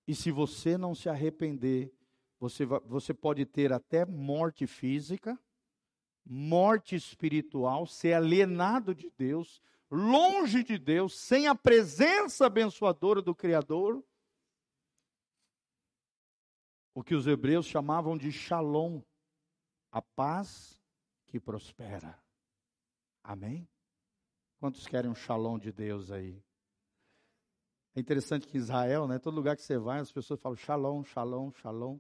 E 0.08 0.16
se 0.16 0.32
você 0.32 0.80
não 0.80 0.96
se 0.96 1.10
arrepender, 1.10 1.94
você, 2.42 2.66
você 2.66 3.14
pode 3.14 3.46
ter 3.46 3.72
até 3.72 4.04
morte 4.04 4.66
física, 4.66 5.40
morte 6.26 6.96
espiritual, 6.96 7.86
ser 7.86 8.14
alienado 8.14 8.96
de 8.96 9.12
Deus, 9.12 9.62
longe 9.92 10.64
de 10.64 10.80
Deus, 10.80 11.16
sem 11.20 11.48
a 11.48 11.54
presença 11.54 12.48
abençoadora 12.48 13.22
do 13.22 13.36
Criador. 13.36 14.04
O 16.96 17.04
que 17.04 17.14
os 17.14 17.28
hebreus 17.28 17.68
chamavam 17.68 18.18
de 18.18 18.32
shalom, 18.32 19.04
a 19.92 20.02
paz 20.02 20.82
que 21.28 21.40
prospera. 21.40 22.20
Amém? 23.24 23.70
Quantos 24.60 24.88
querem 24.88 25.12
um 25.12 25.16
shalom 25.16 25.60
de 25.60 25.72
Deus 25.72 26.10
aí? 26.10 26.44
É 27.94 28.00
interessante 28.00 28.48
que 28.48 28.58
Israel, 28.58 29.08
né, 29.08 29.20
todo 29.20 29.36
lugar 29.36 29.56
que 29.56 29.62
você 29.62 29.78
vai, 29.78 30.00
as 30.00 30.12
pessoas 30.12 30.42
falam 30.42 30.58
shalom, 30.58 31.04
shalom, 31.04 31.52
shalom. 31.52 32.00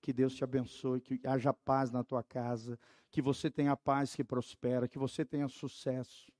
Que 0.00 0.12
Deus 0.12 0.34
te 0.34 0.44
abençoe, 0.44 1.00
que 1.00 1.20
haja 1.26 1.52
paz 1.52 1.90
na 1.90 2.02
tua 2.02 2.22
casa, 2.22 2.78
que 3.10 3.20
você 3.20 3.50
tenha 3.50 3.76
paz 3.76 4.14
que 4.14 4.24
prospera, 4.24 4.88
que 4.88 4.98
você 4.98 5.24
tenha 5.24 5.48
sucesso. 5.48 6.32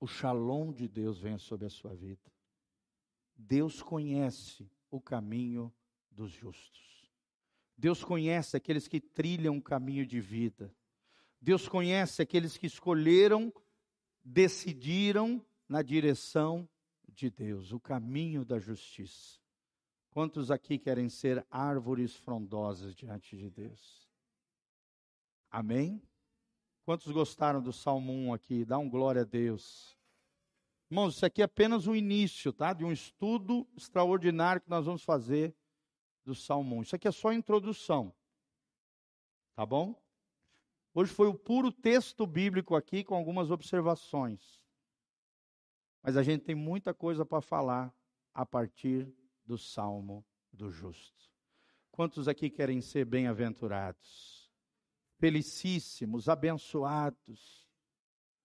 O 0.00 0.06
shalom 0.06 0.72
de 0.72 0.88
Deus 0.88 1.20
venha 1.20 1.38
sobre 1.38 1.66
a 1.66 1.70
sua 1.70 1.94
vida. 1.94 2.32
Deus 3.36 3.82
conhece 3.82 4.70
o 4.90 5.00
caminho 5.00 5.72
dos 6.10 6.30
justos. 6.30 7.10
Deus 7.76 8.04
conhece 8.04 8.56
aqueles 8.56 8.88
que 8.88 9.00
trilham 9.00 9.56
o 9.56 9.62
caminho 9.62 10.06
de 10.06 10.20
vida. 10.20 10.74
Deus 11.40 11.66
conhece 11.68 12.20
aqueles 12.20 12.58
que 12.58 12.66
escolheram, 12.66 13.52
decidiram 14.22 15.44
na 15.68 15.80
direção 15.80 16.68
de 17.08 17.30
Deus, 17.30 17.72
o 17.72 17.80
caminho 17.80 18.44
da 18.44 18.58
justiça. 18.58 19.40
Quantos 20.10 20.50
aqui 20.50 20.76
querem 20.76 21.08
ser 21.08 21.46
árvores 21.48 22.16
frondosas 22.16 22.94
diante 22.96 23.36
de 23.36 23.48
Deus? 23.48 24.08
Amém? 25.48 26.02
Quantos 26.84 27.12
gostaram 27.12 27.62
do 27.62 27.72
Salmo 27.72 28.12
1 28.12 28.34
aqui? 28.34 28.64
Dá 28.64 28.76
um 28.76 28.90
glória 28.90 29.22
a 29.22 29.24
Deus. 29.24 29.96
Irmãos, 30.90 31.14
isso 31.14 31.24
aqui 31.24 31.42
é 31.42 31.44
apenas 31.44 31.86
o 31.86 31.94
início, 31.94 32.52
tá? 32.52 32.72
De 32.72 32.84
um 32.84 32.90
estudo 32.90 33.64
extraordinário 33.76 34.60
que 34.60 34.68
nós 34.68 34.86
vamos 34.86 35.04
fazer 35.04 35.54
do 36.24 36.34
Salmo 36.34 36.76
1. 36.78 36.82
Isso 36.82 36.96
aqui 36.96 37.06
é 37.06 37.12
só 37.12 37.28
a 37.28 37.34
introdução. 37.34 38.12
Tá 39.54 39.64
bom? 39.64 39.94
Hoje 40.92 41.12
foi 41.12 41.28
o 41.28 41.34
puro 41.34 41.70
texto 41.70 42.26
bíblico 42.26 42.74
aqui 42.74 43.04
com 43.04 43.14
algumas 43.14 43.52
observações. 43.52 44.60
Mas 46.02 46.16
a 46.16 46.22
gente 46.24 46.42
tem 46.42 46.56
muita 46.56 46.92
coisa 46.92 47.24
para 47.24 47.40
falar 47.40 47.94
a 48.34 48.44
partir 48.44 49.08
do 49.50 49.58
salmo 49.58 50.24
do 50.52 50.70
justo. 50.70 51.28
Quantos 51.90 52.28
aqui 52.28 52.48
querem 52.48 52.80
ser 52.80 53.04
bem-aventurados? 53.04 54.48
Felicíssimos, 55.18 56.28
abençoados. 56.28 57.68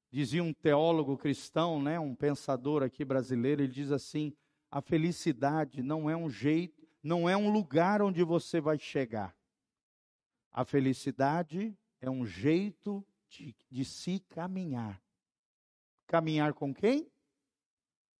Dizia 0.10 0.44
um 0.44 0.52
teólogo 0.52 1.16
cristão, 1.16 1.80
né, 1.80 2.00
um 2.00 2.16
pensador 2.16 2.82
aqui 2.82 3.06
brasileiro, 3.06 3.62
ele 3.62 3.72
diz 3.72 3.92
assim: 3.92 4.36
a 4.72 4.82
felicidade 4.82 5.84
não 5.84 6.10
é 6.10 6.18
um 6.18 6.28
jeito, 6.28 6.88
não 7.04 7.30
é 7.30 7.38
um 7.38 7.52
lugar 7.52 8.02
onde 8.02 8.24
você 8.24 8.60
vai 8.60 8.80
chegar. 8.80 9.38
A 10.52 10.66
felicidade 10.66 11.78
é 12.02 12.10
um 12.10 12.26
jeito 12.26 13.06
de, 13.30 13.56
de 13.70 13.86
se 13.86 14.22
caminhar. 14.22 15.00
Caminhar 16.08 16.56
com 16.56 16.74
quem? 16.74 17.12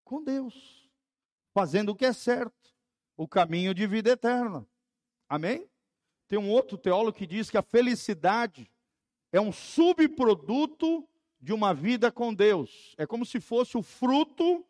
Com 0.04 0.22
Deus. 0.22 0.88
Fazendo 1.52 1.88
o 1.88 1.96
que 1.96 2.04
é 2.04 2.12
certo. 2.12 2.75
O 3.16 3.26
caminho 3.26 3.72
de 3.72 3.86
vida 3.86 4.10
eterna. 4.10 4.66
Amém? 5.28 5.68
Tem 6.28 6.38
um 6.38 6.50
outro 6.50 6.76
teólogo 6.76 7.16
que 7.16 7.26
diz 7.26 7.48
que 7.50 7.56
a 7.56 7.62
felicidade 7.62 8.70
é 9.32 9.40
um 9.40 9.52
subproduto 9.52 11.08
de 11.40 11.52
uma 11.52 11.72
vida 11.72 12.10
com 12.10 12.34
Deus. 12.34 12.94
É 12.98 13.06
como 13.06 13.24
se 13.24 13.40
fosse 13.40 13.76
o 13.76 13.82
fruto 13.82 14.64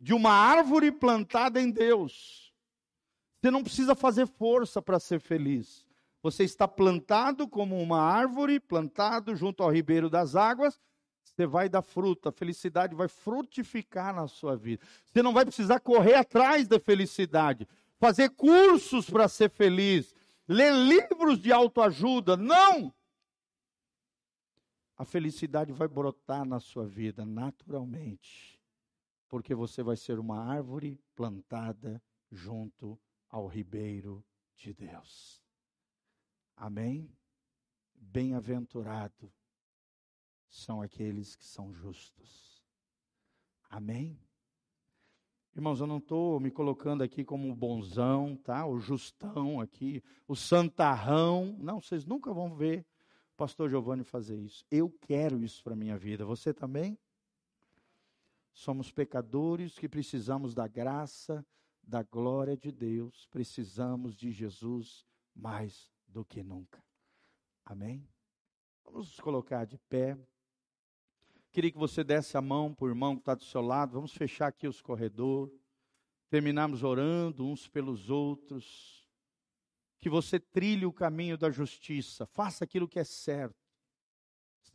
de 0.00 0.14
uma 0.14 0.32
árvore 0.32 0.90
plantada 0.90 1.60
em 1.60 1.70
Deus. 1.70 2.52
Você 3.40 3.50
não 3.50 3.62
precisa 3.62 3.94
fazer 3.94 4.26
força 4.26 4.80
para 4.80 5.00
ser 5.00 5.20
feliz. 5.20 5.86
Você 6.22 6.44
está 6.44 6.68
plantado 6.68 7.48
como 7.48 7.80
uma 7.80 8.00
árvore, 8.00 8.60
plantado 8.60 9.34
junto 9.34 9.62
ao 9.62 9.70
ribeiro 9.70 10.10
das 10.10 10.36
águas. 10.36 10.80
Você 11.24 11.46
vai 11.46 11.68
dar 11.68 11.82
fruta, 11.82 12.28
a 12.28 12.32
felicidade 12.32 12.94
vai 12.94 13.08
frutificar 13.08 14.14
na 14.14 14.26
sua 14.28 14.56
vida. 14.56 14.84
Você 15.06 15.22
não 15.22 15.32
vai 15.32 15.44
precisar 15.44 15.80
correr 15.80 16.14
atrás 16.14 16.68
da 16.68 16.78
felicidade, 16.78 17.66
fazer 18.00 18.30
cursos 18.30 19.08
para 19.08 19.28
ser 19.28 19.50
feliz, 19.50 20.12
ler 20.48 20.72
livros 20.72 21.38
de 21.38 21.52
autoajuda. 21.52 22.36
Não! 22.36 22.92
a 25.00 25.04
felicidade 25.06 25.72
vai 25.72 25.88
brotar 25.88 26.44
na 26.44 26.60
sua 26.60 26.86
vida 26.86 27.24
naturalmente, 27.24 28.60
porque 29.30 29.54
você 29.54 29.82
vai 29.82 29.96
ser 29.96 30.18
uma 30.18 30.44
árvore 30.44 31.02
plantada 31.16 32.02
junto 32.30 33.00
ao 33.26 33.46
ribeiro 33.46 34.22
de 34.54 34.74
Deus. 34.74 35.42
Amém? 36.54 37.10
Bem-aventurado 37.94 39.32
são 40.50 40.82
aqueles 40.82 41.34
que 41.34 41.46
são 41.46 41.72
justos. 41.72 42.62
Amém? 43.70 44.20
Irmãos, 45.54 45.80
eu 45.80 45.86
não 45.86 45.98
estou 45.98 46.38
me 46.38 46.50
colocando 46.50 47.02
aqui 47.02 47.24
como 47.24 47.50
o 47.50 47.54
bonzão, 47.54 48.36
tá? 48.36 48.64
O 48.66 48.78
justão 48.78 49.60
aqui, 49.60 50.02
o 50.28 50.36
santarrão. 50.36 51.56
Não, 51.58 51.80
vocês 51.80 52.06
nunca 52.06 52.32
vão 52.32 52.54
ver 52.54 52.86
pastor 53.40 53.70
Giovanni 53.70 54.04
fazer 54.04 54.38
isso. 54.38 54.64
Eu 54.70 54.90
quero 55.00 55.42
isso 55.42 55.64
para 55.64 55.72
a 55.72 55.76
minha 55.76 55.96
vida. 55.96 56.26
Você 56.26 56.52
também? 56.52 56.98
Somos 58.52 58.92
pecadores 58.92 59.78
que 59.78 59.88
precisamos 59.88 60.54
da 60.54 60.68
graça, 60.68 61.44
da 61.82 62.02
glória 62.02 62.54
de 62.54 62.70
Deus. 62.70 63.26
Precisamos 63.30 64.14
de 64.14 64.30
Jesus 64.30 65.06
mais 65.34 65.90
do 66.06 66.22
que 66.22 66.42
nunca. 66.42 66.84
Amém? 67.64 68.06
Vamos 68.84 69.08
nos 69.08 69.20
colocar 69.20 69.64
de 69.64 69.78
pé. 69.78 70.18
Queria 71.52 71.72
que 71.72 71.78
você 71.78 72.04
desse 72.04 72.36
a 72.36 72.40
mão 72.40 72.72
para 72.72 72.86
o 72.86 72.88
irmão 72.88 73.16
que 73.16 73.22
está 73.22 73.34
do 73.34 73.44
seu 73.44 73.60
lado. 73.60 73.92
Vamos 73.92 74.12
fechar 74.12 74.46
aqui 74.46 74.68
os 74.68 74.80
corredores. 74.80 75.58
Terminamos 76.28 76.82
orando 76.82 77.44
uns 77.44 77.66
pelos 77.66 78.08
outros 78.08 79.00
que 80.00 80.08
você 80.08 80.40
trilhe 80.40 80.86
o 80.86 80.92
caminho 80.92 81.36
da 81.36 81.50
justiça, 81.50 82.24
faça 82.24 82.64
aquilo 82.64 82.88
que 82.88 82.98
é 82.98 83.04
certo. 83.04 83.54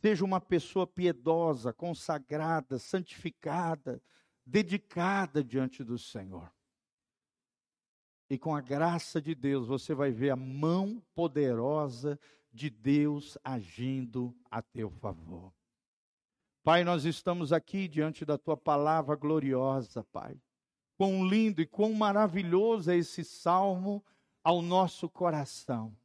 Seja 0.00 0.24
uma 0.24 0.40
pessoa 0.40 0.86
piedosa, 0.86 1.72
consagrada, 1.72 2.78
santificada, 2.78 4.00
dedicada 4.44 5.42
diante 5.42 5.82
do 5.82 5.98
Senhor. 5.98 6.52
E 8.30 8.38
com 8.38 8.54
a 8.54 8.60
graça 8.60 9.20
de 9.20 9.34
Deus, 9.34 9.66
você 9.66 9.94
vai 9.94 10.12
ver 10.12 10.30
a 10.30 10.36
mão 10.36 11.02
poderosa 11.14 12.18
de 12.52 12.70
Deus 12.70 13.36
agindo 13.42 14.36
a 14.50 14.62
teu 14.62 14.90
favor. 14.90 15.52
Pai, 16.66 16.82
nós 16.82 17.04
estamos 17.04 17.52
aqui 17.52 17.86
diante 17.86 18.24
da 18.24 18.36
tua 18.36 18.56
palavra 18.56 19.14
gloriosa, 19.14 20.02
Pai. 20.10 20.36
Quão 20.98 21.24
lindo 21.24 21.62
e 21.62 21.64
quão 21.64 21.92
maravilhoso 21.92 22.90
é 22.90 22.96
esse 22.96 23.22
salmo 23.22 24.04
ao 24.42 24.60
nosso 24.60 25.08
coração. 25.08 25.96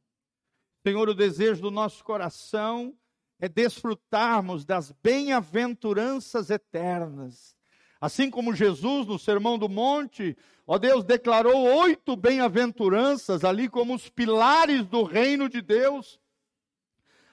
Senhor, 0.86 1.08
o 1.08 1.14
desejo 1.14 1.62
do 1.62 1.70
nosso 1.72 2.04
coração 2.04 2.96
é 3.40 3.48
desfrutarmos 3.48 4.64
das 4.64 4.92
bem-aventuranças 5.02 6.48
eternas. 6.48 7.56
Assim 8.00 8.30
como 8.30 8.54
Jesus, 8.54 9.08
no 9.08 9.18
Sermão 9.18 9.58
do 9.58 9.68
Monte, 9.68 10.36
ó 10.64 10.78
Deus, 10.78 11.02
declarou 11.02 11.60
oito 11.80 12.14
bem-aventuranças 12.14 13.44
ali 13.44 13.68
como 13.68 13.96
os 13.96 14.08
pilares 14.08 14.86
do 14.86 15.02
reino 15.02 15.48
de 15.48 15.60
Deus. 15.60 16.20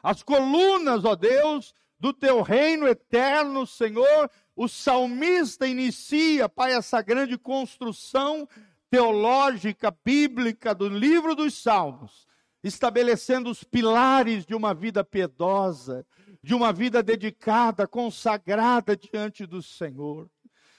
As 0.02 0.24
colunas, 0.24 1.06
ó 1.06 1.16
Deus, 1.16 1.76
do 2.00 2.14
teu 2.14 2.42
reino 2.42 2.88
eterno, 2.88 3.68
Senhor. 3.68 4.30
O 4.56 4.68
salmista 4.68 5.68
inicia, 5.68 6.48
Pai, 6.48 6.74
essa 6.74 7.02
grande 7.02 7.38
construção 7.38 8.48
teológica, 8.90 9.96
bíblica 10.04 10.74
do 10.74 10.88
livro 10.88 11.36
dos 11.36 11.54
Salmos, 11.62 12.28
estabelecendo 12.64 13.50
os 13.50 13.64
pilares 13.64 14.46
de 14.46 14.56
uma 14.56 14.74
vida 14.74 15.04
piedosa, 15.04 16.06
de 16.42 16.56
uma 16.56 16.74
vida 16.74 17.04
dedicada, 17.04 17.88
consagrada 17.88 18.96
diante 18.96 19.46
do 19.46 19.62
Senhor. 19.62 20.30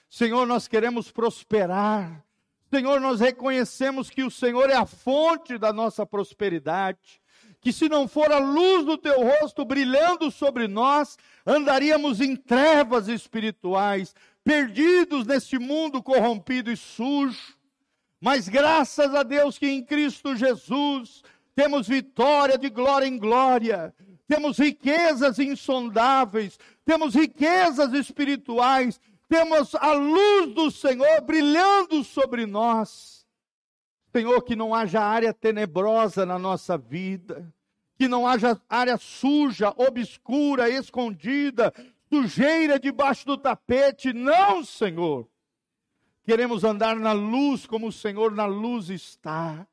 Senhor, 0.08 0.46
nós 0.46 0.66
queremos 0.66 1.12
prosperar. 1.12 2.24
Senhor, 2.72 3.00
nós 3.00 3.20
reconhecemos 3.20 4.10
que 4.10 4.22
o 4.22 4.30
Senhor 4.30 4.68
é 4.70 4.74
a 4.74 4.86
fonte 4.86 5.56
da 5.56 5.72
nossa 5.72 6.04
prosperidade. 6.04 7.19
Que 7.61 7.72
se 7.72 7.88
não 7.88 8.08
for 8.08 8.32
a 8.32 8.38
luz 8.38 8.86
do 8.86 8.96
teu 8.96 9.22
rosto 9.22 9.64
brilhando 9.64 10.30
sobre 10.30 10.66
nós, 10.66 11.18
andaríamos 11.46 12.20
em 12.20 12.34
trevas 12.34 13.08
espirituais, 13.08 14.14
perdidos 14.42 15.26
neste 15.26 15.58
mundo 15.58 16.02
corrompido 16.02 16.70
e 16.70 16.76
sujo. 16.76 17.54
Mas 18.20 18.48
graças 18.48 19.14
a 19.14 19.22
Deus 19.22 19.58
que 19.58 19.66
em 19.66 19.82
Cristo 19.82 20.36
Jesus 20.36 21.22
temos 21.54 21.88
vitória 21.88 22.56
de 22.56 22.68
glória 22.68 23.06
em 23.06 23.18
glória, 23.18 23.94
temos 24.26 24.58
riquezas 24.58 25.38
insondáveis, 25.38 26.58
temos 26.84 27.14
riquezas 27.14 27.92
espirituais, 27.92 29.00
temos 29.28 29.74
a 29.74 29.92
luz 29.92 30.54
do 30.54 30.70
Senhor 30.70 31.20
brilhando 31.22 32.02
sobre 32.04 32.46
nós. 32.46 33.19
Senhor, 34.12 34.42
que 34.42 34.56
não 34.56 34.74
haja 34.74 35.00
área 35.00 35.32
tenebrosa 35.32 36.26
na 36.26 36.38
nossa 36.38 36.76
vida, 36.76 37.52
que 37.96 38.08
não 38.08 38.26
haja 38.26 38.61
área 38.68 38.96
suja, 38.96 39.72
obscura, 39.76 40.68
escondida, 40.68 41.72
sujeira 42.12 42.78
debaixo 42.78 43.26
do 43.26 43.36
tapete, 43.36 44.12
não, 44.12 44.64
Senhor 44.64 45.28
Queremos 46.30 46.62
andar 46.62 46.94
na 46.94 47.11
luz 47.11 47.66
como 47.66 47.88
o 47.88 47.92
Senhor 47.92 48.32
na 48.32 48.46
luz 48.46 48.88
está. 48.88 49.66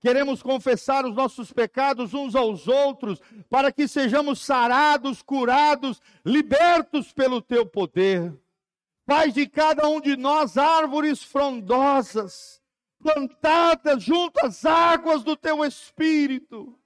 Queremos 0.00 0.42
confessar 0.42 1.04
os 1.04 1.14
nossos 1.14 1.52
pecados 1.52 2.14
uns 2.14 2.34
aos 2.34 2.66
outros, 2.66 3.20
para 3.50 3.70
que 3.70 3.86
sejamos 3.86 4.40
sarados, 4.40 5.22
curados, 5.22 6.00
libertos 6.24 7.12
pelo 7.12 7.40
teu 7.40 7.66
poder. 7.66 8.34
Faz 9.06 9.34
de 9.34 9.46
cada 9.46 9.86
um 9.88 10.00
de 10.00 10.16
nós 10.16 10.56
árvores 10.56 11.22
frondosas, 11.22 12.59
plantadas 13.02 14.02
junto 14.02 14.44
às 14.44 14.64
águas 14.64 15.22
do 15.22 15.36
teu 15.36 15.64
espírito. 15.64 16.78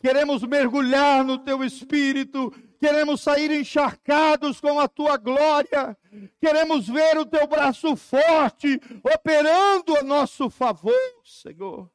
Queremos 0.00 0.42
mergulhar 0.42 1.24
no 1.24 1.38
teu 1.38 1.64
espírito 1.64 2.52
queremos 2.78 3.20
sair 3.20 3.50
encharcados 3.50 4.60
com 4.60 4.78
a 4.78 4.88
tua 4.88 5.16
glória, 5.16 5.96
queremos 6.40 6.86
ver 6.88 7.18
o 7.18 7.26
teu 7.26 7.46
braço 7.46 7.96
forte 7.96 8.80
operando 9.02 9.96
a 9.96 10.02
nosso 10.02 10.48
favor, 10.50 10.94
Senhor. 11.24 11.90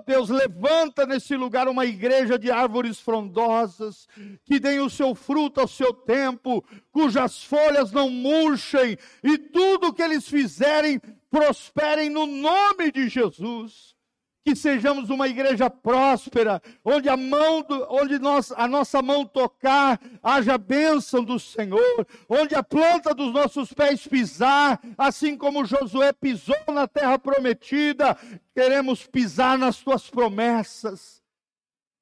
Deus, 0.00 0.28
levanta 0.28 1.06
nesse 1.06 1.36
lugar 1.36 1.68
uma 1.68 1.84
igreja 1.84 2.38
de 2.38 2.50
árvores 2.50 3.00
frondosas, 3.00 4.06
que 4.44 4.58
deem 4.58 4.80
o 4.80 4.90
seu 4.90 5.14
fruto 5.14 5.60
ao 5.60 5.68
seu 5.68 5.92
tempo, 5.92 6.64
cujas 6.90 7.42
folhas 7.42 7.92
não 7.92 8.08
murchem, 8.08 8.96
e 9.22 9.38
tudo 9.38 9.92
que 9.92 10.02
eles 10.02 10.28
fizerem 10.28 11.00
prosperem 11.30 12.08
no 12.08 12.26
nome 12.26 12.90
de 12.90 13.08
Jesus 13.08 13.97
que 14.44 14.56
sejamos 14.56 15.10
uma 15.10 15.28
igreja 15.28 15.68
próspera, 15.68 16.62
onde 16.84 17.08
a 17.08 17.16
mão, 17.16 17.62
do, 17.62 17.86
onde 17.90 18.18
nós, 18.18 18.50
a 18.52 18.66
nossa 18.66 19.02
mão 19.02 19.26
tocar, 19.26 20.00
haja 20.22 20.56
bênção 20.56 21.22
do 21.22 21.38
Senhor, 21.38 22.06
onde 22.28 22.54
a 22.54 22.62
planta 22.62 23.14
dos 23.14 23.32
nossos 23.32 23.72
pés 23.72 24.06
pisar, 24.06 24.80
assim 24.96 25.36
como 25.36 25.66
Josué 25.66 26.12
pisou 26.12 26.56
na 26.72 26.88
terra 26.88 27.18
prometida, 27.18 28.16
queremos 28.54 29.06
pisar 29.06 29.58
nas 29.58 29.78
tuas 29.78 30.08
promessas. 30.08 31.22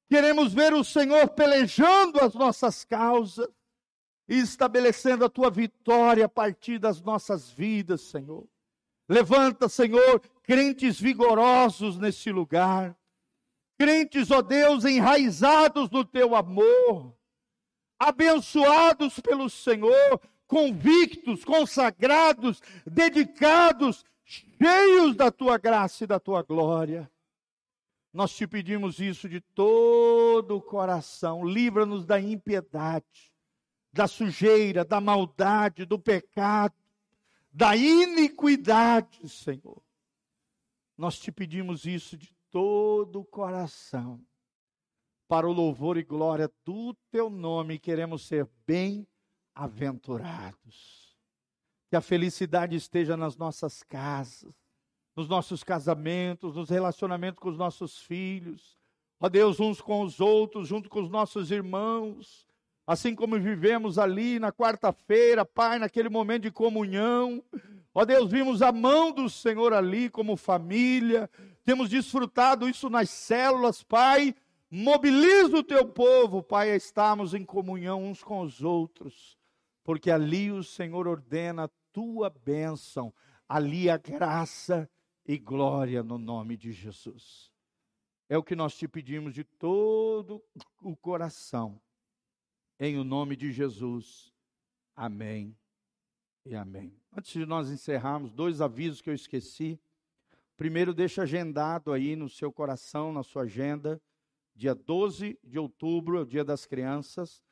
Queremos 0.09 0.53
ver 0.53 0.73
o 0.73 0.85
Senhor 0.85 1.27
pelejando 1.29 2.19
as 2.21 2.33
nossas 2.33 2.85
causas. 2.85 3.47
e 4.29 4.39
estabelecendo 4.39 5.23
a 5.23 5.29
tua 5.29 5.49
vitória 5.49 6.25
a 6.25 6.29
partir 6.29 6.79
das 6.79 7.01
nossas 7.01 7.49
vidas, 7.49 8.01
Senhor. 8.01 8.45
Levanta, 9.09 9.69
Senhor, 9.69 10.19
crentes 10.43 10.99
vigorosos 10.99 11.97
nesse 11.97 12.31
lugar. 12.31 12.97
Crentes, 13.77 14.31
ó 14.31 14.41
Deus, 14.41 14.85
enraizados 14.85 15.89
no 15.89 16.03
teu 16.03 16.35
amor, 16.35 17.15
abençoados 17.99 19.19
pelo 19.19 19.49
Senhor, 19.49 20.19
convictos, 20.47 21.45
consagrados, 21.45 22.61
dedicados, 22.85 24.03
cheios 24.25 25.15
da 25.15 25.31
tua 25.31 25.57
graça 25.57 26.03
e 26.03 26.07
da 26.07 26.19
tua 26.19 26.41
glória. 26.41 27.09
Nós 28.11 28.35
te 28.35 28.47
pedimos 28.47 28.99
isso 28.99 29.29
de 29.29 29.39
todo 29.39 30.57
o 30.57 30.61
coração. 30.61 31.45
Livra-nos 31.45 32.03
da 32.03 32.19
impiedade, 32.19 33.31
da 33.93 34.07
sujeira, 34.07 34.83
da 34.83 34.99
maldade, 34.99 35.85
do 35.85 35.99
pecado, 35.99 36.73
da 37.57 37.75
iniquidade, 37.75 39.27
Senhor. 39.27 39.81
Nós 40.95 41.17
te 41.17 41.31
pedimos 41.31 41.85
isso 41.85 42.15
de 42.15 42.31
todo 42.51 43.21
o 43.21 43.25
coração. 43.25 44.23
Para 45.27 45.49
o 45.49 45.51
louvor 45.51 45.97
e 45.97 46.03
glória 46.03 46.51
do 46.63 46.95
teu 47.11 47.31
nome, 47.31 47.79
queremos 47.79 48.27
ser 48.27 48.47
bem-aventurados. 48.65 51.17
Que 51.89 51.95
a 51.95 52.01
felicidade 52.01 52.75
esteja 52.75 53.17
nas 53.17 53.35
nossas 53.35 53.81
casas 53.81 54.53
nos 55.17 55.27
nossos 55.27 55.63
casamentos, 55.63 56.55
nos 56.55 56.69
relacionamentos 56.69 57.41
com 57.41 57.49
os 57.49 57.57
nossos 57.57 57.97
filhos, 57.97 58.77
ó 59.19 59.27
Deus, 59.27 59.59
uns 59.59 59.81
com 59.81 60.03
os 60.03 60.19
outros, 60.19 60.67
junto 60.67 60.87
com 60.87 61.01
os 61.01 61.09
nossos 61.09 61.49
irmãos, 61.49 62.46
assim 62.87 63.13
como 63.13 63.37
vivemos 63.37 63.99
ali 63.99 64.39
na 64.39 64.49
quarta-feira, 64.49 65.43
Pai, 65.45 65.77
naquele 65.77 66.07
momento 66.07 66.43
de 66.43 66.51
comunhão. 66.51 67.43
Ó 67.93 68.05
Deus, 68.05 68.31
vimos 68.31 68.61
a 68.61 68.71
mão 68.71 69.11
do 69.11 69.29
Senhor 69.29 69.73
ali 69.73 70.09
como 70.09 70.37
família, 70.37 71.29
temos 71.65 71.89
desfrutado 71.89 72.69
isso 72.69 72.89
nas 72.89 73.09
células, 73.09 73.83
Pai. 73.83 74.33
Mobiliza 74.71 75.57
o 75.57 75.63
teu 75.63 75.85
povo, 75.85 76.41
Pai, 76.41 76.71
a 76.71 76.77
estarmos 76.77 77.33
em 77.33 77.43
comunhão 77.43 78.05
uns 78.05 78.23
com 78.23 78.39
os 78.39 78.63
outros, 78.63 79.37
porque 79.83 80.09
ali 80.09 80.49
o 80.51 80.63
Senhor 80.63 81.07
ordena 81.07 81.65
a 81.65 81.69
tua 81.91 82.29
bênção, 82.29 83.13
ali 83.49 83.89
a 83.89 83.97
graça 83.97 84.89
e 85.25 85.37
glória 85.37 86.01
no 86.01 86.17
nome 86.17 86.55
de 86.55 86.71
Jesus. 86.71 87.51
É 88.29 88.37
o 88.37 88.43
que 88.43 88.55
nós 88.55 88.77
te 88.77 88.87
pedimos 88.87 89.33
de 89.33 89.43
todo 89.43 90.41
o 90.81 90.95
coração, 90.95 91.81
em 92.79 92.97
o 92.97 93.03
nome 93.03 93.35
de 93.35 93.51
Jesus. 93.51 94.33
Amém 94.95 95.55
e 96.45 96.55
amém. 96.55 96.93
Antes 97.15 97.33
de 97.33 97.45
nós 97.45 97.69
encerrarmos, 97.69 98.31
dois 98.31 98.61
avisos 98.61 99.01
que 99.01 99.09
eu 99.09 99.13
esqueci. 99.13 99.79
Primeiro, 100.55 100.93
deixa 100.93 101.23
agendado 101.23 101.91
aí 101.91 102.15
no 102.15 102.29
seu 102.29 102.51
coração, 102.51 103.11
na 103.11 103.23
sua 103.23 103.43
agenda, 103.43 104.01
dia 104.55 104.73
12 104.73 105.37
de 105.43 105.59
outubro, 105.59 106.17
é 106.17 106.21
o 106.21 106.25
Dia 106.25 106.43
das 106.43 106.65
Crianças. 106.65 107.43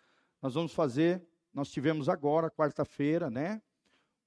Nós 0.42 0.54
vamos 0.54 0.74
fazer, 0.74 1.24
nós 1.54 1.72
tivemos 1.72 2.10
agora, 2.10 2.50
quarta-feira, 2.50 3.30
né? 3.30 3.62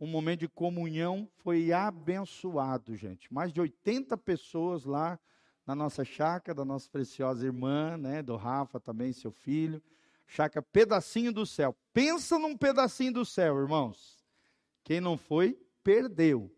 um 0.00 0.06
momento 0.06 0.40
de 0.40 0.48
comunhão 0.48 1.28
foi 1.38 1.72
abençoado, 1.72 2.94
gente. 2.94 3.32
Mais 3.32 3.52
de 3.52 3.60
80 3.60 4.16
pessoas 4.16 4.84
lá 4.84 5.18
na 5.66 5.74
nossa 5.74 6.04
chácara, 6.04 6.54
da 6.54 6.64
nossa 6.64 6.88
preciosa 6.88 7.44
irmã, 7.44 7.96
né, 7.96 8.22
do 8.22 8.36
Rafa 8.36 8.78
também, 8.78 9.12
seu 9.12 9.32
filho. 9.32 9.82
Chácara 10.28 10.62
pedacinho 10.62 11.32
do 11.32 11.46
céu. 11.46 11.74
Pensa 11.92 12.38
num 12.38 12.54
pedacinho 12.56 13.14
do 13.14 13.24
céu, 13.24 13.58
irmãos. 13.58 14.22
Quem 14.84 15.00
não 15.00 15.16
foi, 15.16 15.58
perdeu. 15.82 16.54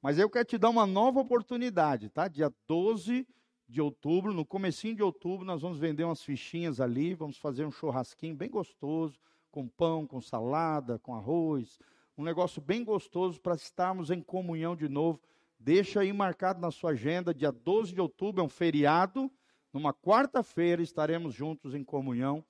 Mas 0.00 0.18
eu 0.18 0.28
quero 0.28 0.44
te 0.44 0.58
dar 0.58 0.68
uma 0.68 0.86
nova 0.86 1.20
oportunidade, 1.20 2.10
tá? 2.10 2.28
Dia 2.28 2.52
12 2.68 3.26
de 3.66 3.80
outubro, 3.80 4.34
no 4.34 4.44
comecinho 4.44 4.94
de 4.94 5.02
outubro, 5.02 5.46
nós 5.46 5.62
vamos 5.62 5.78
vender 5.78 6.04
umas 6.04 6.22
fichinhas 6.22 6.82
ali, 6.82 7.14
vamos 7.14 7.38
fazer 7.38 7.64
um 7.64 7.70
churrasquinho 7.70 8.36
bem 8.36 8.50
gostoso, 8.50 9.18
com 9.50 9.66
pão, 9.66 10.06
com 10.06 10.20
salada, 10.20 10.98
com 10.98 11.14
arroz, 11.14 11.78
um 12.18 12.22
negócio 12.22 12.60
bem 12.60 12.84
gostoso 12.84 13.40
para 13.40 13.54
estarmos 13.54 14.10
em 14.10 14.20
comunhão 14.20 14.76
de 14.76 14.88
novo. 14.88 15.18
Deixa 15.58 16.00
aí 16.00 16.12
marcado 16.12 16.60
na 16.60 16.70
sua 16.70 16.90
agenda, 16.90 17.32
dia 17.32 17.50
12 17.50 17.94
de 17.94 18.00
outubro, 18.02 18.42
é 18.42 18.44
um 18.44 18.50
feriado. 18.50 19.32
Numa 19.72 19.94
quarta-feira 19.94 20.82
estaremos 20.82 21.34
juntos 21.34 21.74
em 21.74 21.82
comunhão. 21.82 22.44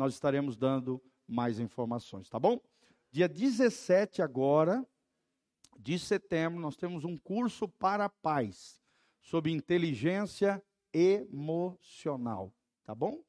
Nós 0.00 0.14
estaremos 0.14 0.56
dando 0.56 0.98
mais 1.28 1.58
informações, 1.58 2.26
tá 2.30 2.38
bom? 2.38 2.58
Dia 3.10 3.28
17 3.28 4.22
agora 4.22 4.82
de 5.78 5.98
setembro, 5.98 6.58
nós 6.58 6.74
temos 6.74 7.04
um 7.04 7.18
curso 7.18 7.68
para 7.68 8.08
pais 8.08 8.80
sobre 9.20 9.52
inteligência 9.52 10.64
emocional, 10.90 12.50
tá 12.82 12.94
bom? 12.94 13.22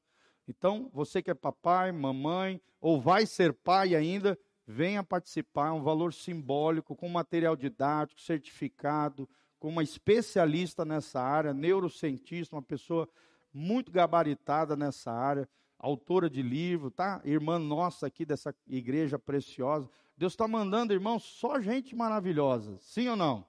Então, 0.48 0.90
você 0.94 1.22
que 1.22 1.30
é 1.30 1.34
papai, 1.34 1.92
mamãe, 1.92 2.62
ou 2.80 3.02
vai 3.02 3.26
ser 3.26 3.52
pai 3.52 3.94
ainda, 3.94 4.40
venha 4.66 5.04
participar, 5.04 5.68
é 5.68 5.72
um 5.72 5.84
valor 5.84 6.14
simbólico, 6.14 6.96
com 6.96 7.10
material 7.10 7.58
didático, 7.58 8.22
certificado, 8.22 9.28
com 9.60 9.68
uma 9.68 9.84
especialista 9.84 10.86
nessa 10.86 11.20
área, 11.20 11.54
neurocientista, 11.54 12.56
uma 12.56 12.62
pessoa 12.62 13.10
muito 13.54 13.92
gabaritada 13.92 14.78
nessa 14.78 15.12
área, 15.12 15.50
autora 15.82 16.30
de 16.30 16.42
livro, 16.42 16.92
tá? 16.92 17.20
Irmã 17.26 17.58
nossa 17.58 18.06
aqui 18.08 18.24
dessa 18.24 18.56
igreja 18.68 19.18
preciosa. 19.18 19.90
Deus 20.16 20.34
está 20.34 20.48
mandando, 20.48 20.94
irmão, 20.94 21.18
só 21.18 21.60
gente 21.60 21.96
maravilhosa, 21.96 22.78
sim 22.80 23.08
ou 23.08 23.16
não? 23.16 23.46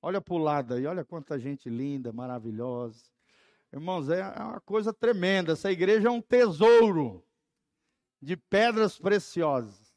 Olha 0.00 0.20
para 0.20 0.34
o 0.34 0.38
lado 0.38 0.74
aí, 0.74 0.86
olha 0.86 1.04
quanta 1.04 1.38
gente 1.38 1.68
linda, 1.68 2.12
maravilhosa. 2.12 3.04
Irmãos, 3.72 4.08
é 4.08 4.22
uma 4.22 4.60
coisa 4.60 4.92
tremenda. 4.92 5.52
Essa 5.52 5.72
igreja 5.72 6.08
é 6.08 6.10
um 6.10 6.20
tesouro 6.20 7.24
de 8.20 8.36
pedras 8.36 8.98
preciosas. 8.98 9.92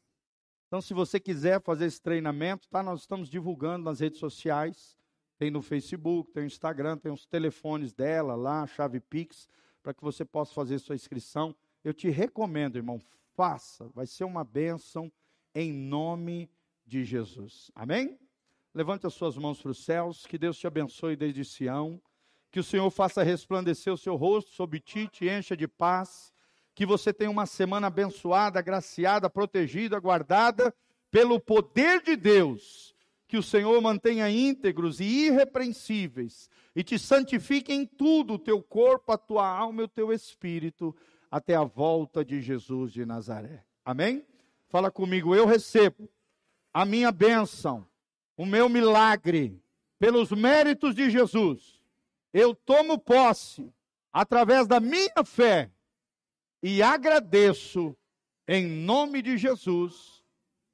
Então, 0.66 0.80
se 0.80 0.92
você 0.92 1.20
quiser 1.20 1.60
fazer 1.62 1.86
esse 1.86 2.00
treinamento, 2.00 2.68
tá? 2.68 2.82
Nós 2.82 3.00
estamos 3.00 3.28
divulgando 3.28 3.84
nas 3.84 4.00
redes 4.00 4.18
sociais. 4.18 4.96
Tem 5.38 5.50
no 5.50 5.62
Facebook, 5.62 6.32
tem 6.32 6.42
no 6.42 6.46
Instagram, 6.46 6.96
tem 6.96 7.12
os 7.12 7.26
telefones 7.26 7.92
dela 7.92 8.34
lá, 8.34 8.66
chave 8.66 8.98
Pix, 8.98 9.48
para 9.86 9.94
que 9.94 10.02
você 10.02 10.24
possa 10.24 10.52
fazer 10.52 10.80
sua 10.80 10.96
inscrição. 10.96 11.54
Eu 11.84 11.94
te 11.94 12.10
recomendo, 12.10 12.74
irmão, 12.74 13.00
faça. 13.36 13.88
Vai 13.94 14.04
ser 14.04 14.24
uma 14.24 14.42
bênção 14.42 15.12
em 15.54 15.72
nome 15.72 16.50
de 16.84 17.04
Jesus. 17.04 17.70
Amém? 17.72 18.18
Levante 18.74 19.06
as 19.06 19.14
suas 19.14 19.36
mãos 19.36 19.62
para 19.62 19.70
os 19.70 19.84
céus. 19.84 20.26
Que 20.26 20.36
Deus 20.36 20.58
te 20.58 20.66
abençoe 20.66 21.14
desde 21.14 21.44
Sião. 21.44 22.02
Que 22.50 22.58
o 22.58 22.64
Senhor 22.64 22.90
faça 22.90 23.22
resplandecer 23.22 23.92
o 23.92 23.96
seu 23.96 24.16
rosto 24.16 24.50
sobre 24.50 24.80
ti, 24.80 25.06
te 25.06 25.28
encha 25.28 25.56
de 25.56 25.68
paz 25.68 26.34
que 26.74 26.84
você 26.84 27.12
tenha 27.12 27.30
uma 27.30 27.46
semana 27.46 27.86
abençoada, 27.86 28.58
agraciada, 28.58 29.30
protegida, 29.30 30.00
guardada 30.00 30.74
pelo 31.12 31.38
poder 31.38 32.02
de 32.02 32.16
Deus. 32.16 32.95
Que 33.28 33.36
o 33.36 33.42
Senhor 33.42 33.80
mantenha 33.80 34.30
íntegros 34.30 35.00
e 35.00 35.26
irrepreensíveis 35.26 36.48
e 36.74 36.84
te 36.84 36.98
santifique 36.98 37.72
em 37.72 37.86
tudo, 37.86 38.34
o 38.34 38.38
teu 38.38 38.62
corpo, 38.62 39.10
a 39.10 39.18
tua 39.18 39.48
alma 39.48 39.82
e 39.82 39.84
o 39.84 39.88
teu 39.88 40.12
espírito, 40.12 40.94
até 41.30 41.54
a 41.54 41.64
volta 41.64 42.24
de 42.24 42.40
Jesus 42.40 42.92
de 42.92 43.04
Nazaré. 43.04 43.64
Amém? 43.84 44.24
Fala 44.68 44.90
comigo, 44.90 45.34
eu 45.34 45.46
recebo 45.46 46.08
a 46.72 46.84
minha 46.84 47.10
bênção, 47.10 47.86
o 48.36 48.44
meu 48.44 48.68
milagre, 48.68 49.58
pelos 49.98 50.30
méritos 50.30 50.94
de 50.94 51.10
Jesus. 51.10 51.80
Eu 52.32 52.54
tomo 52.54 52.98
posse, 52.98 53.72
através 54.12 54.66
da 54.66 54.78
minha 54.78 55.24
fé, 55.24 55.70
e 56.62 56.82
agradeço 56.82 57.96
em 58.46 58.66
nome 58.66 59.22
de 59.22 59.38
Jesus. 59.38 60.22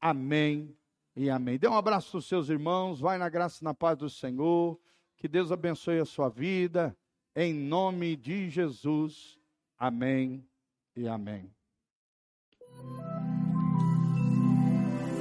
Amém 0.01 0.77
e 1.15 1.29
amém. 1.29 1.59
Dê 1.59 1.69
um 1.69 1.77
abraço 1.77 2.17
aos 2.17 2.27
seus 2.27 2.49
irmãos, 2.49 3.01
vai 3.01 3.19
na 3.19 3.29
graça 3.29 3.63
e 3.63 3.65
na 3.65 3.75
paz 3.75 3.99
do 3.99 4.09
Senhor. 4.09 4.79
Que 5.17 5.29
Deus 5.29 5.53
abençoe 5.53 5.99
a 5.99 6.05
sua 6.05 6.29
vida. 6.29 6.97
Em 7.35 7.55
nome 7.55 8.17
de 8.17 8.49
Jesus. 8.51 9.39
Amém 9.79 10.47
e 10.97 11.07
amém. 11.07 11.51